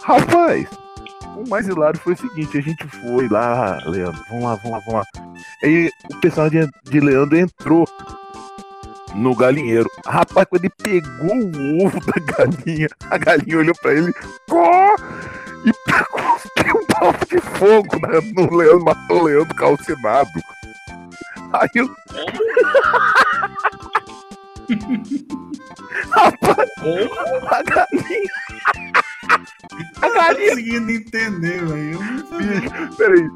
Rapaz, 0.03 0.67
o 1.35 1.49
mais 1.49 1.67
hilário 1.67 1.99
foi 1.99 2.13
o 2.13 2.17
seguinte: 2.17 2.57
a 2.57 2.61
gente 2.61 2.87
foi 2.87 3.27
lá, 3.27 3.77
Leandro, 3.85 4.21
vamos 4.29 4.43
lá, 4.43 4.55
vamos 4.55 4.71
lá, 4.71 4.79
vamos 4.85 4.93
lá. 4.93 5.03
Aí 5.63 5.89
o 6.11 6.19
personagem 6.19 6.69
de 6.83 6.99
Leandro 6.99 7.37
entrou 7.37 7.87
no 9.15 9.35
galinheiro. 9.35 9.89
Rapaz, 10.05 10.47
quando 10.49 10.65
ele 10.65 10.73
pegou 10.81 11.35
o 11.35 11.85
ovo 11.85 11.99
da 12.05 12.19
galinha, 12.33 12.87
a 13.09 13.17
galinha 13.17 13.57
olhou 13.57 13.75
pra 13.81 13.93
ele, 13.93 14.13
có, 14.49 14.95
e 15.65 15.71
pegou 16.55 16.81
um 16.81 16.85
balde 16.87 17.25
de 17.29 17.41
fogo 17.41 17.99
né, 17.99 18.19
no 18.35 18.55
Leandro, 18.55 18.85
matou 18.85 19.21
o 19.21 19.23
Leandro 19.23 19.55
calcinado. 19.55 20.29
Aí 21.53 21.69
eu, 21.75 21.87
rapaz, 26.11 26.69
a 27.47 27.63
galinha, 27.63 28.29
a 30.01 30.09
galinha, 30.09 30.49
conseguindo 30.49 30.91
entender, 30.91 31.65
velho. 31.65 31.99
Não 31.99 32.95
peraí, 32.95 33.29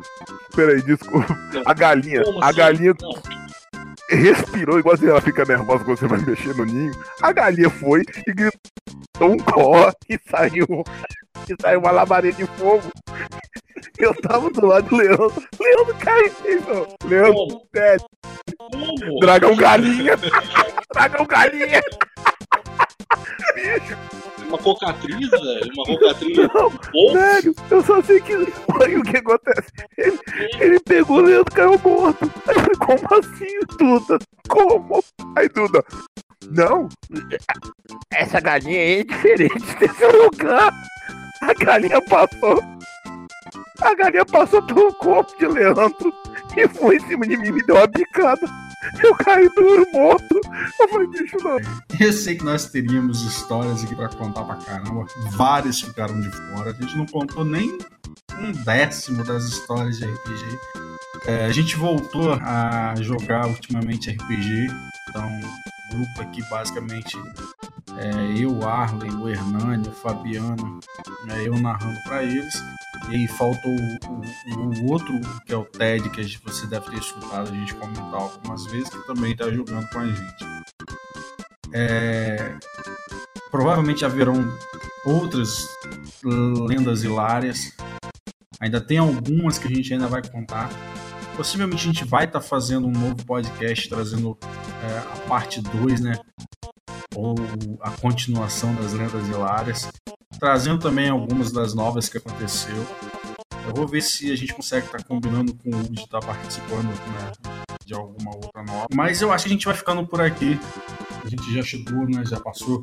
peraí, 0.56 0.82
desculpa. 0.82 1.38
A 1.66 1.74
galinha, 1.74 2.22
a 2.42 2.48
assim? 2.48 2.58
galinha 2.58 2.94
Não, 3.02 3.41
respirou, 4.16 4.80
igual 4.80 4.96
assim 4.96 5.08
ela 5.08 5.22
fica 5.22 5.46
nervosa 5.46 5.84
quando 5.84 5.98
você 5.98 6.08
vai 6.08 6.20
mexer 6.20 6.56
no 6.56 6.66
ninho. 6.66 6.92
A 7.22 7.32
galinha 7.32 7.70
foi 7.70 8.04
e 8.28 8.34
gritou 8.34 8.52
um 9.22 9.38
có 9.38 9.92
e 10.10 10.20
saiu, 10.30 10.66
e 11.50 11.62
saiu 11.62 11.80
uma 11.80 11.92
labareda 11.92 12.38
de 12.38 12.46
fogo. 12.58 12.90
Eu 13.98 14.14
tava 14.22 14.50
do 14.50 14.66
lado 14.66 14.90
do 14.90 14.96
Leandro. 14.96 15.44
Leandro 15.60 15.96
caiu. 16.00 16.34
então. 16.46 16.88
Leandro, 17.06 17.62
Como? 18.58 19.20
dragão 19.20 19.56
galinha. 19.56 20.14
dragão 20.94 21.26
galinha. 21.26 21.82
Uma 24.48 24.58
cocatriz, 24.58 25.30
velho? 25.30 25.72
Uma 25.74 25.86
cocatriz? 25.86 26.38
Não, 26.38 27.14
Velho, 27.14 27.56
eu 27.70 27.84
só 27.84 28.02
sei 28.02 28.20
que. 28.20 28.34
Olha 28.34 29.00
o 29.00 29.04
que 29.04 29.18
acontece. 29.18 29.72
Ele, 29.98 30.20
ele 30.60 30.80
pegou 30.82 31.18
o 31.18 31.22
Leandro 31.22 31.54
e 31.54 31.56
caiu 31.56 31.80
morto. 31.80 32.32
Aí 32.48 32.56
eu 32.56 32.62
falei, 32.62 32.78
como 32.80 33.20
assim, 33.20 33.60
Duda? 33.78 34.20
Como? 34.50 35.04
Aí, 35.38 35.48
Duda, 35.50 35.84
não. 36.50 36.90
Essa 38.12 38.40
galinha 38.40 38.80
aí 38.80 39.00
é 39.00 39.04
diferente 39.04 39.76
desse 39.80 40.06
lugar. 40.06 40.74
A 41.42 41.54
galinha 41.54 42.02
passou. 42.02 42.62
A 43.82 43.96
galinha 43.96 44.26
passou 44.26 44.62
pelo 44.62 44.94
corpo 44.96 45.38
de 45.40 45.48
Leandro 45.48 46.14
e 46.56 46.68
foi 46.68 46.98
em 46.98 47.08
cima 47.08 47.28
de 47.28 47.38
mim 47.38 47.48
e 47.48 47.52
me 47.52 47.66
deu 47.66 47.78
uma 47.78 47.88
bicada. 47.88 48.48
Eu 49.04 49.16
caí 49.16 49.48
duro, 49.56 49.86
morto. 49.94 50.42
Eu 50.80 50.90
falei, 50.90 51.08
bicho, 51.08 51.38
não. 51.44 51.58
Eu 52.00 52.14
sei 52.14 52.36
que 52.36 52.44
nós 52.44 52.66
teríamos 52.66 53.22
histórias 53.22 53.84
aqui 53.84 53.96
pra 53.96 54.10
contar 54.10 54.44
pra 54.44 54.56
caramba. 54.56 55.06
Várias 55.32 55.80
ficaram 55.80 56.20
de 56.20 56.30
fora. 56.30 56.72
A 56.72 56.74
gente 56.74 56.98
não 56.98 57.06
contou 57.06 57.46
nem 57.46 57.78
um 58.40 58.52
décimo 58.64 59.24
das 59.24 59.44
histórias 59.46 59.98
de 59.98 60.06
RPG. 60.06 60.60
É, 61.26 61.46
a 61.46 61.52
gente 61.52 61.76
voltou 61.76 62.34
a 62.34 62.96
jogar 63.00 63.48
ultimamente 63.48 64.10
RPG. 64.10 64.68
Então, 65.10 65.30
grupo 65.92 66.22
aqui 66.22 66.42
basicamente 66.50 67.18
é 67.98 68.42
eu, 68.44 68.68
Arlen, 68.68 69.14
o 69.16 69.30
Hernani, 69.30 69.88
o 69.88 69.92
Fabiano, 69.92 70.80
é, 71.30 71.48
eu 71.48 71.58
narrando 71.60 72.02
pra 72.04 72.24
eles. 72.24 72.54
E 73.10 73.28
faltou 73.28 73.72
o, 73.72 74.60
o- 74.60 74.82
o 74.86 74.92
outro, 74.92 75.14
que 75.46 75.54
é 75.54 75.58
o 75.58 75.66
Ted, 75.66 76.10
que 76.10 76.38
você 76.44 76.68
deve 76.68 76.90
ter 76.92 77.00
escutado 77.00 77.50
a 77.50 77.54
gente 77.54 77.74
comentar 77.76 78.14
algumas 78.22 78.66
vezes, 78.68 78.90
que 78.90 79.06
também 79.08 79.36
tá 79.36 79.50
jogando 79.52 79.88
com 79.90 80.00
a 80.00 80.08
gente. 80.08 80.46
É, 81.74 82.58
provavelmente 83.50 84.06
haverão 84.06 84.36
outras 85.06 85.66
lendas 86.24 87.04
hilárias. 87.04 87.74
Ainda 88.60 88.80
tem 88.80 88.98
algumas 88.98 89.58
que 89.58 89.68
a 89.68 89.76
gente 89.76 89.94
ainda 89.94 90.08
vai 90.08 90.22
contar. 90.26 90.70
Possivelmente 91.36 91.82
a 91.84 91.92
gente 91.92 92.06
vai 92.06 92.26
estar 92.26 92.42
fazendo 92.42 92.88
um 92.88 92.92
novo 92.92 93.26
podcast 93.26 93.90
trazendo 93.90 94.38
é, 94.84 94.98
a 95.00 95.28
parte 95.28 95.62
2, 95.62 96.02
né? 96.02 96.14
Ou 97.16 97.36
a 97.82 97.90
continuação 97.92 98.74
das 98.76 98.94
lendas 98.94 99.28
hilárias. 99.28 99.90
Trazendo 100.42 100.80
também 100.80 101.08
algumas 101.08 101.52
das 101.52 101.76
novas 101.76 102.10
que 102.10 102.18
aconteceu. 102.18 102.76
Eu 103.68 103.76
vou 103.76 103.88
ver 103.88 104.02
se 104.02 104.32
a 104.32 104.36
gente 104.36 104.56
consegue 104.56 104.88
estar 104.88 105.04
combinando 105.04 105.54
com 105.54 105.70
o 105.70 105.80
Hugo 105.80 105.94
de 105.94 106.02
estar 106.02 106.20
participando 106.20 106.88
né, 106.88 107.32
de 107.86 107.94
alguma 107.94 108.36
outra 108.36 108.64
nova. 108.64 108.88
Mas 108.92 109.22
eu 109.22 109.32
acho 109.32 109.44
que 109.44 109.52
a 109.52 109.54
gente 109.54 109.68
vai 109.68 109.76
ficando 109.76 110.04
por 110.08 110.20
aqui. 110.20 110.60
A 111.24 111.30
gente 111.30 111.54
já 111.54 111.62
chegou, 111.62 112.08
né? 112.08 112.26
Já 112.26 112.40
passou 112.40 112.82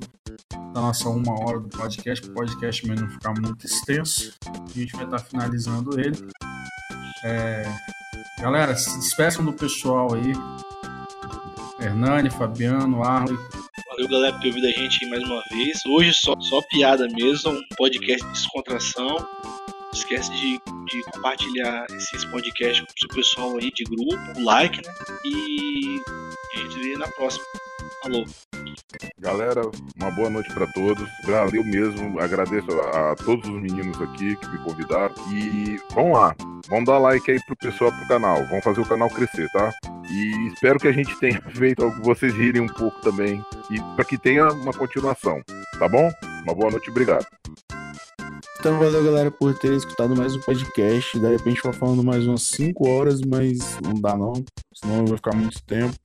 da 0.72 0.80
nossa 0.80 1.08
uma 1.08 1.32
hora 1.32 1.58
do 1.58 1.68
podcast, 1.68 2.28
o 2.28 2.32
podcast 2.32 2.82
também 2.82 3.02
não 3.02 3.10
ficar 3.10 3.34
muito 3.34 3.66
extenso. 3.66 4.34
A 4.46 4.78
gente 4.78 4.94
vai 4.94 5.06
estar 5.06 5.18
finalizando 5.18 5.98
ele. 5.98 6.28
É... 7.24 7.64
Galera, 8.38 8.76
se 8.76 8.96
despeçam 9.00 9.44
do 9.44 9.52
pessoal 9.52 10.14
aí. 10.14 10.32
Hernani, 11.84 12.30
Fabiano, 12.30 13.02
Arley. 13.02 13.36
Valeu, 13.98 14.10
galera, 14.10 14.32
por 14.34 14.42
ter 14.42 14.48
ouvido 14.50 14.66
a 14.68 14.70
gente 14.70 15.06
mais 15.06 15.24
uma 15.24 15.42
vez. 15.50 15.84
Hoje 15.84 16.14
só, 16.14 16.38
só 16.38 16.62
piada 16.70 17.08
mesmo, 17.08 17.50
um 17.50 17.60
podcast 17.76 18.24
de 18.24 18.32
descontração. 18.32 19.16
Não 19.16 19.90
esquece 19.92 20.30
de, 20.34 20.60
de 20.84 21.02
compartilhar 21.12 21.84
esses 21.90 22.24
podcasts 22.26 22.78
com 22.78 22.92
o 22.92 22.98
seu 23.00 23.08
pessoal 23.08 23.56
aí 23.56 23.72
de 23.72 23.82
grupo, 23.82 24.40
like, 24.40 24.80
né? 24.86 24.94
E 25.24 26.00
a 26.54 26.58
gente 26.60 26.78
vê 26.78 26.96
na 26.96 27.08
próxima. 27.08 27.44
Falou. 28.02 28.24
Galera, 29.18 29.62
uma 29.96 30.10
boa 30.12 30.30
noite 30.30 30.52
para 30.54 30.66
todos. 30.68 31.08
Valeu 31.24 31.64
mesmo. 31.64 32.20
Agradeço 32.20 32.70
a, 32.80 33.12
a, 33.12 33.16
todos 33.16 33.48
os 33.48 33.60
meninos 33.60 34.00
aqui 34.00 34.36
que 34.36 34.48
me 34.48 34.58
convidaram. 34.58 35.14
E 35.32 35.76
vamos 35.92 36.12
lá. 36.12 36.34
Vamos 36.68 36.84
dar 36.84 36.98
like 36.98 37.30
aí 37.30 37.38
pro 37.44 37.56
pessoal 37.56 37.90
pro 37.90 38.08
canal. 38.08 38.44
Vamos 38.46 38.62
fazer 38.62 38.80
o 38.80 38.86
canal 38.86 39.08
crescer, 39.10 39.48
tá? 39.52 39.72
E 40.10 40.48
espero 40.52 40.78
que 40.78 40.88
a 40.88 40.92
gente 40.92 41.18
tenha 41.18 41.40
feito 41.50 41.82
algo 41.82 41.96
que 41.96 42.06
vocês 42.06 42.32
rirem 42.34 42.62
um 42.62 42.68
pouco 42.68 43.00
também. 43.00 43.44
E 43.70 43.80
para 43.96 44.04
que 44.04 44.16
tenha 44.16 44.48
uma 44.48 44.72
continuação. 44.72 45.42
Tá 45.78 45.88
bom? 45.88 46.10
Uma 46.44 46.54
boa 46.54 46.70
noite, 46.70 46.90
obrigado. 46.90 47.26
Então 48.60 48.76
valeu 48.76 49.04
galera 49.04 49.30
por 49.30 49.56
ter 49.56 49.72
escutado 49.72 50.16
mais 50.16 50.34
um 50.34 50.40
podcast. 50.40 51.18
De 51.18 51.28
repente 51.28 51.62
vai 51.62 51.72
falando 51.72 52.02
mais 52.02 52.26
umas 52.26 52.42
5 52.42 52.88
horas, 52.88 53.20
mas 53.20 53.78
não 53.80 53.94
dá 53.94 54.16
não, 54.16 54.32
senão 54.74 55.06
vai 55.06 55.16
ficar 55.16 55.34
muito 55.36 55.62
tempo. 55.62 55.96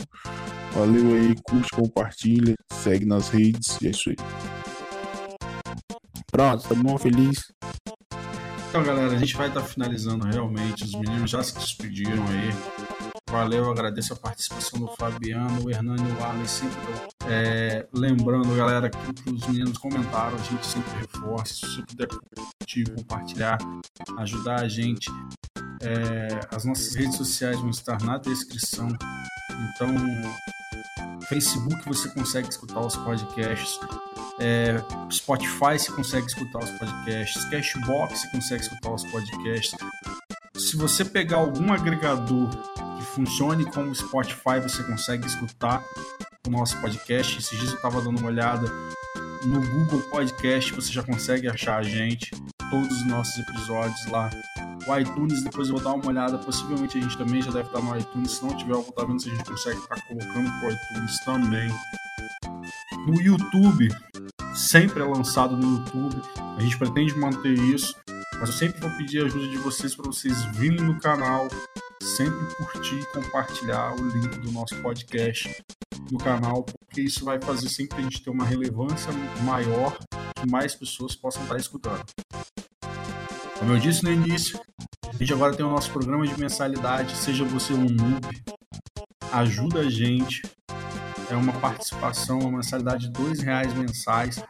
Valeu 0.76 1.16
aí, 1.16 1.36
curte, 1.44 1.70
compartilha, 1.72 2.56
segue 2.72 3.06
nas 3.06 3.30
redes 3.30 3.80
e 3.82 3.88
é 3.88 3.92
isso 3.92 4.10
aí. 4.10 4.16
Pronto, 6.32 6.68
tá 6.68 6.76
bom, 6.76 6.98
feliz. 6.98 7.54
Então 8.70 8.84
galera, 8.84 9.14
a 9.14 9.20
gente 9.20 9.36
vai 9.36 9.50
estar 9.50 9.62
tá 9.62 9.68
finalizando 9.68 10.26
realmente. 10.26 10.84
Os 10.84 10.96
meninos 10.96 11.30
já 11.30 11.44
se 11.44 11.54
despediram 11.54 12.24
aí. 12.28 12.50
Valeu, 13.30 13.70
agradeço 13.72 14.14
a 14.14 14.16
participação 14.16 14.80
do 14.80 14.88
Fabiano, 14.96 15.64
o 15.64 15.70
Hernani 15.70 16.08
e 16.08 16.12
o 16.12 16.24
Arlen 16.24 16.48
sempre 16.48 16.78
é, 17.28 17.88
lembrando, 17.94 18.56
galera, 18.56 18.90
que 18.90 19.30
os 19.32 19.48
meninos 19.48 19.78
comentaram, 19.78 20.36
a 20.36 20.44
gente 20.44 20.66
sempre 20.66 20.92
reforça, 21.00 21.54
se 21.54 21.62
você 21.62 21.82
puder 21.84 22.08
curtir, 22.08 22.84
compartilhar, 22.96 23.58
ajudar 24.20 24.62
a 24.62 24.68
gente. 24.68 25.10
É, 25.82 26.40
as 26.56 26.66
nossas 26.66 26.94
redes 26.96 27.16
sociais 27.16 27.60
vão 27.60 27.70
estar 27.70 28.02
na 28.04 28.18
descrição. 28.18 28.88
Então, 28.90 29.88
Facebook 31.28 31.88
você 31.88 32.10
consegue 32.10 32.50
escutar 32.50 32.80
os 32.80 32.96
podcasts. 32.96 33.80
É, 34.40 34.84
Spotify 35.12 35.78
você 35.78 35.92
consegue 35.92 36.28
escutar 36.28 36.60
os 36.60 36.72
podcasts. 36.72 37.46
Cashbox 37.46 38.20
você 38.20 38.32
consegue 38.32 38.64
escutar 38.64 38.92
os 38.92 39.04
podcasts. 39.06 39.76
Se 40.56 40.78
você 40.78 41.04
pegar 41.04 41.38
algum 41.38 41.74
agregador 41.74 42.50
que 42.98 43.06
funcione 43.06 43.66
como 43.72 43.94
Spotify, 43.94 44.60
você 44.62 44.84
consegue 44.84 45.26
escutar 45.26 45.84
o 46.48 46.52
nosso 46.52 46.80
podcast. 46.80 47.40
Esses 47.40 47.58
dias 47.58 47.72
eu 47.72 47.78
estava 47.78 48.02
dando 48.02 48.20
uma 48.20 48.28
olhada 48.28 48.68
no 49.46 49.62
Google 49.62 50.02
Podcast, 50.10 50.74
você 50.74 50.92
já 50.92 51.04
consegue 51.04 51.50
achar 51.50 51.78
a 51.78 51.84
gente, 51.84 52.32
todos 52.70 52.98
os 52.98 53.08
nossos 53.08 53.38
episódios 53.40 54.06
lá. 54.08 54.30
O 54.88 54.98
iTunes, 54.98 55.44
depois 55.44 55.70
eu 55.70 55.76
vou 55.76 55.84
dar 55.84 55.94
uma 55.94 56.08
olhada. 56.08 56.38
Possivelmente 56.38 56.98
a 56.98 57.02
gente 57.02 57.18
também 57.18 57.42
já 57.42 57.52
deve 57.52 57.68
estar 57.68 57.82
no 57.82 57.98
iTunes. 57.98 58.32
Se 58.32 58.46
não 58.46 58.56
tiver, 58.56 58.74
eu 58.74 58.82
vou 58.82 58.90
estar 58.90 59.06
vendo 59.06 59.22
se 59.22 59.30
a 59.30 59.36
gente 59.36 59.50
consegue 59.50 59.80
estar 59.80 60.02
colocando 60.08 60.50
pro 60.60 60.72
iTunes 60.72 61.20
também. 61.24 61.70
No 63.08 63.22
YouTube, 63.22 63.90
sempre 64.54 65.02
é 65.02 65.06
lançado 65.06 65.56
no 65.56 65.78
YouTube. 65.78 66.22
A 66.58 66.62
gente 66.62 66.78
pretende 66.78 67.18
manter 67.18 67.54
isso. 67.54 67.96
Mas 68.40 68.50
eu 68.50 68.56
sempre 68.56 68.82
vou 68.82 68.90
pedir 68.98 69.24
a 69.24 69.26
ajuda 69.26 69.48
de 69.48 69.58
vocês 69.58 69.96
para 69.96 70.06
vocês 70.06 70.44
virem 70.56 70.82
no 70.82 71.00
canal, 71.00 71.48
sempre 72.02 72.46
curtir 72.56 73.00
e 73.00 73.06
compartilhar 73.14 73.96
o 73.96 74.06
link 74.06 74.40
do 74.40 74.52
nosso 74.52 74.76
podcast 74.82 75.64
no 76.12 76.18
canal, 76.18 76.64
porque 76.64 77.02
isso 77.02 77.24
vai 77.24 77.42
fazer 77.42 77.70
sempre 77.70 78.00
a 78.00 78.02
gente 78.02 78.22
ter 78.22 78.30
uma 78.30 78.44
relevância 78.44 79.14
maior, 79.44 79.98
que 80.36 80.50
mais 80.52 80.76
pessoas 80.76 81.16
possam 81.16 81.42
estar 81.44 81.58
escutando. 81.58 82.04
Como 83.60 83.72
eu 83.72 83.80
disse 83.80 84.04
no 84.04 84.12
início, 84.12 84.60
a 85.08 85.14
gente 85.18 85.34
agora 85.34 85.56
tem 85.56 85.66
o 85.66 85.70
nosso 85.70 85.92
programa 85.92 86.28
de 86.28 86.40
mensalidade, 86.40 87.16
seja 87.16 87.44
você 87.44 87.74
um 87.74 87.86
noob, 87.86 88.44
ajuda 89.32 89.82
a 89.82 89.90
gente. 89.90 90.42
É 91.30 91.36
uma 91.36 91.54
participação, 91.54 92.40
uma 92.40 92.58
mensalidade 92.58 93.08
de 93.08 93.14
dois 93.14 93.42
reais 93.42 93.74
mensais. 93.74 94.44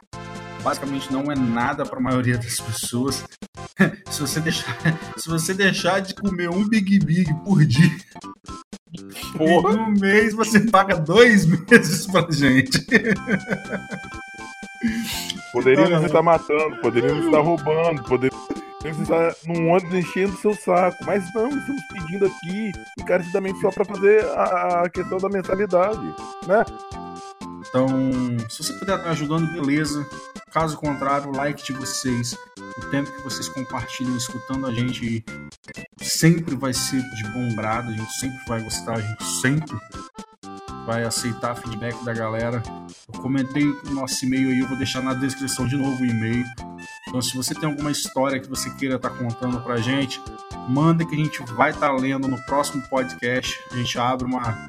Basicamente 0.62 1.12
não 1.12 1.30
é 1.30 1.36
nada 1.36 1.84
para 1.84 1.98
a 1.98 2.02
maioria 2.02 2.36
das 2.36 2.60
pessoas. 2.60 3.24
se, 4.10 4.20
você 4.20 4.40
deixar, 4.40 4.76
se 5.16 5.28
você 5.28 5.54
deixar 5.54 6.00
de 6.00 6.14
comer 6.14 6.50
um 6.50 6.68
Big 6.68 6.98
Big 6.98 7.32
por 7.44 7.64
dia, 7.64 7.90
Porra. 9.36 9.76
No 9.76 9.90
mês 10.00 10.34
você 10.34 10.60
paga 10.60 10.96
dois 10.96 11.46
meses 11.46 12.06
pra 12.06 12.26
gente. 12.30 12.84
Poderíamos 15.52 16.04
estar 16.04 16.22
matando, 16.22 16.76
poderíamos 16.80 17.24
estar 17.26 17.40
roubando, 17.40 18.02
poderíamos 18.04 18.43
estar 18.90 19.34
num 19.46 19.70
ônibus 19.70 19.94
enchendo 19.94 20.36
seu 20.36 20.54
saco. 20.54 21.04
Mas 21.04 21.24
não, 21.34 21.48
estamos 21.48 21.82
pedindo 21.92 22.26
aqui 22.26 22.72
encarecidamente 22.98 23.60
só 23.60 23.70
para 23.70 23.84
fazer 23.84 24.24
a, 24.30 24.88
questão 24.88 25.18
da 25.18 25.28
mensalidade, 25.28 26.14
né? 26.46 26.64
Então, 27.68 27.88
se 28.48 28.62
você 28.62 28.72
puder 28.74 28.96
estar 28.96 29.10
ajudando, 29.10 29.52
beleza. 29.52 30.06
Caso 30.52 30.76
contrário, 30.76 31.30
o 31.30 31.36
like 31.36 31.64
de 31.64 31.72
vocês, 31.72 32.36
o 32.78 32.90
tempo 32.90 33.10
que 33.10 33.22
vocês 33.22 33.48
compartilham 33.48 34.16
escutando 34.16 34.66
a 34.66 34.72
gente 34.72 35.24
sempre 36.00 36.54
vai 36.54 36.72
ser 36.72 37.02
de 37.02 37.24
bom 37.32 37.56
grado, 37.56 37.88
a 37.88 37.92
gente 37.92 38.12
sempre 38.12 38.38
vai 38.46 38.62
gostar, 38.62 38.98
a 38.98 39.00
gente 39.00 39.24
sempre 39.24 39.76
vai 40.84 41.04
aceitar 41.04 41.54
feedback 41.54 42.02
da 42.04 42.12
galera. 42.12 42.62
Eu 43.12 43.20
comentei 43.20 43.64
o 43.64 43.90
nosso 43.90 44.24
e-mail 44.24 44.50
aí, 44.50 44.58
eu 44.60 44.68
vou 44.68 44.76
deixar 44.76 45.02
na 45.02 45.14
descrição 45.14 45.66
de 45.66 45.76
novo 45.76 46.02
o 46.02 46.06
e-mail. 46.06 46.44
Então, 47.08 47.20
se 47.20 47.36
você 47.36 47.54
tem 47.54 47.68
alguma 47.68 47.90
história 47.90 48.40
que 48.40 48.48
você 48.48 48.70
queira 48.70 48.96
estar 48.96 49.10
contando 49.10 49.60
pra 49.60 49.76
gente, 49.76 50.20
manda 50.68 51.04
que 51.04 51.14
a 51.14 51.18
gente 51.18 51.42
vai 51.52 51.70
estar 51.70 51.92
lendo 51.92 52.28
no 52.28 52.40
próximo 52.46 52.82
podcast. 52.88 53.58
A 53.72 53.76
gente 53.76 53.98
abre 53.98 54.26
uma 54.26 54.66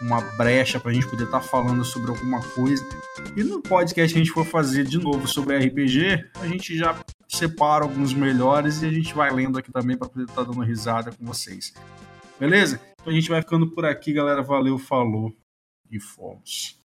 uma 0.00 0.20
brecha 0.36 0.80
para 0.80 0.90
a 0.90 0.94
gente 0.94 1.06
poder 1.06 1.24
estar 1.24 1.38
tá 1.38 1.46
falando 1.46 1.84
sobre 1.84 2.10
alguma 2.10 2.42
coisa. 2.42 2.84
E 3.36 3.44
no 3.44 3.60
podcast 3.60 4.12
que 4.12 4.20
a 4.20 4.24
gente 4.24 4.32
for 4.32 4.44
fazer 4.44 4.84
de 4.84 4.98
novo 4.98 5.28
sobre 5.28 5.56
RPG, 5.56 6.30
a 6.40 6.46
gente 6.48 6.76
já 6.76 6.98
separa 7.28 7.84
alguns 7.84 8.12
melhores 8.12 8.82
e 8.82 8.86
a 8.86 8.90
gente 8.90 9.14
vai 9.14 9.32
lendo 9.32 9.58
aqui 9.58 9.70
também 9.70 9.96
para 9.96 10.08
poder 10.08 10.24
estar 10.24 10.44
tá 10.44 10.50
dando 10.50 10.60
risada 10.60 11.12
com 11.12 11.24
vocês. 11.24 11.72
Beleza? 12.38 12.80
Então 13.00 13.12
a 13.12 13.14
gente 13.14 13.28
vai 13.28 13.40
ficando 13.40 13.68
por 13.70 13.84
aqui, 13.84 14.12
galera. 14.12 14.42
Valeu, 14.42 14.76
falou 14.76 15.32
e 15.92 16.00
fomos. 16.00 16.81